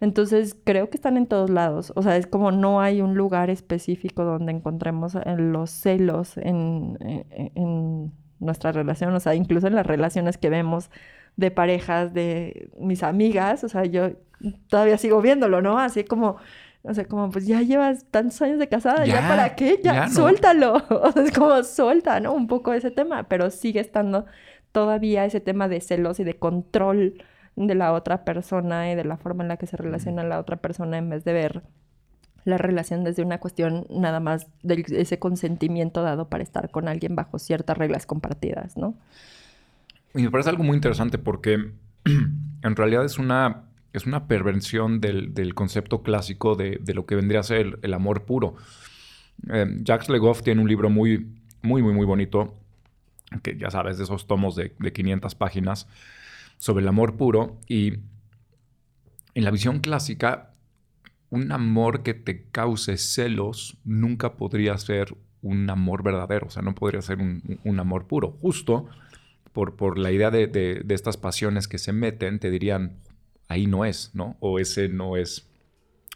Entonces 0.00 0.56
creo 0.64 0.88
que 0.88 0.96
están 0.96 1.18
en 1.18 1.26
todos 1.26 1.50
lados. 1.50 1.92
O 1.96 2.02
sea, 2.02 2.16
es 2.16 2.26
como 2.26 2.50
no 2.50 2.80
hay 2.80 3.02
un 3.02 3.14
lugar 3.14 3.50
específico 3.50 4.24
donde 4.24 4.52
encontremos 4.52 5.16
eh, 5.16 5.20
los 5.36 5.70
celos 5.70 6.38
en, 6.38 6.96
en 7.30 8.10
nuestra 8.40 8.72
relación. 8.72 9.14
O 9.14 9.20
sea, 9.20 9.34
incluso 9.34 9.66
en 9.66 9.74
las 9.74 9.86
relaciones 9.86 10.38
que 10.38 10.48
vemos 10.48 10.90
de 11.36 11.50
parejas 11.50 12.14
de 12.14 12.70
mis 12.78 13.02
amigas. 13.02 13.64
O 13.64 13.68
sea, 13.68 13.84
yo 13.84 14.12
todavía 14.68 14.96
sigo 14.96 15.20
viéndolo, 15.20 15.60
¿no? 15.60 15.78
Así 15.78 16.04
como 16.04 16.38
o 16.84 16.94
sea, 16.94 17.04
como, 17.06 17.30
pues 17.30 17.46
ya 17.46 17.62
llevas 17.62 18.04
tantos 18.10 18.42
años 18.42 18.58
de 18.58 18.68
casada, 18.68 19.06
¿ya, 19.06 19.26
para 19.28 19.54
qué? 19.54 19.80
Ya, 19.82 20.08
suéltalo. 20.08 20.82
O 20.90 21.12
sea, 21.12 21.22
es 21.22 21.32
como, 21.32 21.62
suelta, 21.62 22.18
¿no? 22.20 22.32
Un 22.32 22.48
poco 22.48 22.72
ese 22.72 22.90
tema, 22.90 23.24
pero 23.24 23.50
sigue 23.50 23.80
estando 23.80 24.26
todavía 24.72 25.24
ese 25.24 25.40
tema 25.40 25.68
de 25.68 25.80
celos 25.80 26.18
y 26.18 26.24
de 26.24 26.34
control 26.34 27.22
de 27.54 27.74
la 27.74 27.92
otra 27.92 28.24
persona 28.24 28.90
y 28.90 28.94
de 28.94 29.04
la 29.04 29.16
forma 29.16 29.44
en 29.44 29.48
la 29.48 29.58
que 29.58 29.66
se 29.66 29.76
relaciona 29.76 30.24
la 30.24 30.40
otra 30.40 30.56
persona 30.56 30.98
en 30.98 31.10
vez 31.10 31.24
de 31.24 31.32
ver 31.32 31.62
la 32.44 32.58
relación 32.58 33.04
desde 33.04 33.22
una 33.22 33.38
cuestión 33.38 33.86
nada 33.90 34.18
más 34.18 34.48
de 34.62 34.84
ese 34.88 35.18
consentimiento 35.18 36.02
dado 36.02 36.28
para 36.28 36.42
estar 36.42 36.70
con 36.70 36.88
alguien 36.88 37.14
bajo 37.14 37.38
ciertas 37.38 37.78
reglas 37.78 38.06
compartidas, 38.06 38.76
¿no? 38.76 38.94
Y 40.14 40.22
me 40.22 40.30
parece 40.30 40.50
algo 40.50 40.64
muy 40.64 40.74
interesante 40.74 41.18
porque 41.18 41.72
en 42.62 42.76
realidad 42.76 43.04
es 43.04 43.18
una 43.18 43.64
es 43.92 44.06
una 44.06 44.26
perversión 44.26 45.00
del, 45.00 45.54
concepto 45.54 46.02
clásico 46.02 46.54
de, 46.54 46.80
lo 46.94 47.06
que 47.06 47.14
vendría 47.14 47.40
a 47.40 47.44
ser 47.44 47.78
el, 47.82 47.94
amor 47.94 48.24
puro. 48.24 48.54
Eh, 49.52 49.66
Jacques 49.82 50.08
Legoff 50.08 50.42
tiene 50.42 50.60
un 50.62 50.68
libro 50.68 50.90
muy, 50.90 51.26
muy, 51.62 51.82
muy, 51.82 51.94
muy 51.94 52.06
bonito, 52.06 52.54
que 53.42 53.56
ya 53.56 53.70
sabes, 53.70 53.98
de 53.98 54.04
esos 54.04 54.26
tomos 54.26 54.56
de, 54.56 54.74
de 54.78 54.92
500 54.92 55.34
páginas, 55.34 55.88
sobre 56.58 56.82
el 56.82 56.88
amor 56.88 57.16
puro. 57.16 57.58
Y 57.68 57.94
en 59.34 59.44
la 59.44 59.50
visión 59.50 59.80
clásica, 59.80 60.54
un 61.30 61.50
amor 61.50 62.02
que 62.02 62.14
te 62.14 62.44
cause 62.50 62.98
celos 62.98 63.78
nunca 63.84 64.34
podría 64.34 64.76
ser 64.76 65.16
un 65.42 65.68
amor 65.70 66.02
verdadero, 66.02 66.46
o 66.46 66.50
sea, 66.50 66.62
no 66.62 66.74
podría 66.74 67.02
ser 67.02 67.18
un, 67.18 67.80
amor 67.80 68.06
puro. 68.06 68.36
Justo 68.40 68.86
por, 69.52 69.76
por 69.76 69.98
la 69.98 70.12
idea 70.12 70.30
de, 70.30 70.46
de, 70.46 70.94
estas 70.94 71.16
pasiones 71.16 71.68
que 71.68 71.78
se 71.78 71.92
meten, 71.92 72.38
te 72.38 72.50
dirían, 72.50 72.98
ahí 73.52 73.66
no 73.66 73.84
es, 73.84 74.10
¿no? 74.14 74.36
O 74.40 74.58
ese 74.58 74.88
no 74.88 75.16
es, 75.16 75.48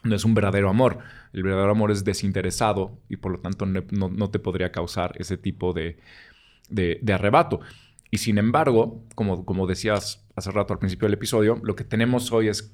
no 0.02 0.16
es 0.16 0.24
un 0.24 0.34
verdadero 0.34 0.68
amor. 0.68 0.98
El 1.32 1.42
verdadero 1.42 1.70
amor 1.70 1.90
es 1.90 2.04
desinteresado 2.04 2.98
y 3.08 3.16
por 3.16 3.32
lo 3.32 3.38
tanto 3.40 3.66
no, 3.66 4.30
te 4.30 4.38
podría 4.38 4.72
causar 4.72 5.14
ese 5.18 5.36
tipo 5.36 5.72
de, 5.72 5.98
arrebato. 7.12 7.60
Y 8.10 8.18
sin 8.18 8.38
embargo, 8.38 9.04
como, 9.14 9.44
como 9.44 9.66
decías 9.66 10.24
hace 10.34 10.50
rato 10.50 10.72
al 10.72 10.78
principio 10.78 11.06
del 11.06 11.14
episodio, 11.14 11.60
lo 11.62 11.76
que 11.76 11.84
tenemos 11.84 12.32
hoy 12.32 12.48
es, 12.48 12.72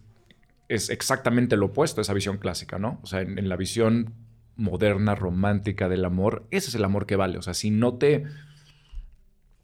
es 0.69 0.91
exactamente 0.91 1.57
lo 1.57 1.67
opuesto 1.67 2.01
a 2.01 2.03
esa 2.03 2.15
visión 2.15 2.39
clásica, 2.39 2.79
¿no? 2.79 3.01
O 3.03 3.07
sea, 3.07 3.21
en, 3.21 3.49
la 3.49 3.57
visión 3.57 4.15
moderna, 4.57 5.15
romántica 5.15 5.89
del 5.89 6.05
amor, 6.05 6.47
ese 6.51 6.69
es 6.69 6.75
el 6.75 6.85
amor 6.85 7.07
que 7.07 7.17
vale. 7.17 7.39
O 7.39 7.43
sea, 7.43 7.55
si 7.55 7.71
no 7.71 7.95
te, 7.95 8.25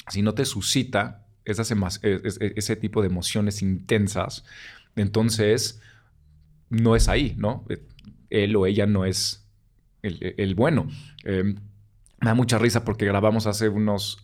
si 0.08 0.22
no 0.22 0.34
te 0.34 0.44
suscita 0.44 1.26
ese 1.44 2.76
tipo 2.76 3.00
de 3.00 3.08
emociones 3.08 3.62
intensas, 3.62 4.44
entonces, 5.02 5.80
no 6.70 6.96
es 6.96 7.08
ahí, 7.08 7.34
¿no? 7.36 7.64
Él 8.30 8.56
o 8.56 8.66
ella 8.66 8.86
no 8.86 9.04
es 9.04 9.46
el, 10.02 10.54
bueno. 10.54 10.88
Em, 11.24 11.56
me 12.20 12.26
da 12.28 12.34
mucha 12.34 12.58
risa 12.58 12.84
porque 12.84 13.06
grabamos 13.06 13.46
hace, 13.46 13.70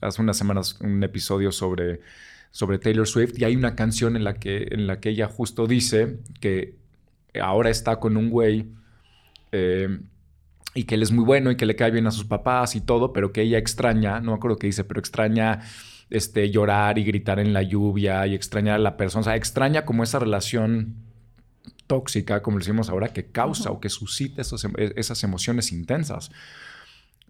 hace 0.01 0.23
unas 0.23 0.37
semanas 0.37 0.79
un 0.81 1.03
episodio 1.03 1.53
sobre, 1.53 2.01
sobre 2.51 2.79
Taylor 2.79 3.07
Swift 3.07 3.39
y 3.39 3.45
hay 3.45 3.57
una 3.57 3.77
canción 3.77 4.17
en 4.17 4.25
la 4.25 4.35
que, 4.35 4.69
en 4.71 4.87
la 4.87 5.01
que 5.01 5.11
ella 5.11 5.29
justo 5.29 5.67
dice 5.67 6.19
que 6.41 6.77
ahora 7.41 7.71
está 7.71 7.99
con 8.01 8.17
un 8.17 8.31
güey 8.31 8.67
eh, 9.53 10.01
y 10.75 10.85
que 10.85 10.97
él 10.97 11.03
es 11.03 11.13
muy 11.13 11.25
bueno 11.25 11.51
y 11.51 11.57
que 11.57 11.67
le 11.67 11.77
cae 11.77 11.91
bien 11.91 12.07
a 12.07 12.11
sus 12.11 12.25
papás 12.25 12.75
y 12.75 12.81
todo, 12.81 13.13
pero 13.13 13.33
que 13.33 13.43
ella 13.43 13.59
extraña, 13.59 14.21
no 14.21 14.33
me 14.33 14.37
acuerdo 14.37 14.59
qué 14.59 14.67
dice, 14.67 14.85
pero 14.85 14.99
extraña 14.99 15.61
este, 16.11 16.51
llorar 16.51 16.99
y 16.99 17.05
gritar 17.05 17.39
en 17.39 17.53
la 17.53 17.63
lluvia 17.63 18.27
y 18.27 18.35
extrañar 18.35 18.77
a 18.77 18.79
la 18.79 18.97
persona, 18.97 19.21
o 19.21 19.25
sea, 19.25 19.37
extraña 19.37 19.85
como 19.85 20.03
esa 20.03 20.19
relación 20.19 20.95
tóxica, 21.87 22.43
como 22.43 22.59
decimos 22.59 22.89
ahora, 22.89 23.09
que 23.09 23.27
causa 23.27 23.71
o 23.71 23.81
que 23.81 23.89
suscita 23.89 24.43
em, 24.43 24.73
e, 24.77 24.93
esas 24.97 25.23
emociones 25.25 25.73
intensas. 25.73 26.31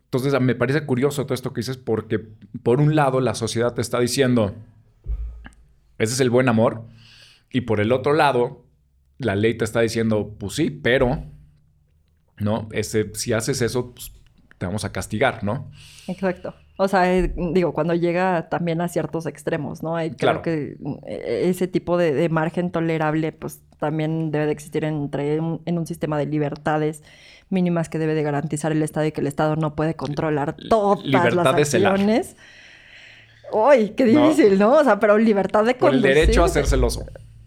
Entonces, 0.04 0.40
me 0.40 0.54
parece 0.54 0.86
curioso 0.86 1.24
todo 1.24 1.34
esto 1.34 1.52
que 1.52 1.60
dices 1.60 1.76
porque, 1.76 2.20
por 2.62 2.80
un 2.80 2.94
lado, 2.94 3.20
la 3.20 3.34
sociedad 3.34 3.74
te 3.74 3.80
está 3.80 3.98
diciendo, 3.98 4.54
ese 5.98 6.14
es 6.14 6.20
el 6.20 6.30
buen 6.30 6.48
amor, 6.48 6.84
y 7.50 7.62
por 7.62 7.80
el 7.80 7.92
otro 7.92 8.12
lado, 8.12 8.64
la 9.18 9.36
ley 9.36 9.54
te 9.54 9.64
está 9.64 9.80
diciendo, 9.80 10.34
pues 10.38 10.54
sí, 10.54 10.70
pero, 10.70 11.24
¿no? 12.38 12.68
Ese, 12.72 13.10
si 13.14 13.32
haces 13.32 13.60
eso, 13.62 13.92
pues, 13.92 14.12
te 14.64 14.66
vamos 14.66 14.84
a 14.86 14.92
castigar, 14.92 15.44
¿no? 15.44 15.70
Exacto. 16.08 16.54
O 16.78 16.88
sea, 16.88 17.14
eh, 17.14 17.34
digo, 17.52 17.74
cuando 17.74 17.94
llega 17.94 18.48
también 18.48 18.80
a 18.80 18.88
ciertos 18.88 19.26
extremos, 19.26 19.82
¿no? 19.82 19.94
Hay, 19.94 20.12
claro. 20.12 20.40
que 20.40 20.78
eh, 21.06 21.42
ese 21.50 21.68
tipo 21.68 21.98
de, 21.98 22.26
margen 22.30 22.70
tolerable, 22.70 23.32
pues 23.32 23.60
también 23.78 24.30
debe 24.30 24.46
de 24.46 24.52
existir 24.52 24.84
entre 24.84 25.34
en 25.36 25.78
un 25.78 25.86
sistema 25.86 26.16
de 26.16 26.24
libertades 26.24 27.02
mínimas 27.50 27.90
que 27.90 27.98
debe 27.98 28.14
de 28.14 28.22
garantizar 28.22 28.72
el 28.72 28.82
Estado 28.82 29.04
y 29.04 29.12
que 29.12 29.20
el 29.20 29.26
Estado 29.26 29.54
no 29.56 29.74
puede 29.74 29.96
controlar 29.96 30.56
todas 30.70 31.04
las 31.04 31.46
acciones. 31.46 32.36
Uy, 33.52 33.90
qué 33.90 34.06
difícil, 34.06 34.58
¿no? 34.58 34.78
O 34.78 34.84
sea, 34.84 34.98
pero 34.98 35.18
libertad 35.18 35.64
de 35.64 35.76
conducir. 35.76 36.00
Por 36.00 36.10
el 36.10 36.16
derecho 36.16 36.42
a 36.42 36.48
ser 36.48 36.66
celoso. 36.66 37.04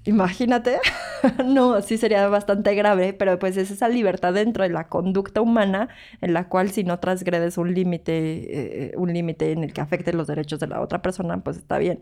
Imagínate. 0.07 0.79
no, 1.45 1.81
sí 1.81 1.97
sería 1.97 2.27
bastante 2.29 2.73
grave, 2.75 3.13
pero 3.13 3.37
pues 3.39 3.57
es 3.57 3.71
esa 3.71 3.89
libertad 3.89 4.33
dentro 4.33 4.63
de 4.63 4.69
la 4.69 4.87
conducta 4.87 5.41
humana 5.41 5.89
en 6.21 6.33
la 6.33 6.47
cual 6.47 6.71
si 6.71 6.85
no 6.85 6.99
transgredes 6.99 7.57
un 7.57 7.73
límite, 7.73 8.87
eh, 8.87 8.93
un 8.95 9.13
límite 9.13 9.51
en 9.51 9.65
el 9.65 9.73
que 9.73 9.81
afecte 9.81 10.13
los 10.13 10.27
derechos 10.27 10.61
de 10.61 10.67
la 10.67 10.79
otra 10.79 11.01
persona, 11.01 11.37
pues 11.43 11.57
está 11.57 11.77
bien. 11.77 11.99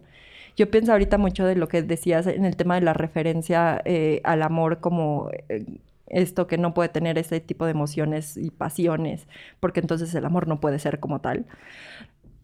Yo 0.55 0.69
pienso 0.69 0.91
ahorita 0.91 1.17
mucho 1.17 1.45
de 1.45 1.55
lo 1.55 1.67
que 1.67 1.81
decías 1.81 2.27
en 2.27 2.45
el 2.45 2.55
tema 2.55 2.75
de 2.75 2.81
la 2.81 2.93
referencia 2.93 3.81
eh, 3.85 4.21
al 4.23 4.43
amor 4.43 4.79
como 4.81 5.31
eh, 5.49 5.65
esto 6.05 6.45
que 6.45 6.59
no 6.59 6.75
puede 6.75 6.89
tener 6.89 7.17
ese 7.17 7.39
tipo 7.39 7.65
de 7.65 7.71
emociones 7.71 8.37
y 8.37 8.51
pasiones, 8.51 9.27
porque 9.59 9.79
entonces 9.79 10.13
el 10.13 10.25
amor 10.25 10.47
no 10.47 10.59
puede 10.59 10.77
ser 10.77 10.99
como 10.99 11.21
tal 11.21 11.47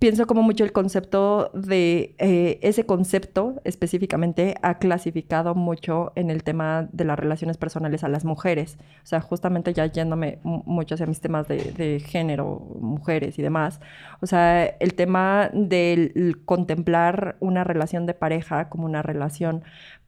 pienso 0.01 0.25
como 0.25 0.41
mucho 0.41 0.63
el 0.63 0.71
concepto 0.71 1.51
de 1.53 2.15
eh, 2.17 2.57
ese 2.63 2.87
concepto 2.87 3.61
específicamente 3.65 4.55
ha 4.63 4.79
clasificado 4.79 5.53
mucho 5.53 6.11
en 6.15 6.31
el 6.31 6.41
tema 6.41 6.89
de 6.91 7.05
las 7.05 7.19
relaciones 7.19 7.57
personales 7.57 8.03
a 8.03 8.09
las 8.09 8.25
mujeres. 8.25 8.79
O 9.03 9.05
sea, 9.05 9.21
justamente 9.21 9.73
ya 9.75 9.85
yéndome 9.85 10.39
mucho 10.41 10.95
hacia 10.95 11.05
mis 11.05 11.21
temas 11.21 11.47
de, 11.47 12.03
género, 12.03 12.67
mujeres 12.79 13.37
y 13.37 13.43
demás. 13.43 13.79
O 14.21 14.25
sea, 14.25 14.65
el 14.65 14.95
tema 14.95 15.51
del 15.53 16.41
contemplar 16.45 17.37
una 17.39 17.63
relación 17.63 18.07
de 18.07 18.15
pareja 18.15 18.69
como 18.69 18.85
una 18.85 19.03
relación 19.03 19.63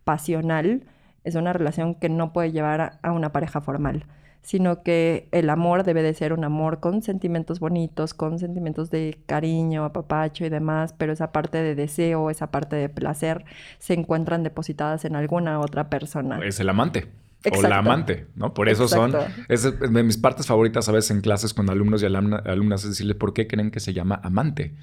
pasional 0.06 0.88
es 1.24 1.36
una 1.36 1.54
relación 1.54 1.94
que 1.94 2.10
no 2.10 2.34
puede 2.34 2.52
llevar 2.52 2.98
a 3.04 3.12
una 3.12 3.32
pareja 3.32 3.62
formal 3.62 4.08
sino 4.44 4.84
que 4.84 5.28
el 5.32 5.50
amor 5.50 5.84
debe 5.84 6.04
de 6.04 6.14
ser 6.14 6.34
un 6.34 6.44
amor 6.44 6.80
con 6.80 7.02
sentimientos 7.02 7.60
bonitos, 7.60 8.14
con 8.14 8.38
sentimientos 8.38 8.91
de 8.91 9.18
cariño, 9.26 9.86
apapacho 9.86 10.46
y 10.46 10.50
demás, 10.50 10.94
pero 10.98 11.14
esa 11.14 11.32
parte 11.32 11.64
de 11.64 11.76
deseo, 11.76 12.30
esa 12.30 12.52
parte 12.52 12.76
de 12.76 12.89
placer 12.89 13.46
se 13.80 13.94
encuentran 13.94 14.44
depositadas 14.44 15.06
en 15.06 15.16
alguna 15.16 15.60
otra 15.60 15.89
persona. 15.89 16.39
Es 16.44 16.60
el 16.60 16.70
amante. 16.70 17.08
O 17.52 17.62
la 17.62 17.80
amante, 17.80 18.28
¿no? 18.36 18.54
Por 18.54 18.70
eso 18.70 18.88
son... 18.88 19.14
Es 19.50 19.64
de 19.64 20.04
mis 20.04 20.18
partes 20.18 20.48
favoritas 20.48 20.88
a 20.88 20.94
veces 20.94 21.12
en 21.12 21.22
clases 21.22 21.54
con 21.54 21.70
alumnos 21.70 22.02
y 22.02 22.06
alumnas 22.06 22.84
es 22.84 22.91
decirle 22.91 23.16
por 23.16 23.34
qué 23.34 23.48
creen 23.48 23.70
que 23.70 23.82
se 23.82 23.94
llama 23.94 24.20
amante 24.24 24.74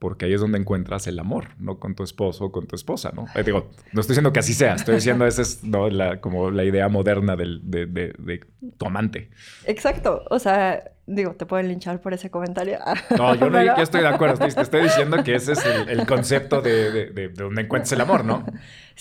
porque 0.00 0.24
ahí 0.24 0.32
es 0.32 0.40
donde 0.40 0.58
encuentras 0.58 1.06
el 1.06 1.18
amor, 1.18 1.48
no 1.58 1.78
con 1.78 1.94
tu 1.94 2.02
esposo 2.02 2.46
o 2.46 2.52
con 2.52 2.66
tu 2.66 2.74
esposa, 2.74 3.12
¿no? 3.14 3.26
Eh, 3.34 3.42
digo, 3.44 3.70
no 3.92 4.00
estoy 4.00 4.14
diciendo 4.14 4.32
que 4.32 4.40
así 4.40 4.54
sea, 4.54 4.74
estoy 4.74 4.94
diciendo 4.94 5.26
esa 5.26 5.42
es 5.42 5.62
¿no? 5.62 5.90
la, 5.90 6.22
como 6.22 6.50
la 6.50 6.64
idea 6.64 6.88
moderna 6.88 7.36
del, 7.36 7.60
de, 7.62 7.84
de, 7.86 8.40
tu 8.78 8.86
amante. 8.86 9.30
Exacto, 9.66 10.24
o 10.30 10.38
sea, 10.38 10.82
digo, 11.06 11.34
te 11.34 11.44
pueden 11.44 11.68
linchar 11.68 12.00
por 12.00 12.14
ese 12.14 12.30
comentario. 12.30 12.78
No, 13.18 13.34
yo 13.34 13.50
no 13.50 13.60
estoy 13.76 14.00
de 14.00 14.08
acuerdo, 14.08 14.38
te 14.48 14.60
estoy 14.62 14.84
diciendo 14.84 15.22
que 15.22 15.34
ese 15.34 15.52
es 15.52 15.66
el, 15.66 16.06
concepto 16.06 16.62
de, 16.62 17.10
de, 17.10 17.28
donde 17.28 17.60
encuentras 17.60 17.92
el 17.92 18.00
amor, 18.00 18.24
¿no? 18.24 18.46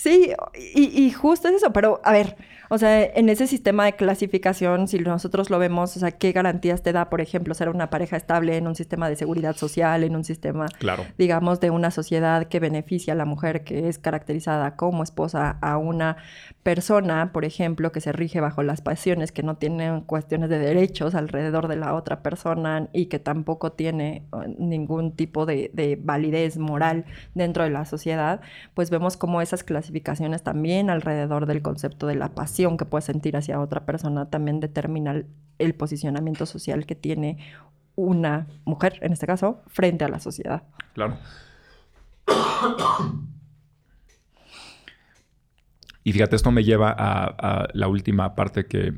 Sí, 0.02 0.32
y, 0.76 1.04
y 1.04 1.12
justo 1.12 1.50
es 1.50 1.56
eso, 1.56 1.74
pero 1.74 2.00
a 2.06 2.14
ver, 2.14 2.38
o 2.70 2.78
sea, 2.78 3.04
en 3.04 3.28
ese 3.28 3.48
sistema 3.48 3.84
de 3.84 3.94
clasificación, 3.94 4.88
si 4.88 5.00
nosotros 5.00 5.50
lo 5.50 5.60
vemos, 5.60 5.98
o 5.98 6.00
sea, 6.00 6.12
¿qué 6.12 6.32
garantías 6.32 6.84
te 6.84 6.94
da, 6.94 7.10
por 7.10 7.20
ejemplo, 7.20 7.54
ser 7.54 7.68
una 7.68 7.90
pareja 7.90 8.16
estable 8.16 8.56
en 8.56 8.68
un 8.68 8.76
sistema 8.76 9.10
de 9.10 9.18
seguridad 9.18 9.58
social, 9.58 10.04
en 10.04 10.16
un 10.16 10.24
sistema, 10.24 10.68
digamos, 11.18 11.60
de 11.60 11.72
una 11.72 11.92
sociedad 11.92 12.48
que 12.48 12.62
beneficia 12.62 13.14
a 13.14 13.16
la 13.18 13.26
mujer 13.26 13.64
que 13.64 13.90
es 13.90 13.98
caracterizada 13.98 14.76
como 14.78 15.04
esposa 15.04 15.58
a 15.62 15.78
una 15.78 16.18
persona, 16.62 17.32
por 17.34 17.44
ejemplo, 17.44 17.92
que 17.92 18.00
se 18.02 18.12
rige 18.14 18.40
bajo 18.40 18.62
las 18.62 18.82
pasiones, 18.82 19.32
que 19.32 19.42
no 19.44 19.58
tiene 19.58 20.04
cuestiones 20.06 20.50
de 20.50 20.60
derechos 20.60 21.16
alrededor 21.16 21.68
de 21.68 21.76
la 21.76 21.96
otra 21.96 22.22
persona 22.22 22.88
y 22.94 23.08
que 23.08 23.20
tampoco 23.20 23.72
tiene 23.72 24.24
uh, 24.32 24.44
ningún 24.60 25.14
tipo 25.14 25.46
de, 25.46 25.72
de 25.74 25.98
validez 26.00 26.58
moral 26.58 27.06
dentro 27.34 27.64
de 27.64 27.72
la 27.72 27.86
sociedad, 27.86 28.42
pues 28.76 28.92
vemos 28.92 29.18
como 29.18 29.42
esas 29.42 29.64
clasificaciones 29.64 29.89
también 30.44 30.90
alrededor 30.90 31.46
del 31.46 31.62
concepto 31.62 32.08
de 32.08 32.16
la 32.16 32.30
pasión 32.30 32.78
que 32.78 32.86
puede 32.86 33.02
sentir 33.02 33.36
hacia 33.38 33.60
otra 33.60 33.86
persona 33.86 34.30
también 34.30 34.60
determina 34.60 35.24
el 35.58 35.76
posicionamiento 35.76 36.46
social 36.46 36.86
que 36.86 36.96
tiene 36.96 37.38
una 37.96 38.48
mujer, 38.66 38.98
en 39.02 39.14
este 39.14 39.28
caso, 39.28 39.62
frente 39.68 40.06
a 40.06 40.10
la 40.10 40.20
sociedad. 40.20 40.64
Claro. 40.94 41.18
Y 46.02 46.14
fíjate, 46.14 46.36
esto 46.38 46.52
me 46.52 46.64
lleva 46.64 46.96
a, 46.98 47.68
la 47.74 47.88
última 47.88 48.34
parte 48.34 48.66
que, 48.66 48.94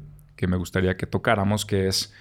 me 0.47 0.55
gustaría 0.55 0.95
que 0.95 1.07
tocáramos, 1.07 1.65
que 1.65 1.87
es, 1.87 2.13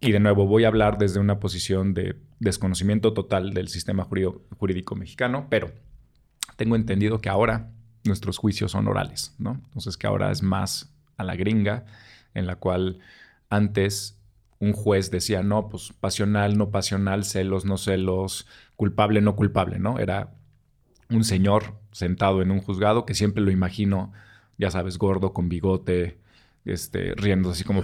y 0.00 0.10
de 0.10 0.18
nuevo 0.18 0.46
voy 0.46 0.64
a 0.64 0.68
hablar 0.68 0.98
desde 0.98 1.20
una 1.20 1.38
posición 1.38 1.94
de 1.94 2.16
desconocimiento 2.40 3.12
total 3.12 3.52
del 3.54 3.68
sistema 3.68 4.04
jurídico 4.04 4.96
mexicano, 4.96 5.46
pero 5.48 5.70
tengo 6.56 6.76
entendido 6.76 7.20
que 7.20 7.28
ahora 7.28 7.70
nuestros 8.04 8.38
juicios 8.38 8.72
son 8.72 8.88
orales, 8.88 9.34
¿no? 9.38 9.60
Entonces 9.66 9.96
que 9.96 10.06
ahora 10.06 10.30
es 10.30 10.42
más 10.42 10.92
a 11.16 11.24
la 11.24 11.36
gringa, 11.36 11.84
en 12.34 12.46
la 12.46 12.56
cual 12.56 12.98
antes 13.50 14.18
un 14.58 14.72
juez 14.72 15.10
decía, 15.10 15.42
no, 15.42 15.68
pues 15.68 15.92
pasional, 15.98 16.56
no 16.56 16.70
pasional, 16.70 17.24
celos, 17.24 17.64
no 17.64 17.78
celos, 17.78 18.46
culpable, 18.76 19.20
no 19.20 19.34
culpable, 19.34 19.78
¿no? 19.78 19.98
Era 19.98 20.34
un 21.10 21.24
señor 21.24 21.74
sentado 21.90 22.42
en 22.42 22.50
un 22.50 22.60
juzgado 22.60 23.04
que 23.04 23.14
siempre 23.14 23.42
lo 23.42 23.50
imagino, 23.50 24.12
ya 24.58 24.70
sabes, 24.70 24.98
gordo, 24.98 25.32
con 25.32 25.48
bigote, 25.48 26.18
este, 26.64 27.14
riendo 27.16 27.50
así 27.50 27.64
como, 27.64 27.82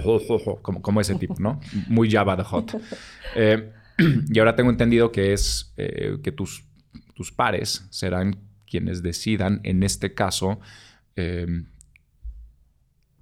como, 0.63 0.81
como 0.81 1.01
ese 1.01 1.17
tipo, 1.17 1.35
¿no? 1.39 1.61
Muy 1.89 2.11
Java 2.11 2.37
de 2.37 2.45
Hot. 2.45 2.81
Eh, 3.35 3.73
y 4.29 4.39
ahora 4.39 4.55
tengo 4.55 4.71
entendido 4.71 5.11
que 5.11 5.33
es 5.33 5.73
eh, 5.77 6.19
que 6.23 6.33
tus, 6.33 6.65
tus 7.15 7.33
pares 7.33 7.87
serán 7.91 8.48
quienes 8.69 9.03
decidan, 9.03 9.61
en 9.65 9.83
este 9.83 10.15
caso, 10.15 10.61
em, 11.17 11.67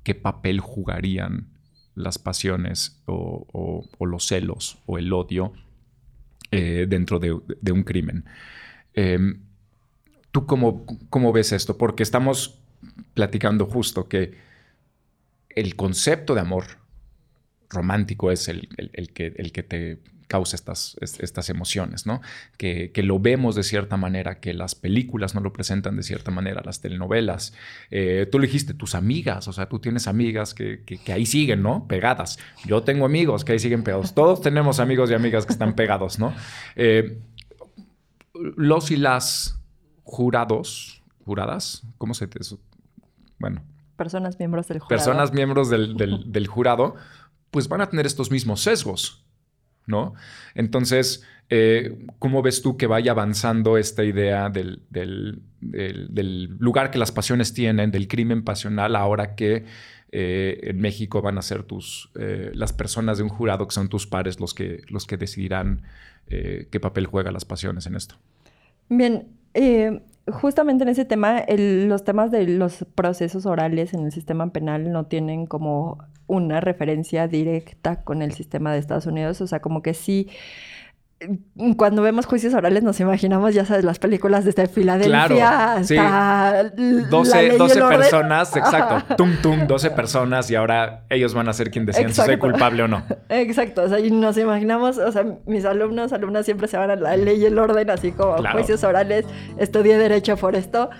qué 0.03 0.15
papel 0.15 0.61
jugarían 0.61 1.49
las 1.95 2.19
pasiones 2.19 3.03
o, 3.07 3.89
los 4.01 4.27
celos 4.27 4.79
o 4.87 4.99
el 4.99 5.13
odio 5.13 5.53
eh, 6.51 6.87
dentro 6.89 7.19
de, 7.19 7.33
un 7.33 7.83
crimen. 7.83 8.25
Em, 8.95 9.41
¿Tú 10.31 10.47
cómo, 10.47 10.85
cómo, 11.09 11.33
ves 11.33 11.53
esto? 11.53 11.79
Porque 11.79 12.03
estamos 12.03 12.61
platicando 13.15 13.67
justo 13.67 14.09
que 14.09 14.35
el 15.49 15.75
concepto 15.77 16.35
de 16.35 16.43
amor 16.43 16.65
romántico 17.71 18.31
es 18.31 18.49
el, 18.49 18.69
que, 19.15 19.33
el 19.37 19.53
que 19.53 19.63
te 19.63 19.99
causa 20.27 20.57
estas, 20.57 20.97
estas 21.01 21.51
emociones, 21.51 22.07
¿no? 22.07 22.21
Que, 22.57 22.91
lo 22.97 23.21
vemos 23.21 23.55
de 23.55 23.63
cierta 23.63 23.97
manera, 23.97 24.41
que 24.41 24.55
las 24.55 24.75
películas 24.75 25.35
no 25.35 25.41
lo 25.41 25.53
presentan 25.53 25.97
de 25.97 26.03
cierta 26.03 26.31
manera, 26.31 26.63
las 26.65 26.81
telenovelas. 26.81 27.55
Eh, 27.91 28.27
tú 28.31 28.39
lo 28.39 28.43
dijiste, 28.43 28.75
tus 28.75 28.95
amigas, 28.95 29.47
o 29.49 29.53
sea, 29.53 29.69
tú 29.69 29.79
tienes 29.79 30.09
amigas 30.09 30.55
que, 30.55 30.83
ahí 31.13 31.27
siguen, 31.27 31.63
¿no? 31.63 31.87
Pegadas. 31.87 32.39
Yo 32.65 32.83
tengo 32.83 33.05
amigos 33.05 33.45
que 33.45 33.53
ahí 33.53 33.59
siguen 33.59 33.85
pegados. 33.85 34.15
Todos 34.15 34.41
tenemos 34.41 34.81
amigos 34.81 35.11
y 35.11 35.15
amigas 35.15 35.47
que 35.47 35.53
están 35.53 35.75
pegados, 35.75 36.19
¿no? 36.19 36.35
Eh, 36.75 37.19
los 38.35 38.91
y 38.91 38.97
las 38.97 39.61
jurados, 40.03 41.03
juradas, 41.25 41.85
¿cómo 41.99 42.15
se 42.15 42.27
te... 42.27 42.41
Bueno. 43.39 43.63
Personas 43.97 44.39
miembros 44.39 44.69
del 44.69 44.81
jurado. 44.81 44.89
Personas 44.89 45.33
miembros 45.33 45.71
del, 45.71 45.97
del 45.97 46.47
jurado, 46.47 46.97
pues 47.51 47.69
van 47.69 47.81
a 47.81 47.89
tener 47.89 48.07
estos 48.07 48.31
mismos 48.31 48.63
sesgos. 48.63 49.26
¿No? 49.87 50.15
Entonces, 50.55 51.25
eh, 51.49 52.07
¿cómo 52.19 52.43
ves 52.43 52.61
tú 52.61 52.77
que 52.77 52.87
vaya 52.87 53.13
avanzando 53.13 53.79
esta 53.79 54.03
idea 54.03 54.51
del, 54.51 54.83
lugar 56.59 56.91
que 56.91 56.99
las 56.99 57.13
pasiones 57.13 57.55
tienen, 57.55 57.91
del 57.91 58.09
crimen 58.09 58.43
pasional, 58.43 58.97
ahora 58.97 59.35
que 59.37 59.65
eh, 60.13 60.61
en 60.63 60.81
México 60.81 61.23
van 61.23 61.39
a 61.39 61.43
ser 61.43 61.63
tus, 61.63 62.11
eh, 62.19 62.51
las 62.55 62.73
personas 62.73 63.19
de 63.19 63.25
un 63.25 63.29
jurado 63.29 63.67
que 63.67 63.75
son 63.75 63.89
tus 63.89 64.07
pares 64.07 64.41
los 64.41 64.55
que, 64.55 64.83
los 64.89 65.07
que 65.07 65.17
decidirán 65.17 65.83
qué 66.29 66.81
papel 66.81 67.07
juegan 67.07 67.33
las 67.35 67.45
pasiones 67.45 67.87
en 67.87 67.95
esto? 67.95 68.17
Bien, 68.89 69.29
justamente 70.27 70.83
en 70.83 70.89
ese 70.89 71.05
tema, 71.05 71.45
los 71.57 72.03
temas 72.03 72.33
de 72.33 72.49
los 72.49 72.85
procesos 72.97 73.47
orales 73.47 73.95
en 73.95 74.05
el 74.05 74.11
sistema 74.11 74.51
penal 74.51 74.91
no 74.91 75.07
tienen 75.07 75.47
como 75.47 75.99
una 76.27 76.61
referencia 76.61 77.29
directa 77.29 78.03
con 78.03 78.23
el 78.23 78.33
sistema 78.33 78.73
de 78.73 78.79
Estados 78.79 79.07
Unidos, 79.07 79.41
o 79.41 79.47
sea, 79.47 79.61
como 79.61 79.83
que 79.83 79.95
sí 79.95 80.29
cuando 81.79 82.03
vemos 82.03 82.27
juicios 82.27 82.53
orales 82.53 82.83
nos 82.83 83.01
imaginamos, 83.01 83.55
ya 83.55 83.65
sabes, 83.65 83.85
las 83.85 83.99
películas 83.99 84.45
desde 84.45 84.67
Filadelfia 84.67 85.75
hasta 85.75 86.65
12, 86.75 87.57
12 87.57 87.81
personas, 87.81 88.55
exacto, 88.55 89.17
tum 89.17 89.37
tum, 89.41 89.67
12 89.67 89.91
personas 89.93 90.51
y 90.51 90.57
ahora 90.57 91.05
ellos 91.09 91.33
van 91.33 91.49
a 91.49 91.55
ser 91.55 91.71
quien 91.71 91.87
deciden 91.87 92.13
si 92.13 92.21
soy 92.21 92.37
culpable 92.37 92.83
o 92.83 92.89
no. 92.89 93.03
Exacto, 93.31 93.85
o 93.85 93.89
sea, 93.89 93.99
y 93.99 94.11
nos 94.11 94.37
imaginamos, 94.37 94.99
o 94.99 95.11
sea, 95.11 95.25
mis 95.47 95.65
alumnos, 95.65 96.13
alumnas 96.13 96.45
siempre 96.45 96.69
se 96.69 96.77
van 96.77 96.91
a 96.91 96.97
la 96.97 97.17
ley 97.17 97.41
y 97.41 97.47
el 97.47 97.59
orden, 97.59 97.89
así 97.89 98.13
como 98.13 98.37
juicios 98.53 98.85
orales, 98.85 99.25
estudié 99.59 99.97
derecho 99.97 100.37
por 100.37 100.55
esto, 100.55 100.91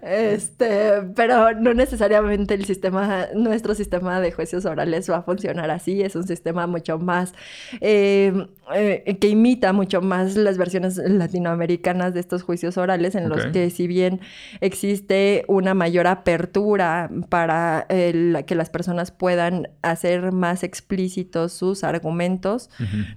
este, 0.00 1.02
pero 1.14 1.52
no 1.52 1.74
necesariamente 1.74 2.54
el 2.54 2.64
sistema, 2.64 3.26
nuestro 3.34 3.74
sistema 3.74 4.20
de 4.20 4.32
juicios 4.32 4.64
orales 4.64 5.10
va 5.10 5.18
a 5.18 5.22
funcionar 5.22 5.70
así, 5.70 6.00
es 6.02 6.16
un 6.16 6.26
sistema 6.26 6.66
mucho 6.66 6.98
más 6.98 7.34
eh, 7.82 8.32
eh, 8.74 9.18
que 9.20 9.28
imita 9.28 9.50
mucho 9.72 10.00
más 10.00 10.36
las 10.36 10.58
versiones 10.58 10.96
latinoamericanas 10.98 12.14
de 12.14 12.20
estos 12.20 12.42
juicios 12.42 12.76
orales, 12.76 13.14
en 13.14 13.28
los 13.28 13.46
que 13.46 13.70
si 13.70 13.86
bien 13.86 14.20
existe 14.60 15.44
una 15.48 15.74
mayor 15.74 16.06
apertura 16.06 17.10
para 17.28 17.86
que 17.88 18.54
las 18.54 18.70
personas 18.70 19.10
puedan 19.10 19.68
hacer 19.82 20.32
más 20.32 20.62
explícitos 20.62 21.52
sus 21.52 21.84
argumentos, 21.84 22.70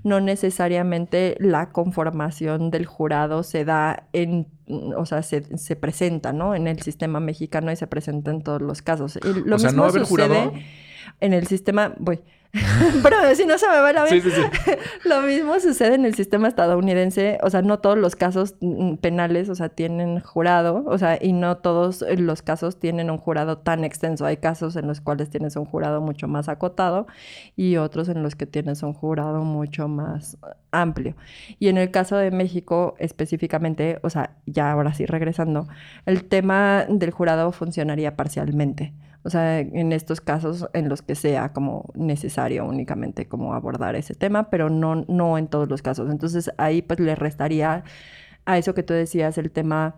no 0.04 0.20
necesariamente 0.20 1.36
la 1.40 1.70
conformación 1.72 2.72
del 2.72 2.86
jurado 2.86 3.44
se 3.44 3.66
da 3.66 4.08
en 4.14 4.48
o 4.96 5.06
sea, 5.06 5.22
se, 5.24 5.76
presenta, 5.76 6.32
¿no? 6.32 6.56
En 6.56 6.68
el 6.68 6.82
sistema 6.82 7.20
mexicano 7.20 7.72
y 7.72 7.76
se 7.76 7.86
presenta 7.86 8.32
en 8.32 8.42
todos 8.42 8.62
los 8.62 8.82
casos. 8.82 9.20
lo 9.24 9.58
mismo 9.58 9.90
sucede 9.90 10.52
en 11.20 11.34
el 11.34 11.48
sistema, 11.48 11.94
voy, 12.00 12.22
pero 13.02 13.34
si 13.36 13.48
no 13.48 13.58
se 13.58 13.68
me 13.68 13.80
va 13.80 13.92
la 13.94 14.04
vida. 14.06 14.52
Lo 15.06 15.22
mismo 15.24 15.60
sucede 15.60 15.96
en 15.96 16.06
el 16.06 16.14
sistema 16.14 16.48
estadounidense. 16.48 17.40
O 17.42 17.50
sea, 17.50 17.64
no 17.64 17.80
todos 17.80 17.98
los 17.98 18.16
casos 18.16 18.56
mm, 18.62 18.96
penales, 18.96 19.50
o 19.50 19.56
sea, 19.56 19.70
tienen 19.70 20.20
jurado. 20.20 20.84
O 20.86 20.98
sea, 21.00 21.18
y 21.20 21.34
no 21.34 21.58
todos 21.58 22.06
los 22.16 22.44
casos 22.44 22.80
tienen 22.80 23.10
un 23.10 23.18
jurado 23.18 23.58
tan 23.58 23.84
extenso. 23.84 24.26
Hay 24.26 24.38
casos 24.38 24.76
en 24.76 24.86
los 24.86 25.02
cuales 25.02 25.32
tienes 25.32 25.56
un 25.56 25.66
jurado 25.66 26.00
mucho 26.00 26.28
más 26.28 26.48
acotado 26.48 27.08
y 27.56 27.78
otros 27.78 28.08
en 28.08 28.22
los 28.22 28.36
que 28.36 28.46
tienes 28.46 28.84
un 28.84 28.94
jurado 28.94 29.44
mucho 29.44 29.88
más 29.88 30.38
amplio. 30.72 31.16
Y 31.58 31.70
en 31.70 31.78
el 31.78 31.90
caso 31.90 32.18
de 32.18 32.30
México 32.30 32.96
específicamente, 33.00 33.98
o 34.04 34.12
sea, 34.12 34.38
ya 34.46 34.72
ahora 34.72 34.94
sí 34.94 35.08
regresando, 35.08 35.68
el 36.06 36.26
tema 36.26 36.86
del 36.88 37.10
jurado 37.10 37.52
funcionaría 37.52 38.16
parcialmente. 38.16 38.94
O 39.24 39.30
sea, 39.30 39.60
en 39.60 39.94
estos 39.94 40.22
casos 40.22 40.68
en 40.74 40.90
los 40.90 41.02
que 41.02 41.16
sea 41.16 41.54
como 41.54 41.92
necesario 41.96 42.66
únicamente 42.66 43.28
como 43.28 43.54
abordar 43.54 43.96
ese 43.96 44.16
tema, 44.16 44.50
pero 44.50 44.70
no, 44.70 45.06
no 45.08 45.38
en 45.38 45.48
todos 45.48 45.70
los 45.70 45.82
casos. 45.82 46.12
Entonces 46.12 46.52
ahí 46.58 46.82
pues 46.82 47.00
le 47.00 47.16
restaría 47.16 47.84
a 48.46 48.58
eso 48.58 48.74
que 48.74 48.84
tú 48.84 48.94
decías 48.94 49.38
el 49.38 49.52
tema 49.52 49.96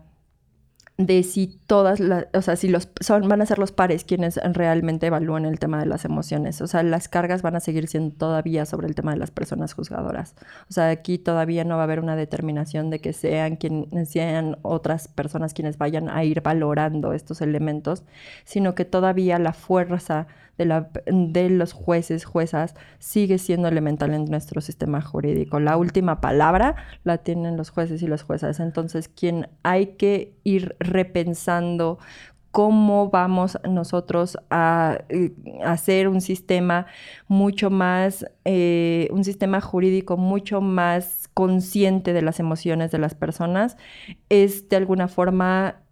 de 0.98 1.22
si 1.22 1.46
todas 1.66 2.00
las, 2.00 2.26
o 2.32 2.40
sea, 2.40 2.56
si 2.56 2.68
los 2.68 2.88
son, 3.00 3.28
van 3.28 3.42
a 3.42 3.46
ser 3.46 3.58
los 3.58 3.70
pares 3.70 4.04
quienes 4.04 4.36
realmente 4.36 5.08
evalúan 5.08 5.44
el 5.44 5.58
tema 5.58 5.78
de 5.78 5.86
las 5.86 6.06
emociones. 6.06 6.60
O 6.62 6.66
sea, 6.66 6.82
las 6.82 7.08
cargas 7.08 7.42
van 7.42 7.54
a 7.56 7.60
seguir 7.60 7.86
siendo 7.86 8.14
todavía 8.16 8.64
sobre 8.64 8.86
el 8.86 8.94
tema 8.94 9.12
de 9.12 9.18
las 9.18 9.30
personas 9.30 9.74
juzgadoras. 9.74 10.34
O 10.70 10.72
sea, 10.72 10.88
aquí 10.88 11.18
todavía 11.18 11.64
no 11.64 11.76
va 11.76 11.82
a 11.82 11.84
haber 11.84 12.00
una 12.00 12.16
determinación 12.16 12.88
de 12.88 13.00
que 13.00 13.12
sean 13.12 13.56
quienes 13.56 14.08
sean 14.08 14.56
otras 14.62 15.08
personas 15.08 15.52
quienes 15.52 15.76
vayan 15.76 16.08
a 16.08 16.24
ir 16.24 16.40
valorando 16.40 17.12
estos 17.12 17.42
elementos, 17.42 18.04
sino 18.44 18.74
que 18.74 18.86
todavía 18.86 19.38
la 19.38 19.52
fuerza 19.52 20.26
de, 20.58 20.64
la, 20.64 20.90
de 21.06 21.50
los 21.50 21.72
jueces, 21.72 22.24
juezas, 22.24 22.74
sigue 22.98 23.38
siendo 23.38 23.68
elemental 23.68 24.14
en 24.14 24.24
nuestro 24.26 24.60
sistema 24.60 25.00
jurídico. 25.00 25.60
La 25.60 25.76
última 25.76 26.20
palabra 26.20 26.76
la 27.04 27.18
tienen 27.18 27.56
los 27.56 27.70
jueces 27.70 28.02
y 28.02 28.06
las 28.06 28.22
juezas. 28.22 28.60
Entonces, 28.60 29.08
quien 29.08 29.48
hay 29.62 29.96
que 29.96 30.34
ir 30.44 30.76
repensando 30.78 31.98
cómo 32.56 33.10
vamos 33.10 33.58
nosotros 33.68 34.38
a, 34.48 35.00
eh, 35.10 35.34
hacer 35.62 36.08
un 36.08 36.22
sistema 36.22 36.86
mucho 37.28 37.68
más, 37.68 38.24
eh, 38.46 39.08
un 39.10 39.24
sistema 39.24 39.60
jurídico 39.60 40.16
mucho 40.16 40.62
más 40.62 41.28
consciente 41.34 42.14
de 42.14 42.22
las 42.22 42.40
emociones 42.40 42.90
de 42.90 42.96
las 42.98 43.14
personas, 43.14 43.76
es 44.30 44.70
de 44.70 44.76
alguna 44.76 45.06
forma 45.06 45.82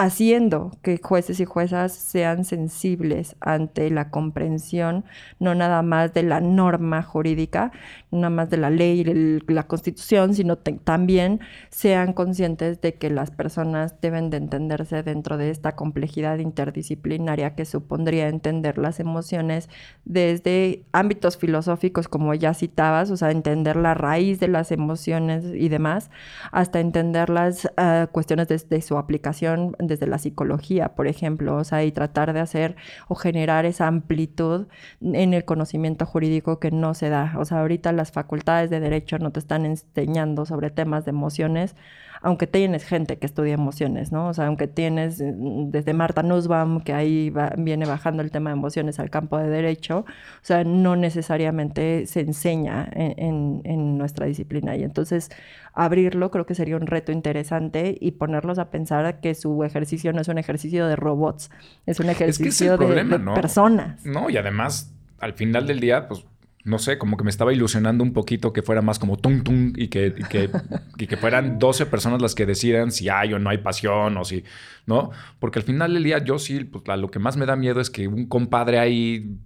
haciendo 0.00 0.70
que 0.80 0.98
jueces 1.02 1.40
y 1.40 1.44
juezas 1.44 1.92
sean 1.92 2.46
sensibles 2.46 3.36
ante 3.40 3.90
la 3.90 4.08
comprensión, 4.10 5.04
no 5.38 5.54
nada 5.54 5.82
más 5.82 6.14
de 6.14 6.22
la 6.22 6.40
norma 6.40 7.02
jurídica, 7.02 7.70
nada 8.10 8.30
más 8.30 8.48
de 8.48 8.56
la 8.56 8.70
ley 8.70 9.00
y 9.00 9.52
la 9.52 9.64
constitución, 9.64 10.32
sino 10.32 10.56
también 10.56 11.40
sean 11.68 12.14
conscientes 12.14 12.80
de 12.80 12.94
que 12.94 13.10
las 13.10 13.30
personas 13.30 14.00
deben 14.00 14.30
de 14.30 14.38
entenderse 14.38 15.02
dentro 15.02 15.36
de 15.36 15.50
esta 15.50 15.76
complejidad 15.76 16.38
interdisciplinaria 16.38 17.54
que 17.54 17.66
supondría 17.66 18.28
entender 18.28 18.78
las 18.78 19.00
emociones 19.00 19.68
desde 20.06 20.86
ámbitos 20.92 21.36
filosóficos, 21.36 22.08
como 22.08 22.32
ya 22.32 22.54
citabas, 22.54 23.10
o 23.10 23.18
sea, 23.18 23.32
entender 23.32 23.76
la 23.76 23.92
raíz 23.92 24.40
de 24.40 24.48
las 24.48 24.72
emociones 24.72 25.44
y 25.44 25.68
demás, 25.68 26.10
hasta 26.52 26.80
entender 26.80 27.28
las 27.28 27.68
ah, 27.76 28.08
cuestiones 28.10 28.48
desde 28.48 28.80
su 28.80 28.96
aplicación 28.96 29.76
desde 29.90 30.06
la 30.06 30.18
psicología, 30.18 30.94
por 30.94 31.06
ejemplo, 31.06 31.56
o 31.56 31.64
sea, 31.64 31.84
y 31.84 31.92
tratar 31.92 32.32
de 32.32 32.40
hacer 32.40 32.76
o 33.08 33.14
generar 33.14 33.66
esa 33.66 33.86
amplitud 33.88 34.68
en 35.02 35.34
el 35.34 35.44
conocimiento 35.44 36.06
jurídico 36.06 36.58
que 36.60 36.70
no 36.70 36.94
se 36.94 37.10
da. 37.10 37.34
O 37.38 37.44
sea, 37.44 37.60
ahorita 37.60 37.92
las 37.92 38.12
facultades 38.12 38.70
de 38.70 38.80
derecho 38.80 39.18
no 39.18 39.32
te 39.32 39.40
están 39.40 39.66
enseñando 39.66 40.46
sobre 40.46 40.70
temas 40.70 41.04
de 41.04 41.10
emociones, 41.10 41.76
aunque 42.22 42.46
tienes 42.46 42.84
gente 42.84 43.18
que 43.18 43.26
estudia 43.26 43.54
emociones, 43.54 44.12
¿no? 44.12 44.28
O 44.28 44.34
sea, 44.34 44.46
aunque 44.46 44.68
tienes 44.68 45.20
mm, 45.20 45.70
desde 45.70 45.92
Marta 45.94 46.22
Nussbaum, 46.22 46.80
que 46.82 46.92
ahí 46.92 47.32
viene 47.56 47.86
bajando 47.86 48.22
el 48.22 48.30
tema 48.30 48.50
de 48.50 48.56
emociones 48.56 49.00
al 49.00 49.10
campo 49.10 49.38
de 49.38 49.48
derecho, 49.48 50.00
o 50.00 50.42
sea, 50.44 50.64
no 50.64 50.96
necesariamente 50.96 52.06
se 52.06 52.20
enseña 52.20 52.88
en, 52.92 53.62
en 53.64 53.98
nuestra 53.98 54.26
disciplina. 54.26 54.76
Y 54.76 54.84
entonces, 54.84 55.30
abrirlo 55.72 56.30
creo 56.30 56.46
que 56.46 56.54
sería 56.54 56.76
un 56.76 56.86
reto 56.86 57.12
interesante 57.12 57.96
y 58.00 58.12
ponerlos 58.12 58.58
a 58.58 58.70
pensar 58.70 59.20
que 59.20 59.34
su 59.34 59.64
ejercicio 59.64 60.12
no 60.12 60.20
es 60.20 60.28
un 60.28 60.38
ejercicio 60.38 60.86
de 60.86 60.96
robots, 60.96 61.50
es 61.86 62.00
un 62.00 62.08
ejercicio 62.08 62.76
de, 62.76 63.18
personas. 63.34 64.04
No, 64.04 64.30
y 64.30 64.36
además, 64.36 64.92
al 65.18 65.34
final 65.34 65.66
del 65.66 65.80
día, 65.80 66.08
pues 66.08 66.24
no 66.62 66.78
sé, 66.78 66.98
como 66.98 67.16
que 67.16 67.24
me 67.24 67.30
estaba 67.30 67.52
ilusionando 67.52 68.04
un 68.04 68.12
poquito 68.12 68.52
que 68.52 68.62
fuera 68.62 68.82
más 68.82 68.98
como 68.98 69.16
tung 69.16 69.42
tung 69.42 69.72
y 69.76 69.88
que, 69.88 70.14
y 70.16 70.22
que, 70.24 70.50
y 70.98 71.06
que 71.06 71.16
fueran 71.16 71.58
12 71.58 71.86
personas 71.86 72.20
las 72.20 72.34
que 72.34 72.44
decidan 72.44 72.90
si 72.90 73.08
hay 73.08 73.32
o 73.32 73.38
no 73.38 73.48
hay 73.48 73.58
pasión 73.58 74.16
o 74.18 74.24
si, 74.24 74.44
¿no? 74.86 75.10
Porque 75.38 75.58
al 75.58 75.64
final 75.64 75.94
del 75.94 76.04
día 76.04 76.22
yo 76.22 76.38
sí, 76.38 76.64
pues 76.64 76.84
lo 76.98 77.10
que 77.10 77.18
más 77.18 77.36
me 77.36 77.46
da 77.46 77.56
miedo 77.56 77.80
es 77.80 77.88
que 77.88 78.08
un 78.08 78.26
compadre 78.26 78.78
ahí, 78.78 79.38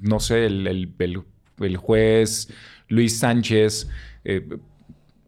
no 0.00 0.20
sé, 0.20 0.46
el, 0.46 0.66
el, 0.66 0.94
el, 1.60 1.76
juez 1.78 2.52
Luis 2.88 3.18
Sánchez, 3.18 3.88
eh, 4.24 4.46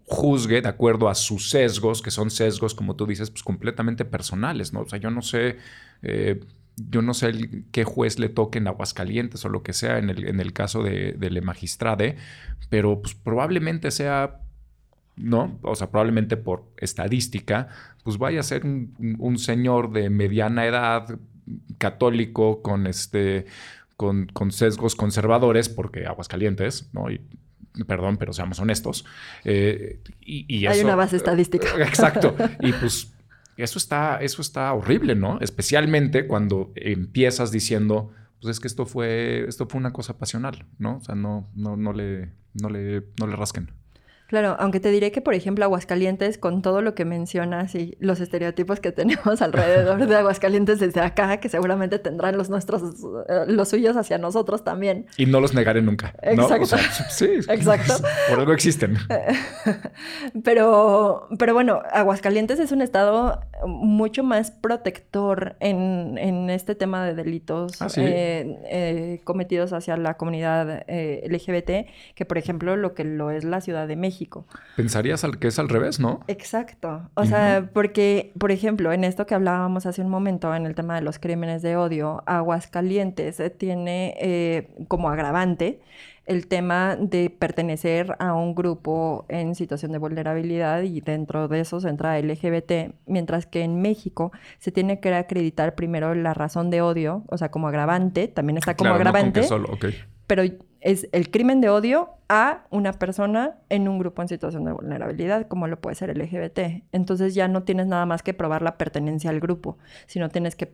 juzgue 0.06 0.62
de 0.62 0.68
acuerdo 0.68 1.08
a 1.08 1.14
sus 1.14 1.50
sesgos, 1.50 2.02
que 2.02 2.10
son 2.10 2.30
sesgos, 2.30 2.74
como 2.74 2.96
tú 2.96 3.06
dices, 3.06 3.30
pues 3.30 3.42
completamente 3.42 4.04
personales, 4.04 4.72
¿no? 4.72 4.80
O 4.80 4.88
sea, 4.88 4.98
yo 4.98 5.10
no 5.10 5.22
sé... 5.22 5.58
Eh, 6.02 6.40
yo 6.76 7.02
no 7.02 7.12
sé 7.12 7.32
qué 7.70 7.84
juez 7.84 8.18
le 8.18 8.30
toque 8.30 8.58
en 8.58 8.66
Aguascalientes 8.66 9.44
o 9.44 9.50
lo 9.50 9.62
que 9.62 9.74
sea 9.74 9.98
en 9.98 10.08
el, 10.08 10.26
en 10.26 10.40
el 10.40 10.54
caso 10.54 10.82
de, 10.82 11.12
de 11.12 11.30
Le 11.30 11.42
Magistrade, 11.42 12.16
pero 12.70 13.02
pues 13.02 13.14
probablemente 13.14 13.90
sea, 13.90 14.40
¿no? 15.16 15.58
O 15.62 15.74
sea, 15.74 15.90
probablemente 15.90 16.38
por 16.38 16.64
estadística, 16.78 17.68
pues 18.04 18.18
vaya 18.18 18.40
a 18.40 18.42
ser 18.42 18.64
un, 18.64 19.38
señor 19.38 19.92
de 19.92 20.10
mediana 20.10 20.66
edad, 20.66 21.18
católico, 21.78 22.62
con 22.62 22.86
este. 22.86 23.46
Con, 23.96 24.26
con, 24.26 24.50
sesgos 24.50 24.96
conservadores, 24.96 25.68
porque 25.68 26.06
Aguascalientes, 26.06 26.88
¿no? 26.92 27.10
Y, 27.10 27.20
perdón, 27.86 28.16
pero 28.16 28.32
seamos 28.32 28.58
honestos. 28.60 29.04
Eh, 29.44 30.00
y, 30.20 30.66
Hay 30.66 30.80
una 30.80 30.94
base 30.94 31.16
estadística. 31.16 31.68
Exacto. 31.78 32.34
Y 32.60 32.72
pues 32.72 33.12
eso 33.56 33.78
está, 33.78 34.18
eso 34.20 34.42
está 34.42 34.72
horrible, 34.72 35.14
¿no? 35.14 35.38
Especialmente 35.40 36.26
cuando 36.26 36.72
empiezas 36.74 37.50
diciendo, 37.50 38.12
pues 38.40 38.56
es 38.56 38.60
que 38.60 38.68
esto 38.68 38.86
fue, 38.86 39.44
esto 39.48 39.66
fue 39.66 39.78
una 39.78 39.92
cosa 39.92 40.18
pasional, 40.18 40.66
¿no? 40.78 40.98
O 40.98 41.00
sea, 41.00 41.14
no, 41.14 41.48
no, 41.54 41.76
no 41.76 41.92
le, 41.92 42.32
no 42.54 42.68
le, 42.68 43.04
no 43.18 43.26
le 43.26 43.36
rasquen. 43.36 43.70
Claro, 44.32 44.56
aunque 44.58 44.80
te 44.80 44.90
diré 44.90 45.12
que, 45.12 45.20
por 45.20 45.34
ejemplo, 45.34 45.62
Aguascalientes, 45.66 46.38
con 46.38 46.62
todo 46.62 46.80
lo 46.80 46.94
que 46.94 47.04
mencionas 47.04 47.74
y 47.74 47.98
los 48.00 48.18
estereotipos 48.18 48.80
que 48.80 48.90
tenemos 48.92 49.42
alrededor 49.42 50.06
de 50.06 50.16
Aguascalientes 50.16 50.80
desde 50.80 51.02
acá, 51.02 51.36
que 51.36 51.50
seguramente 51.50 51.98
tendrán 51.98 52.38
los 52.38 52.48
nuestros, 52.48 52.82
eh, 53.28 53.44
los 53.48 53.68
suyos 53.68 53.94
hacia 53.94 54.16
nosotros 54.16 54.64
también. 54.64 55.04
Y 55.18 55.26
no 55.26 55.38
los 55.38 55.52
negaré 55.52 55.82
nunca. 55.82 56.14
Exacto. 56.22 56.78
sí. 57.10 57.26
Exacto. 57.46 57.92
Por 58.30 58.40
algo 58.40 58.54
existen. 58.54 58.96
pero, 60.42 61.28
pero 61.38 61.52
bueno, 61.52 61.82
Aguascalientes 61.92 62.58
es 62.58 62.72
un 62.72 62.80
estado 62.80 63.38
mucho 63.66 64.22
más 64.22 64.50
protector 64.50 65.56
en, 65.60 66.16
en 66.16 66.48
este 66.48 66.74
tema 66.74 67.04
de 67.04 67.14
delitos 67.14 67.80
¿Ah, 67.82 67.88
sí? 67.88 68.00
eh, 68.02 68.58
eh, 68.64 69.20
cometidos 69.24 69.72
hacia 69.72 69.96
la 69.96 70.14
comunidad 70.14 70.84
eh, 70.88 71.22
LGBT 71.28 72.14
que, 72.14 72.24
por 72.24 72.38
ejemplo, 72.38 72.76
lo 72.76 72.94
que 72.94 73.04
lo 73.04 73.30
es 73.30 73.44
la 73.44 73.60
Ciudad 73.60 73.86
de 73.86 73.96
México. 73.96 74.21
Pensarías 74.76 75.24
al, 75.24 75.38
que 75.38 75.48
es 75.48 75.58
al 75.58 75.68
revés, 75.68 76.00
¿no? 76.00 76.20
Exacto. 76.28 77.10
O 77.14 77.24
sea, 77.24 77.70
porque, 77.72 78.32
por 78.38 78.52
ejemplo, 78.52 78.92
en 78.92 79.04
esto 79.04 79.26
que 79.26 79.34
hablábamos 79.34 79.86
hace 79.86 80.02
un 80.02 80.08
momento, 80.08 80.54
en 80.54 80.66
el 80.66 80.74
tema 80.74 80.94
de 80.94 81.02
los 81.02 81.18
crímenes 81.18 81.62
de 81.62 81.76
odio, 81.76 82.22
Aguascalientes 82.26 83.40
eh, 83.40 83.50
tiene 83.50 84.14
eh, 84.20 84.74
como 84.88 85.08
agravante 85.10 85.80
el 86.26 86.46
tema 86.46 86.96
de 86.96 87.30
pertenecer 87.30 88.14
a 88.18 88.34
un 88.34 88.54
grupo 88.54 89.26
en 89.28 89.54
situación 89.54 89.92
de 89.92 89.98
vulnerabilidad 89.98 90.82
y 90.82 91.00
dentro 91.00 91.48
de 91.48 91.60
eso 91.60 91.80
se 91.80 91.88
entra 91.88 92.18
LGBT, 92.20 92.94
mientras 93.06 93.46
que 93.46 93.62
en 93.62 93.82
México 93.82 94.30
se 94.58 94.70
tiene 94.70 95.00
que 95.00 95.12
acreditar 95.14 95.74
primero 95.74 96.14
la 96.14 96.32
razón 96.32 96.70
de 96.70 96.80
odio, 96.80 97.24
o 97.28 97.38
sea, 97.38 97.50
como 97.50 97.68
agravante, 97.68 98.28
también 98.28 98.56
está 98.58 98.76
como 98.76 98.90
Claro, 98.90 98.98
no 98.98 98.98
con 99.00 99.08
agravante, 99.08 99.40
que 99.40 99.46
solo, 99.46 99.68
ok. 99.72 99.86
pero 100.26 100.44
es 100.84 101.08
el 101.12 101.30
crimen 101.30 101.60
de 101.60 101.70
odio 101.70 102.10
a 102.28 102.64
una 102.70 102.92
persona 102.92 103.56
en 103.68 103.88
un 103.88 103.98
grupo 103.98 104.20
en 104.20 104.28
situación 104.28 104.64
de 104.64 104.72
vulnerabilidad, 104.72 105.46
como 105.46 105.66
lo 105.68 105.80
puede 105.80 105.94
ser 105.96 106.16
LGBT. 106.16 106.82
Entonces 106.92 107.34
ya 107.34 107.46
no 107.48 107.62
tienes 107.62 107.86
nada 107.86 108.04
más 108.04 108.22
que 108.22 108.34
probar 108.34 108.62
la 108.62 108.76
pertenencia 108.78 109.30
al 109.30 109.38
grupo, 109.40 109.78
sino 110.06 110.28
tienes 110.28 110.56
que, 110.56 110.68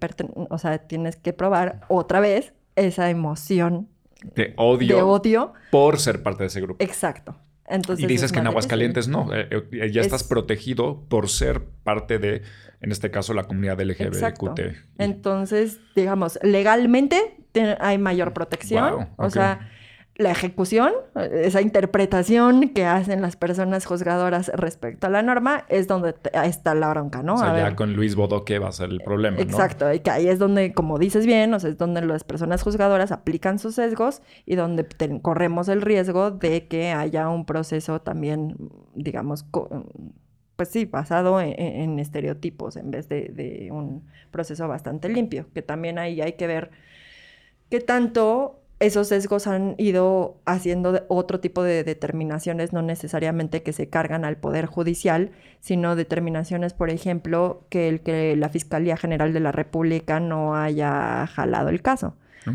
o 0.50 0.58
sea, 0.58 0.78
tienes 0.78 1.16
que 1.16 1.32
probar 1.32 1.80
otra 1.88 2.20
vez 2.20 2.54
esa 2.74 3.10
emoción 3.10 3.88
De 4.34 4.54
odio, 4.56 4.96
de 4.96 5.02
odio. 5.02 5.52
por 5.70 5.98
ser 5.98 6.22
parte 6.22 6.44
de 6.44 6.46
ese 6.48 6.60
grupo. 6.60 6.82
Exacto. 6.82 7.36
Entonces, 7.70 8.02
y 8.02 8.06
dices 8.06 8.26
es 8.26 8.32
que 8.32 8.38
en 8.38 8.46
Aguascalientes 8.46 9.08
no, 9.08 9.28
eh, 9.34 9.46
eh, 9.72 9.90
ya 9.92 10.00
estás 10.00 10.22
Es- 10.22 10.28
protegido 10.28 11.02
por 11.10 11.28
ser 11.28 11.64
parte 11.84 12.18
de, 12.18 12.40
en 12.80 12.92
este 12.92 13.10
caso, 13.10 13.34
la 13.34 13.44
comunidad. 13.44 13.78
LGBTQT. 13.78 14.60
Entonces, 14.96 15.78
digamos, 15.94 16.38
legalmente 16.42 17.36
te- 17.52 17.76
hay 17.80 17.98
mayor 17.98 18.32
protección. 18.32 18.94
Wow, 18.94 19.06
O 19.18 19.28
sea, 19.30 19.68
la 20.18 20.32
ejecución, 20.32 20.92
esa 21.14 21.62
interpretación 21.62 22.70
que 22.70 22.84
hacen 22.84 23.22
las 23.22 23.36
personas 23.36 23.86
juzgadoras 23.86 24.48
respecto 24.48 25.06
a 25.06 25.10
la 25.10 25.22
norma, 25.22 25.64
es 25.68 25.86
donde 25.86 26.16
está 26.44 26.74
la 26.74 26.90
bronca, 26.90 27.22
¿no? 27.22 27.34
o 27.34 27.38
sea, 27.38 27.52
A 27.52 27.56
ya 27.56 27.64
ver, 27.64 27.76
con 27.76 27.94
Luis 27.94 28.16
Bodoque 28.16 28.58
va 28.58 28.68
a 28.68 28.72
ser 28.72 28.90
el 28.90 29.00
problema, 29.00 29.36
¿no? 29.36 29.42
Exacto, 29.44 29.92
y 29.94 30.00
que 30.00 30.10
ahí 30.10 30.26
es 30.26 30.40
donde, 30.40 30.74
como 30.74 30.98
dices 30.98 31.24
bien, 31.24 31.54
o 31.54 31.60
sea, 31.60 31.70
es 31.70 31.78
donde 31.78 32.04
las 32.04 32.24
personas 32.24 32.64
juzgadoras 32.64 33.12
aplican 33.12 33.60
sus 33.60 33.76
sesgos 33.76 34.20
y 34.44 34.56
donde 34.56 34.84
corremos 35.22 35.68
el 35.68 35.82
riesgo 35.82 36.32
de 36.32 36.66
que 36.66 36.90
haya 36.90 37.28
un 37.28 37.46
proceso 37.46 38.00
también, 38.00 38.56
digamos, 38.94 39.46
pues 40.56 40.68
sí, 40.68 40.84
basado 40.84 41.40
en 41.40 42.00
estereotipos 42.00 42.76
en 42.76 42.90
vez 42.90 43.08
de, 43.08 43.28
de 43.28 43.68
un 43.70 44.04
proceso 44.32 44.66
bastante 44.66 45.08
limpio, 45.08 45.46
que 45.54 45.62
también 45.62 45.96
ahí 45.96 46.20
hay 46.20 46.32
que 46.32 46.48
ver 46.48 46.72
qué 47.70 47.78
tanto 47.78 48.57
esos 48.80 49.08
sesgos 49.08 49.46
han 49.46 49.74
ido 49.76 50.40
haciendo 50.44 51.04
otro 51.08 51.40
tipo 51.40 51.62
de 51.62 51.82
determinaciones, 51.82 52.72
no 52.72 52.82
necesariamente 52.82 53.62
que 53.62 53.72
se 53.72 53.88
cargan 53.88 54.24
al 54.24 54.36
Poder 54.36 54.66
Judicial, 54.66 55.32
sino 55.60 55.96
determinaciones, 55.96 56.74
por 56.74 56.90
ejemplo, 56.90 57.64
que 57.70 57.88
el 57.88 58.00
que 58.02 58.36
la 58.36 58.48
Fiscalía 58.48 58.96
General 58.96 59.32
de 59.32 59.40
la 59.40 59.52
República 59.52 60.20
no 60.20 60.54
haya 60.56 61.26
jalado 61.26 61.70
el 61.70 61.82
caso. 61.82 62.14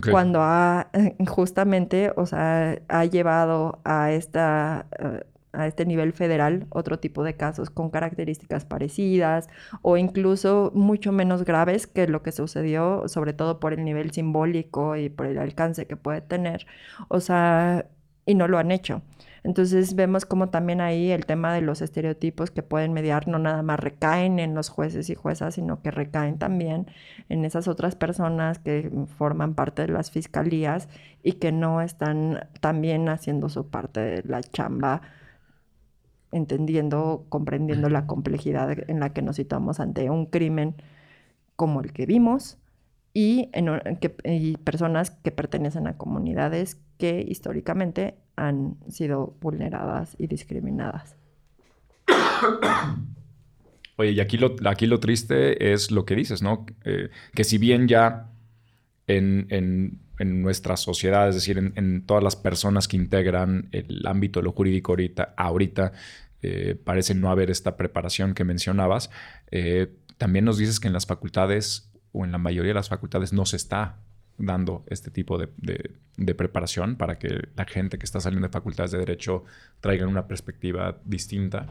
Cuando 0.10 0.42
ha 0.42 0.90
justamente, 1.28 2.12
o 2.16 2.26
sea, 2.26 2.80
ha 2.88 3.06
llevado 3.06 3.80
a 3.84 4.12
esta 4.12 4.88
eh, 4.98 5.24
a 5.54 5.68
este 5.68 5.86
nivel 5.86 6.14
federal 6.14 6.68
otro 6.70 6.99
tipo 6.99 7.24
de 7.24 7.36
casos 7.36 7.70
con 7.70 7.89
características 7.89 8.66
parecidas 8.66 9.47
o 9.82 9.97
incluso 9.97 10.72
mucho 10.76 11.12
menos 11.12 11.45
graves 11.45 11.88
que 11.88 12.08
lo 12.08 12.24
que 12.24 12.32
sucedió, 12.32 13.08
sobre 13.08 13.34
todo 13.34 13.60
por 13.60 13.74
el 13.74 13.86
nivel 13.86 14.12
simbólico 14.12 14.95
y 14.97 15.10
por 15.10 15.28
el 15.28 15.38
alcance 15.38 15.88
que 15.88 15.95
puede 15.95 16.22
tener. 16.22 16.66
O 17.08 17.20
sea, 17.20 17.86
y 18.26 18.36
no 18.36 18.47
lo 18.47 18.58
han 18.58 18.72
hecho. 18.72 19.01
Entonces 19.43 19.95
vemos 19.95 20.26
como 20.26 20.49
también 20.49 20.80
ahí 20.80 21.12
el 21.12 21.26
tema 21.26 21.54
de 21.54 21.62
los 21.62 21.82
estereotipos 21.82 22.49
que 22.49 22.64
pueden 22.64 22.93
mediar 22.93 23.28
no 23.28 23.39
nada 23.39 23.62
más 23.62 23.80
recaen 23.80 24.39
en 24.39 24.56
los 24.56 24.70
jueces 24.70 25.10
y 25.10 25.16
juezas, 25.16 25.56
sino 25.56 25.82
que 25.82 25.91
recaen 25.91 26.39
también 26.39 26.88
en 27.28 27.43
esas 27.43 27.68
otras 27.68 27.95
personas 27.95 28.60
que 28.60 28.89
forman 29.18 29.54
parte 29.54 29.82
de 29.84 29.89
las 29.89 30.12
fiscalías 30.12 30.88
y 31.24 31.34
que 31.34 31.51
no 31.51 31.82
están 31.82 32.47
también 32.62 33.10
haciendo 33.10 33.49
su 33.49 33.68
parte 33.70 33.99
de 33.99 34.24
la 34.24 34.41
chamba 34.41 35.01
entendiendo, 36.34 37.26
comprendiendo 37.30 37.90
la 37.90 38.06
complejidad 38.08 38.76
en 38.90 39.00
la 39.00 39.14
que 39.14 39.22
nos 39.22 39.38
situamos 39.38 39.80
ante 39.80 40.10
un 40.10 40.26
crimen 40.26 40.76
como 41.56 41.82
el 41.82 41.94
que 41.94 42.06
vimos 42.06 42.58
y, 43.14 43.50
en, 43.54 43.70
un- 43.70 43.80
que- 44.02 44.16
y 44.26 44.58
personas 44.58 45.12
que 45.12 45.32
pertenecen 45.32 45.88
a 45.88 45.98
comunidades 45.98 46.80
que 46.98 47.24
históricamente 47.28 48.16
han 48.36 48.76
sido 48.90 49.36
vulneradas 49.42 50.16
y 50.18 50.28
discriminadas. 50.28 51.16
Oye, 53.98 54.12
y 54.12 54.20
aquí 54.20 54.38
lo, 54.38 54.56
aquí 54.66 54.88
lo 54.88 55.00
triste 55.00 55.72
es 55.74 55.92
lo 55.92 56.06
que 56.06 56.16
dices, 56.16 56.42
¿no? 56.42 56.66
Eh, 56.84 57.10
que 57.36 57.44
si 57.44 57.58
bien 57.60 57.88
ya 57.88 58.30
en, 59.08 59.46
en- 59.50 60.00
en 60.24 60.42
nuestra 60.42 60.76
sociedad, 60.78 61.28
es 61.30 61.36
decir, 61.36 61.58
en, 61.58 62.06
todas 62.06 62.24
las 62.24 62.36
personas 62.36 62.88
que 62.88 62.98
integran 62.98 63.68
el 63.72 64.06
ámbito 64.08 64.40
de 64.40 64.46
lo 64.46 64.52
jurídico 64.52 64.92
ahorita, 64.94 65.34
ahorita 65.38 65.92
eh, 66.42 66.76
parece 66.84 67.14
no 67.16 67.30
haber 67.30 67.50
esta 67.50 67.78
preparación 67.78 68.34
que 68.34 68.44
mencionabas, 68.44 69.10
eh, 69.52 69.88
también 70.18 70.46
nos 70.46 70.58
dices 70.58 70.80
que 70.80 70.88
en 70.88 70.94
las 70.94 71.06
facultades 71.06 71.90
o 72.12 72.26
en 72.26 72.32
la 72.32 72.38
mayoría 72.38 72.70
de 72.70 72.76
las 72.82 72.90
facultades 72.90 73.34
no 73.34 73.46
se 73.46 73.58
está 73.58 73.98
dando 74.38 74.84
este 74.88 75.12
tipo 75.12 75.38
de, 75.38 75.50
de- 75.58 75.92
de 76.18 76.36
preparación 76.36 76.96
para 76.96 77.18
que 77.18 77.30
la 77.56 77.66
gente 77.66 77.98
que 77.98 78.06
está 78.06 78.20
saliendo 78.20 78.48
de 78.48 78.52
facultades 78.52 78.92
de 78.92 79.00
derecho 79.00 79.44
traigan 79.82 80.10
una 80.10 80.28
perspectiva 80.28 80.98
distinta. 81.06 81.66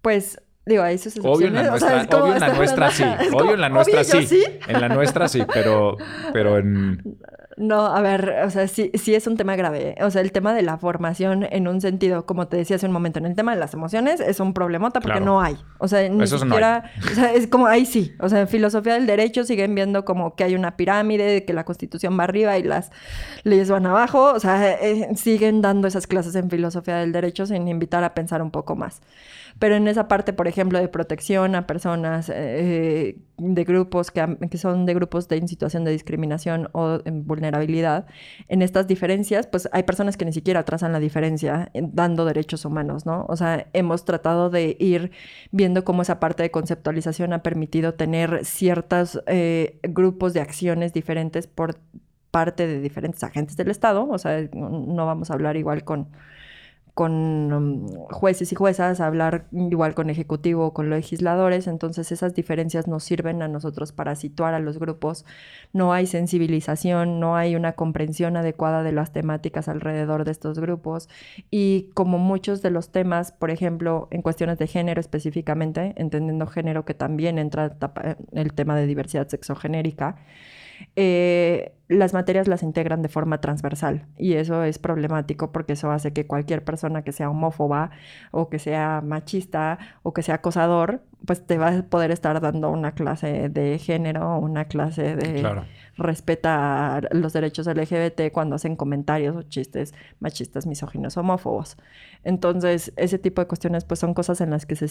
Pues, 0.00 0.38
digo, 0.66 0.82
hay 0.82 0.98
sus 0.98 1.16
Obvio 1.18 1.48
en 1.48 1.54
la 1.54 1.62
excepciones, 1.62 1.82
o 1.82 1.86
sea, 1.86 1.96
nuestra, 1.96 2.22
obvio 2.22 2.34
en 2.34 2.40
la 2.40 2.48
nuestra 2.54 2.90
sí. 2.90 3.04
Obvio 3.32 3.54
en 3.54 3.60
la 3.60 3.68
nuestra 3.68 4.04
sí. 4.04 4.42
En 4.66 4.80
la 4.80 4.88
nuestra 4.88 5.28
sí, 5.28 5.42
pero, 5.52 5.96
pero 6.32 6.58
en. 6.58 7.18
No, 7.56 7.86
a 7.86 8.00
ver, 8.00 8.40
o 8.44 8.50
sea, 8.50 8.66
sí, 8.66 8.90
sí 8.94 9.14
es 9.14 9.28
un 9.28 9.36
tema 9.36 9.54
grave. 9.54 9.94
O 10.00 10.10
sea, 10.10 10.22
el 10.22 10.32
tema 10.32 10.52
de 10.54 10.62
la 10.62 10.76
formación 10.76 11.46
en 11.48 11.68
un 11.68 11.80
sentido, 11.80 12.26
como 12.26 12.48
te 12.48 12.56
decía 12.56 12.74
hace 12.76 12.86
un 12.86 12.92
momento, 12.92 13.20
en 13.20 13.26
el 13.26 13.36
tema 13.36 13.54
de 13.54 13.60
las 13.60 13.72
emociones 13.74 14.18
es 14.18 14.40
un 14.40 14.54
problemota 14.54 14.98
porque 14.98 15.18
Claro. 15.18 15.24
no 15.24 15.40
hay. 15.40 15.56
O 15.78 15.86
sea, 15.86 16.08
ni 16.08 16.24
Eso 16.24 16.36
no 16.38 16.46
siquiera, 16.46 16.90
o 17.12 17.14
sea, 17.14 17.32
es 17.32 17.46
como 17.46 17.66
ahí 17.68 17.86
sí. 17.86 18.12
O 18.18 18.28
sea, 18.28 18.40
en 18.40 18.48
filosofía 18.48 18.94
del 18.94 19.06
derecho 19.06 19.44
siguen 19.44 19.72
viendo 19.72 20.04
como 20.04 20.34
que 20.34 20.42
hay 20.42 20.56
una 20.56 20.76
pirámide, 20.76 21.24
de 21.26 21.44
que 21.44 21.52
la 21.52 21.64
constitución 21.64 22.18
va 22.18 22.24
arriba 22.24 22.58
y 22.58 22.64
las 22.64 22.90
leyes 23.44 23.70
van 23.70 23.86
abajo. 23.86 24.32
O 24.32 24.40
sea, 24.40 24.72
eh, 24.72 25.08
siguen 25.14 25.62
dando 25.62 25.86
esas 25.86 26.08
clases 26.08 26.34
en 26.34 26.50
filosofía 26.50 26.96
del 26.96 27.12
derecho 27.12 27.46
sin 27.46 27.68
invitar 27.68 28.02
a 28.02 28.14
pensar 28.14 28.42
un 28.42 28.50
poco 28.50 28.74
más. 28.74 29.00
Pero 29.58 29.76
en 29.76 29.88
esa 29.88 30.08
parte, 30.08 30.32
por 30.32 30.48
ejemplo, 30.48 30.78
de 30.78 30.88
protección 30.88 31.54
a 31.54 31.66
personas 31.66 32.30
eh, 32.34 33.18
de 33.38 33.64
grupos 33.64 34.10
que, 34.10 34.58
son 34.58 34.84
de 34.86 34.94
grupos 34.94 35.28
de 35.28 35.36
en 35.36 35.48
situación 35.48 35.84
de 35.84 35.92
discriminación 35.92 36.68
o 36.72 36.98
vulnerabilidad, 37.04 38.06
en 38.48 38.62
estas 38.62 38.86
diferencias, 38.86 39.46
pues 39.46 39.68
hay 39.72 39.84
personas 39.84 40.16
que 40.16 40.24
ni 40.24 40.32
siquiera 40.32 40.64
trazan 40.64 40.92
la 40.92 41.00
diferencia 41.00 41.70
en- 41.74 41.94
dando 41.94 42.24
derechos 42.24 42.64
humanos, 42.64 43.06
¿no? 43.06 43.26
O 43.28 43.36
sea, 43.36 43.68
hemos 43.72 44.04
tratado 44.04 44.50
de 44.50 44.76
ir 44.78 45.12
viendo 45.50 45.84
cómo 45.84 46.02
esa 46.02 46.20
parte 46.20 46.42
de 46.42 46.50
conceptualización 46.50 47.32
ha 47.32 47.42
permitido 47.42 47.94
tener 47.94 48.44
ciertos 48.44 49.22
eh, 49.26 49.78
grupos 49.82 50.34
de 50.34 50.40
acciones 50.40 50.92
diferentes 50.92 51.46
por 51.46 51.76
parte 52.30 52.66
de 52.66 52.80
diferentes 52.80 53.22
agentes 53.22 53.56
del 53.56 53.70
Estado. 53.70 54.08
O 54.08 54.18
sea, 54.18 54.48
no 54.52 55.06
vamos 55.06 55.30
a 55.30 55.34
hablar 55.34 55.56
igual 55.56 55.84
con 55.84 56.08
con 56.94 57.52
um, 57.52 57.88
jueces 58.08 58.52
y 58.52 58.54
juezas, 58.54 59.00
hablar 59.00 59.46
igual 59.50 59.94
con 59.94 60.10
ejecutivo 60.10 60.66
o 60.66 60.72
con 60.72 60.90
legisladores, 60.90 61.66
entonces 61.66 62.12
esas 62.12 62.34
diferencias 62.34 62.86
nos 62.86 63.02
sirven 63.02 63.42
a 63.42 63.48
nosotros 63.48 63.90
para 63.90 64.14
situar 64.14 64.54
a 64.54 64.60
los 64.60 64.78
grupos. 64.78 65.26
No 65.72 65.92
hay 65.92 66.06
sensibilización, 66.06 67.18
no 67.18 67.34
hay 67.34 67.56
una 67.56 67.72
comprensión 67.72 68.36
adecuada 68.36 68.84
de 68.84 68.92
las 68.92 69.12
temáticas 69.12 69.68
alrededor 69.68 70.24
de 70.24 70.30
estos 70.30 70.60
grupos 70.60 71.08
y 71.50 71.90
como 71.94 72.18
muchos 72.18 72.62
de 72.62 72.70
los 72.70 72.90
temas, 72.90 73.32
por 73.32 73.50
ejemplo, 73.50 74.06
en 74.12 74.22
cuestiones 74.22 74.58
de 74.58 74.68
género 74.68 75.00
específicamente, 75.00 75.94
entendiendo 75.96 76.46
género 76.46 76.84
que 76.84 76.94
también 76.94 77.38
entra 77.38 77.76
tapa- 77.76 78.18
el 78.30 78.52
tema 78.52 78.76
de 78.76 78.86
diversidad 78.86 79.26
sexogenérica, 79.26 80.16
eh, 80.96 81.72
las 81.88 82.14
materias 82.14 82.48
las 82.48 82.62
integran 82.62 83.02
de 83.02 83.08
forma 83.08 83.40
transversal 83.40 84.06
y 84.16 84.34
eso 84.34 84.62
es 84.64 84.78
problemático 84.78 85.52
porque 85.52 85.74
eso 85.74 85.90
hace 85.90 86.12
que 86.12 86.26
cualquier 86.26 86.64
persona 86.64 87.02
que 87.02 87.12
sea 87.12 87.28
homófoba 87.28 87.90
o 88.30 88.48
que 88.48 88.58
sea 88.58 89.02
machista 89.02 89.78
o 90.02 90.14
que 90.14 90.22
sea 90.22 90.36
acosador, 90.36 91.02
pues 91.26 91.46
te 91.46 91.58
va 91.58 91.68
a 91.68 91.82
poder 91.82 92.10
estar 92.10 92.40
dando 92.40 92.70
una 92.70 92.92
clase 92.92 93.48
de 93.50 93.78
género, 93.78 94.38
una 94.38 94.64
clase 94.64 95.14
de 95.14 95.46
respetar 95.96 97.08
los 97.12 97.32
derechos 97.32 97.66
LGBT 97.66 98.32
cuando 98.32 98.56
hacen 98.56 98.76
comentarios 98.76 99.36
o 99.36 99.42
chistes 99.42 99.94
machistas, 100.20 100.66
misóginos, 100.66 101.16
homófobos. 101.16 101.76
Entonces, 102.24 102.92
ese 102.96 103.18
tipo 103.18 103.42
de 103.42 103.46
cuestiones 103.46 103.84
pues 103.84 104.00
son 104.00 104.14
cosas 104.14 104.40
en 104.40 104.50
las 104.50 104.64
que 104.64 104.76
se 104.76 104.88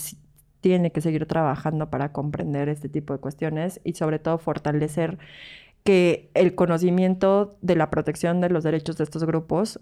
tiene 0.62 0.92
que 0.92 1.02
seguir 1.02 1.26
trabajando 1.26 1.90
para 1.90 2.14
comprender 2.14 2.70
este 2.70 2.88
tipo 2.88 3.14
de 3.14 3.20
cuestiones 3.20 3.82
y 3.84 3.94
sobre 3.94 4.18
todo 4.18 4.38
fortalecer 4.38 5.18
que 5.84 6.32
el 6.34 6.56
conocimiento 6.56 7.58
de 7.62 7.76
la 7.76 7.90
protección 7.90 8.42
de 8.42 8.50
los 8.50 8.64
derechos 8.64 8.98
de 8.98 9.04
estos 9.04 9.24
grupos 9.26 9.80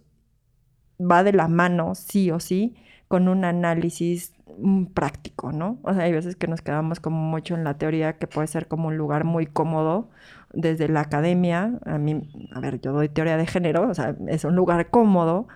va 0.99 1.23
de 1.23 1.33
la 1.33 1.47
mano, 1.47 1.95
sí 1.95 2.31
o 2.31 2.39
sí, 2.39 2.75
con 3.07 3.27
un 3.27 3.45
análisis 3.45 4.33
mm, 4.57 4.85
práctico, 4.85 5.51
¿no? 5.51 5.79
O 5.83 5.93
sea, 5.93 6.03
hay 6.03 6.11
veces 6.13 6.35
que 6.35 6.47
nos 6.47 6.61
quedamos 6.61 6.99
como 6.99 7.17
mucho 7.17 7.55
en 7.55 7.63
la 7.63 7.77
teoría 7.77 8.17
que 8.17 8.27
puede 8.27 8.47
ser 8.47 8.67
como 8.67 8.87
un 8.87 8.97
lugar 8.97 9.25
muy 9.25 9.45
cómodo 9.45 10.09
desde 10.53 10.87
la 10.87 11.01
academia. 11.01 11.79
A 11.85 11.97
mí, 11.97 12.21
a 12.53 12.59
ver, 12.59 12.79
yo 12.81 12.93
doy 12.93 13.09
teoría 13.09 13.37
de 13.37 13.47
género, 13.47 13.89
o 13.89 13.93
sea, 13.93 14.15
es 14.27 14.45
un 14.45 14.55
lugar 14.55 14.89
cómodo, 14.89 15.47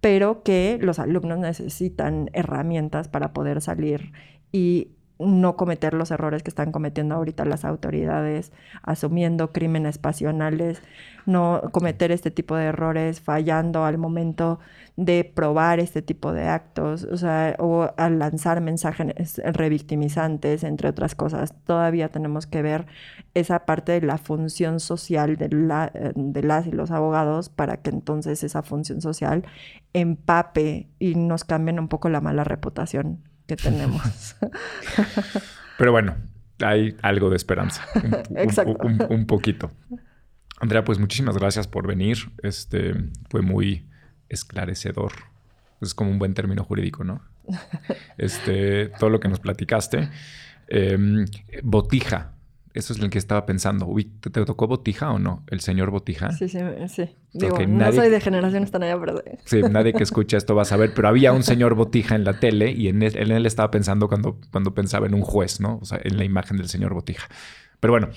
pero 0.00 0.42
que 0.42 0.78
los 0.80 0.98
alumnos 0.98 1.38
necesitan 1.38 2.30
herramientas 2.32 3.08
para 3.08 3.32
poder 3.32 3.60
salir 3.60 4.12
y 4.52 4.92
no 5.24 5.56
cometer 5.56 5.94
los 5.94 6.10
errores 6.10 6.42
que 6.42 6.50
están 6.50 6.72
cometiendo 6.72 7.14
ahorita 7.14 7.44
las 7.44 7.64
autoridades, 7.64 8.52
asumiendo 8.82 9.52
crímenes 9.52 9.98
pasionales, 9.98 10.82
no 11.26 11.62
cometer 11.72 12.12
este 12.12 12.30
tipo 12.30 12.56
de 12.56 12.64
errores, 12.66 13.20
fallando 13.20 13.84
al 13.84 13.98
momento 13.98 14.58
de 14.96 15.24
probar 15.24 15.80
este 15.80 16.02
tipo 16.02 16.32
de 16.32 16.48
actos, 16.48 17.04
o 17.04 17.16
sea, 17.16 17.56
o 17.58 17.90
al 17.96 18.18
lanzar 18.18 18.60
mensajes 18.60 19.40
revictimizantes, 19.44 20.64
entre 20.64 20.88
otras 20.88 21.14
cosas. 21.14 21.54
Todavía 21.64 22.08
tenemos 22.08 22.46
que 22.46 22.62
ver 22.62 22.86
esa 23.34 23.64
parte 23.64 23.92
de 23.92 24.02
la 24.02 24.18
función 24.18 24.80
social 24.80 25.36
de, 25.36 25.48
la, 25.48 25.92
de 26.14 26.42
las 26.42 26.66
y 26.66 26.72
los 26.72 26.90
abogados 26.90 27.48
para 27.48 27.78
que 27.78 27.90
entonces 27.90 28.42
esa 28.44 28.62
función 28.62 29.00
social 29.00 29.44
empape 29.92 30.88
y 30.98 31.14
nos 31.14 31.44
cambien 31.44 31.78
un 31.78 31.88
poco 31.88 32.08
la 32.08 32.20
mala 32.20 32.44
reputación 32.44 33.31
que 33.56 33.70
tenemos. 33.70 34.36
Pero 35.78 35.92
bueno, 35.92 36.16
hay 36.60 36.96
algo 37.02 37.28
de 37.28 37.36
esperanza. 37.36 37.86
Un, 38.80 39.06
un, 39.10 39.26
poquito. 39.26 39.70
Andrea, 40.58 40.84
pues 40.84 40.98
muchísimas 40.98 41.36
gracias 41.36 41.66
por 41.66 41.86
venir. 41.86 42.18
Este 42.42 42.94
fue 43.28 43.42
muy 43.42 43.88
esclarecedor. 44.28 45.12
Es 45.80 45.94
como 45.94 46.10
un 46.10 46.18
buen 46.18 46.34
término 46.34 46.64
jurídico, 46.64 47.04
¿no? 47.04 47.22
Este, 48.16 48.88
todo 48.98 49.10
lo 49.10 49.20
que 49.20 49.28
nos 49.28 49.40
platicaste. 49.40 50.08
Em, 50.68 51.26
botija. 51.62 52.32
Eso 52.74 52.92
es 52.92 52.98
lo 53.00 53.10
que 53.10 53.18
estaba 53.18 53.44
pensando. 53.44 53.94
¿te, 54.20 54.30
tocó 54.30 54.66
Botija 54.66 55.10
o 55.10 55.18
no? 55.18 55.44
¿El 55.48 55.60
señor 55.60 55.90
Botija? 55.90 56.32
Sí, 56.32 56.48
sí, 56.48 56.58
sí. 56.88 57.10
Digo, 57.32 57.58
no 57.66 57.92
soy 57.92 58.08
de 58.08 58.20
generación 58.20 58.66
tan 58.66 58.82
allá, 58.82 58.98
pero... 58.98 59.22
Sí, 59.44 59.60
nadie 59.62 59.92
que 59.92 60.02
escucha 60.02 60.36
esto 60.36 60.54
va 60.54 60.62
a 60.62 60.66
saber, 60.66 60.92
pero 60.94 61.08
había 61.08 61.32
un 61.32 61.42
señor 61.42 61.74
Botija 61.74 62.14
en 62.14 62.24
la 62.24 62.40
tele 62.40 62.70
y 62.72 62.88
en 62.88 63.02
él, 63.02 63.16
en 63.16 63.30
él 63.30 63.46
estaba 63.46 63.70
pensando 63.70 64.08
cuando, 64.08 64.38
cuando 64.50 64.74
pensaba 64.74 65.06
en 65.06 65.14
un 65.14 65.22
juez, 65.22 65.60
¿no? 65.60 65.78
O 65.82 65.84
sea, 65.84 66.00
en 66.02 66.16
la 66.16 66.24
imagen 66.24 66.56
del 66.56 66.68
señor 66.68 66.94
Botija. 66.94 67.28
Pero 67.80 67.92
bueno, 67.92 68.08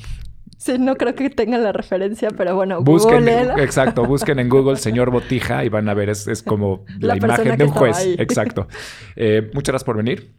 Sí, 0.58 0.78
no 0.80 0.95
creo 0.95 1.14
que 1.16 1.30
tengan 1.30 1.64
la 1.64 1.72
referencia, 1.72 2.30
pero 2.32 2.56
bueno, 2.56 2.82
busquen, 2.82 3.28
exacto, 3.28 4.06
busquen 4.06 4.39
en 4.39 4.47
Google 4.47 4.78
señor 4.78 5.12
Botija 5.12 5.66
y 5.66 5.70
van 5.70 5.89
a 5.89 5.93
ver, 5.93 6.10
es, 6.10 6.43
como 6.43 6.86
la, 6.99 7.18
imagen 7.18 7.58
de 7.58 7.66
un 7.66 7.72
juez. 7.72 7.97
Exacto. 8.18 8.68
Eh, 9.16 9.49
muchas 9.53 9.74
gracias 9.74 9.84
por 9.84 9.97
venir. 9.97 10.34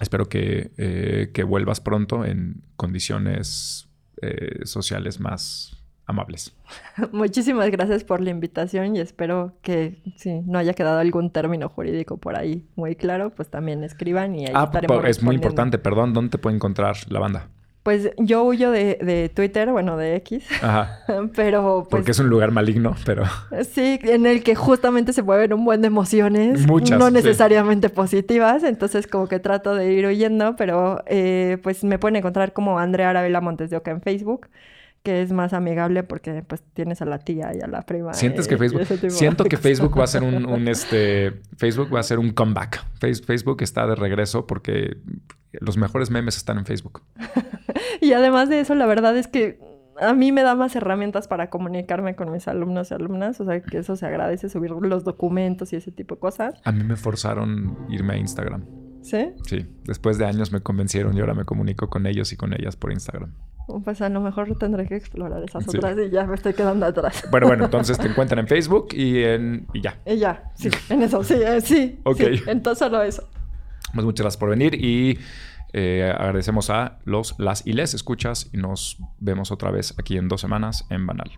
Espero 0.00 0.26
eh, 0.32 1.30
que, 1.32 1.44
vuelvas 1.44 1.80
pronto 1.80 2.24
en 2.24 2.62
condiciones 2.76 3.88
eh, 4.20 4.64
sociales 4.64 5.20
más 5.20 5.84
amables. 6.06 6.54
Muchísimas 7.12 7.70
gracias 7.70 8.04
por 8.04 8.20
la 8.20 8.30
invitación 8.30 8.96
y 8.96 9.00
espero 9.00 9.56
que 9.62 10.02
si 10.16 10.40
no 10.42 10.58
haya 10.58 10.74
quedado 10.74 10.98
algún 10.98 11.30
término 11.30 11.68
jurídico 11.68 12.18
por 12.18 12.36
ahí 12.36 12.66
muy 12.76 12.96
claro, 12.96 13.34
pues 13.34 13.48
también 13.48 13.84
escriban 13.84 14.34
y 14.34 14.46
ahí 14.46 14.52
ah, 14.54 14.70
es 15.06 15.22
muy 15.22 15.36
importante, 15.36 15.78
perdón, 15.78 16.12
¿dónde 16.12 16.30
te 16.30 16.38
puede 16.38 16.56
encontrar 16.56 16.96
la 17.08 17.20
banda? 17.20 17.48
Pues 17.84 18.10
yo 18.16 18.42
huyo 18.44 18.70
de, 18.70 19.30
Twitter, 19.34 19.70
bueno, 19.70 19.98
de 19.98 20.16
X. 20.16 20.42
Ajá. 20.62 21.00
pero 21.36 21.86
pues, 21.88 21.90
Porque 21.90 22.10
es 22.12 22.18
un 22.18 22.30
lugar 22.30 22.50
maligno, 22.50 22.96
pero... 23.04 23.24
Sí, 23.70 24.00
en 24.02 24.24
el 24.24 24.42
que 24.42 24.54
justamente 24.54 25.12
se 25.12 25.22
mueven 25.22 25.52
un 25.52 25.66
buen 25.66 25.82
de 25.82 25.88
emociones. 25.88 26.66
Muchas. 26.66 26.98
No 26.98 27.10
necesariamente 27.10 27.90
positivas. 27.90 28.64
Entonces 28.64 29.06
como 29.06 29.28
que 29.28 29.38
trato 29.38 29.74
de 29.74 29.92
ir 29.92 30.06
huyendo, 30.06 30.56
pero 30.56 31.04
eh, 31.06 31.58
pues 31.62 31.84
me 31.84 31.98
pueden 31.98 32.16
encontrar 32.16 32.54
como 32.54 32.78
Andrea 32.78 33.10
Arabela 33.10 33.42
Montes 33.42 33.68
de 33.68 33.76
Oca 33.76 33.90
en 33.90 34.00
Facebook 34.00 34.48
que 35.04 35.20
es 35.20 35.32
más 35.32 35.52
amigable 35.52 36.02
porque 36.02 36.42
pues 36.42 36.64
tienes 36.72 37.02
a 37.02 37.04
la 37.04 37.18
tía 37.18 37.52
y 37.54 37.60
a 37.60 37.68
la 37.68 37.82
prima. 37.82 38.14
Sientes 38.14 38.48
que 38.48 38.56
Facebook 38.58 38.84
siento 39.10 39.44
que 39.44 39.58
Facebook 39.58 39.96
va 39.96 40.04
a 40.04 40.08
ser 40.08 40.22
un, 40.24 40.66
este 40.66 41.42
Facebook 41.56 41.94
va 41.94 42.00
a 42.00 42.02
ser 42.02 42.18
un 42.18 42.30
comeback. 42.30 42.84
Facebook 42.98 43.62
está 43.62 43.86
de 43.86 43.94
regreso 43.94 44.46
porque 44.46 44.96
los 45.52 45.76
mejores 45.76 46.10
memes 46.10 46.36
están 46.38 46.58
en 46.58 46.64
Facebook. 46.64 47.02
y 48.00 48.14
además 48.14 48.48
de 48.48 48.60
eso, 48.60 48.74
la 48.74 48.86
verdad 48.86 49.16
es 49.16 49.28
que 49.28 49.60
a 50.00 50.14
mí 50.14 50.32
me 50.32 50.42
da 50.42 50.54
más 50.56 50.74
herramientas 50.74 51.28
para 51.28 51.50
comunicarme 51.50 52.16
con 52.16 52.32
mis 52.32 52.48
alumnos 52.48 52.90
y 52.90 52.94
alumnas, 52.94 53.38
o 53.40 53.44
sea 53.44 53.60
que 53.60 53.78
eso 53.78 53.96
se 53.96 54.06
agradece 54.06 54.48
subir 54.48 54.70
los 54.70 55.04
documentos 55.04 55.72
y 55.72 55.76
ese 55.76 55.92
tipo 55.92 56.14
de 56.16 56.20
cosas. 56.20 56.60
A 56.64 56.72
mí 56.72 56.82
me 56.82 56.96
forzaron 56.96 57.76
irme 57.90 58.14
a 58.14 58.16
Instagram. 58.16 58.64
¿Sí? 59.02 59.32
Sí, 59.46 59.66
después 59.84 60.16
de 60.16 60.24
años 60.24 60.50
me 60.50 60.62
convencieron 60.62 61.14
y 61.14 61.20
ahora 61.20 61.34
me 61.34 61.44
comunico 61.44 61.90
con 61.90 62.06
ellos 62.06 62.32
y 62.32 62.38
con 62.38 62.54
ellas 62.54 62.74
por 62.74 62.90
Instagram. 62.90 63.34
Pues 63.66 64.00
a 64.02 64.08
lo 64.08 64.20
mejor 64.20 64.56
tendré 64.58 64.86
que 64.86 64.96
explorar 64.96 65.42
esas 65.42 65.66
otras 65.66 65.96
y 65.98 66.10
ya 66.10 66.26
me 66.26 66.34
estoy 66.34 66.54
quedando 66.54 66.86
atrás. 66.86 67.24
Bueno, 67.30 67.46
bueno, 67.46 67.64
entonces 67.66 67.98
te 67.98 68.08
encuentran 68.08 68.40
en 68.40 68.48
Facebook 68.48 68.88
y 68.92 69.22
en... 69.22 69.66
y 69.72 69.80
ya. 69.80 70.00
Y 70.06 70.18
ya, 70.18 70.50
sí, 70.54 70.70
en 70.90 71.02
eso, 71.02 71.22
sí, 71.24 71.34
eh, 71.34 71.60
sí. 71.60 72.00
Ok. 72.04 72.20
entonces 72.46 72.78
solo 72.78 73.02
eso. 73.02 73.28
Pues 73.94 74.04
muchas 74.04 74.24
gracias 74.24 74.38
por 74.38 74.50
venir 74.50 74.74
y 74.74 75.18
eh, 75.72 76.12
agradecemos 76.16 76.70
a 76.70 76.98
los, 77.04 77.34
las 77.38 77.66
y 77.66 77.72
les 77.72 77.94
escuchas 77.94 78.50
y 78.52 78.58
nos 78.58 78.98
vemos 79.18 79.50
otra 79.50 79.70
vez 79.70 79.94
aquí 79.98 80.16
en 80.16 80.28
dos 80.28 80.40
semanas 80.40 80.86
en 80.90 81.06
Banal. 81.06 81.30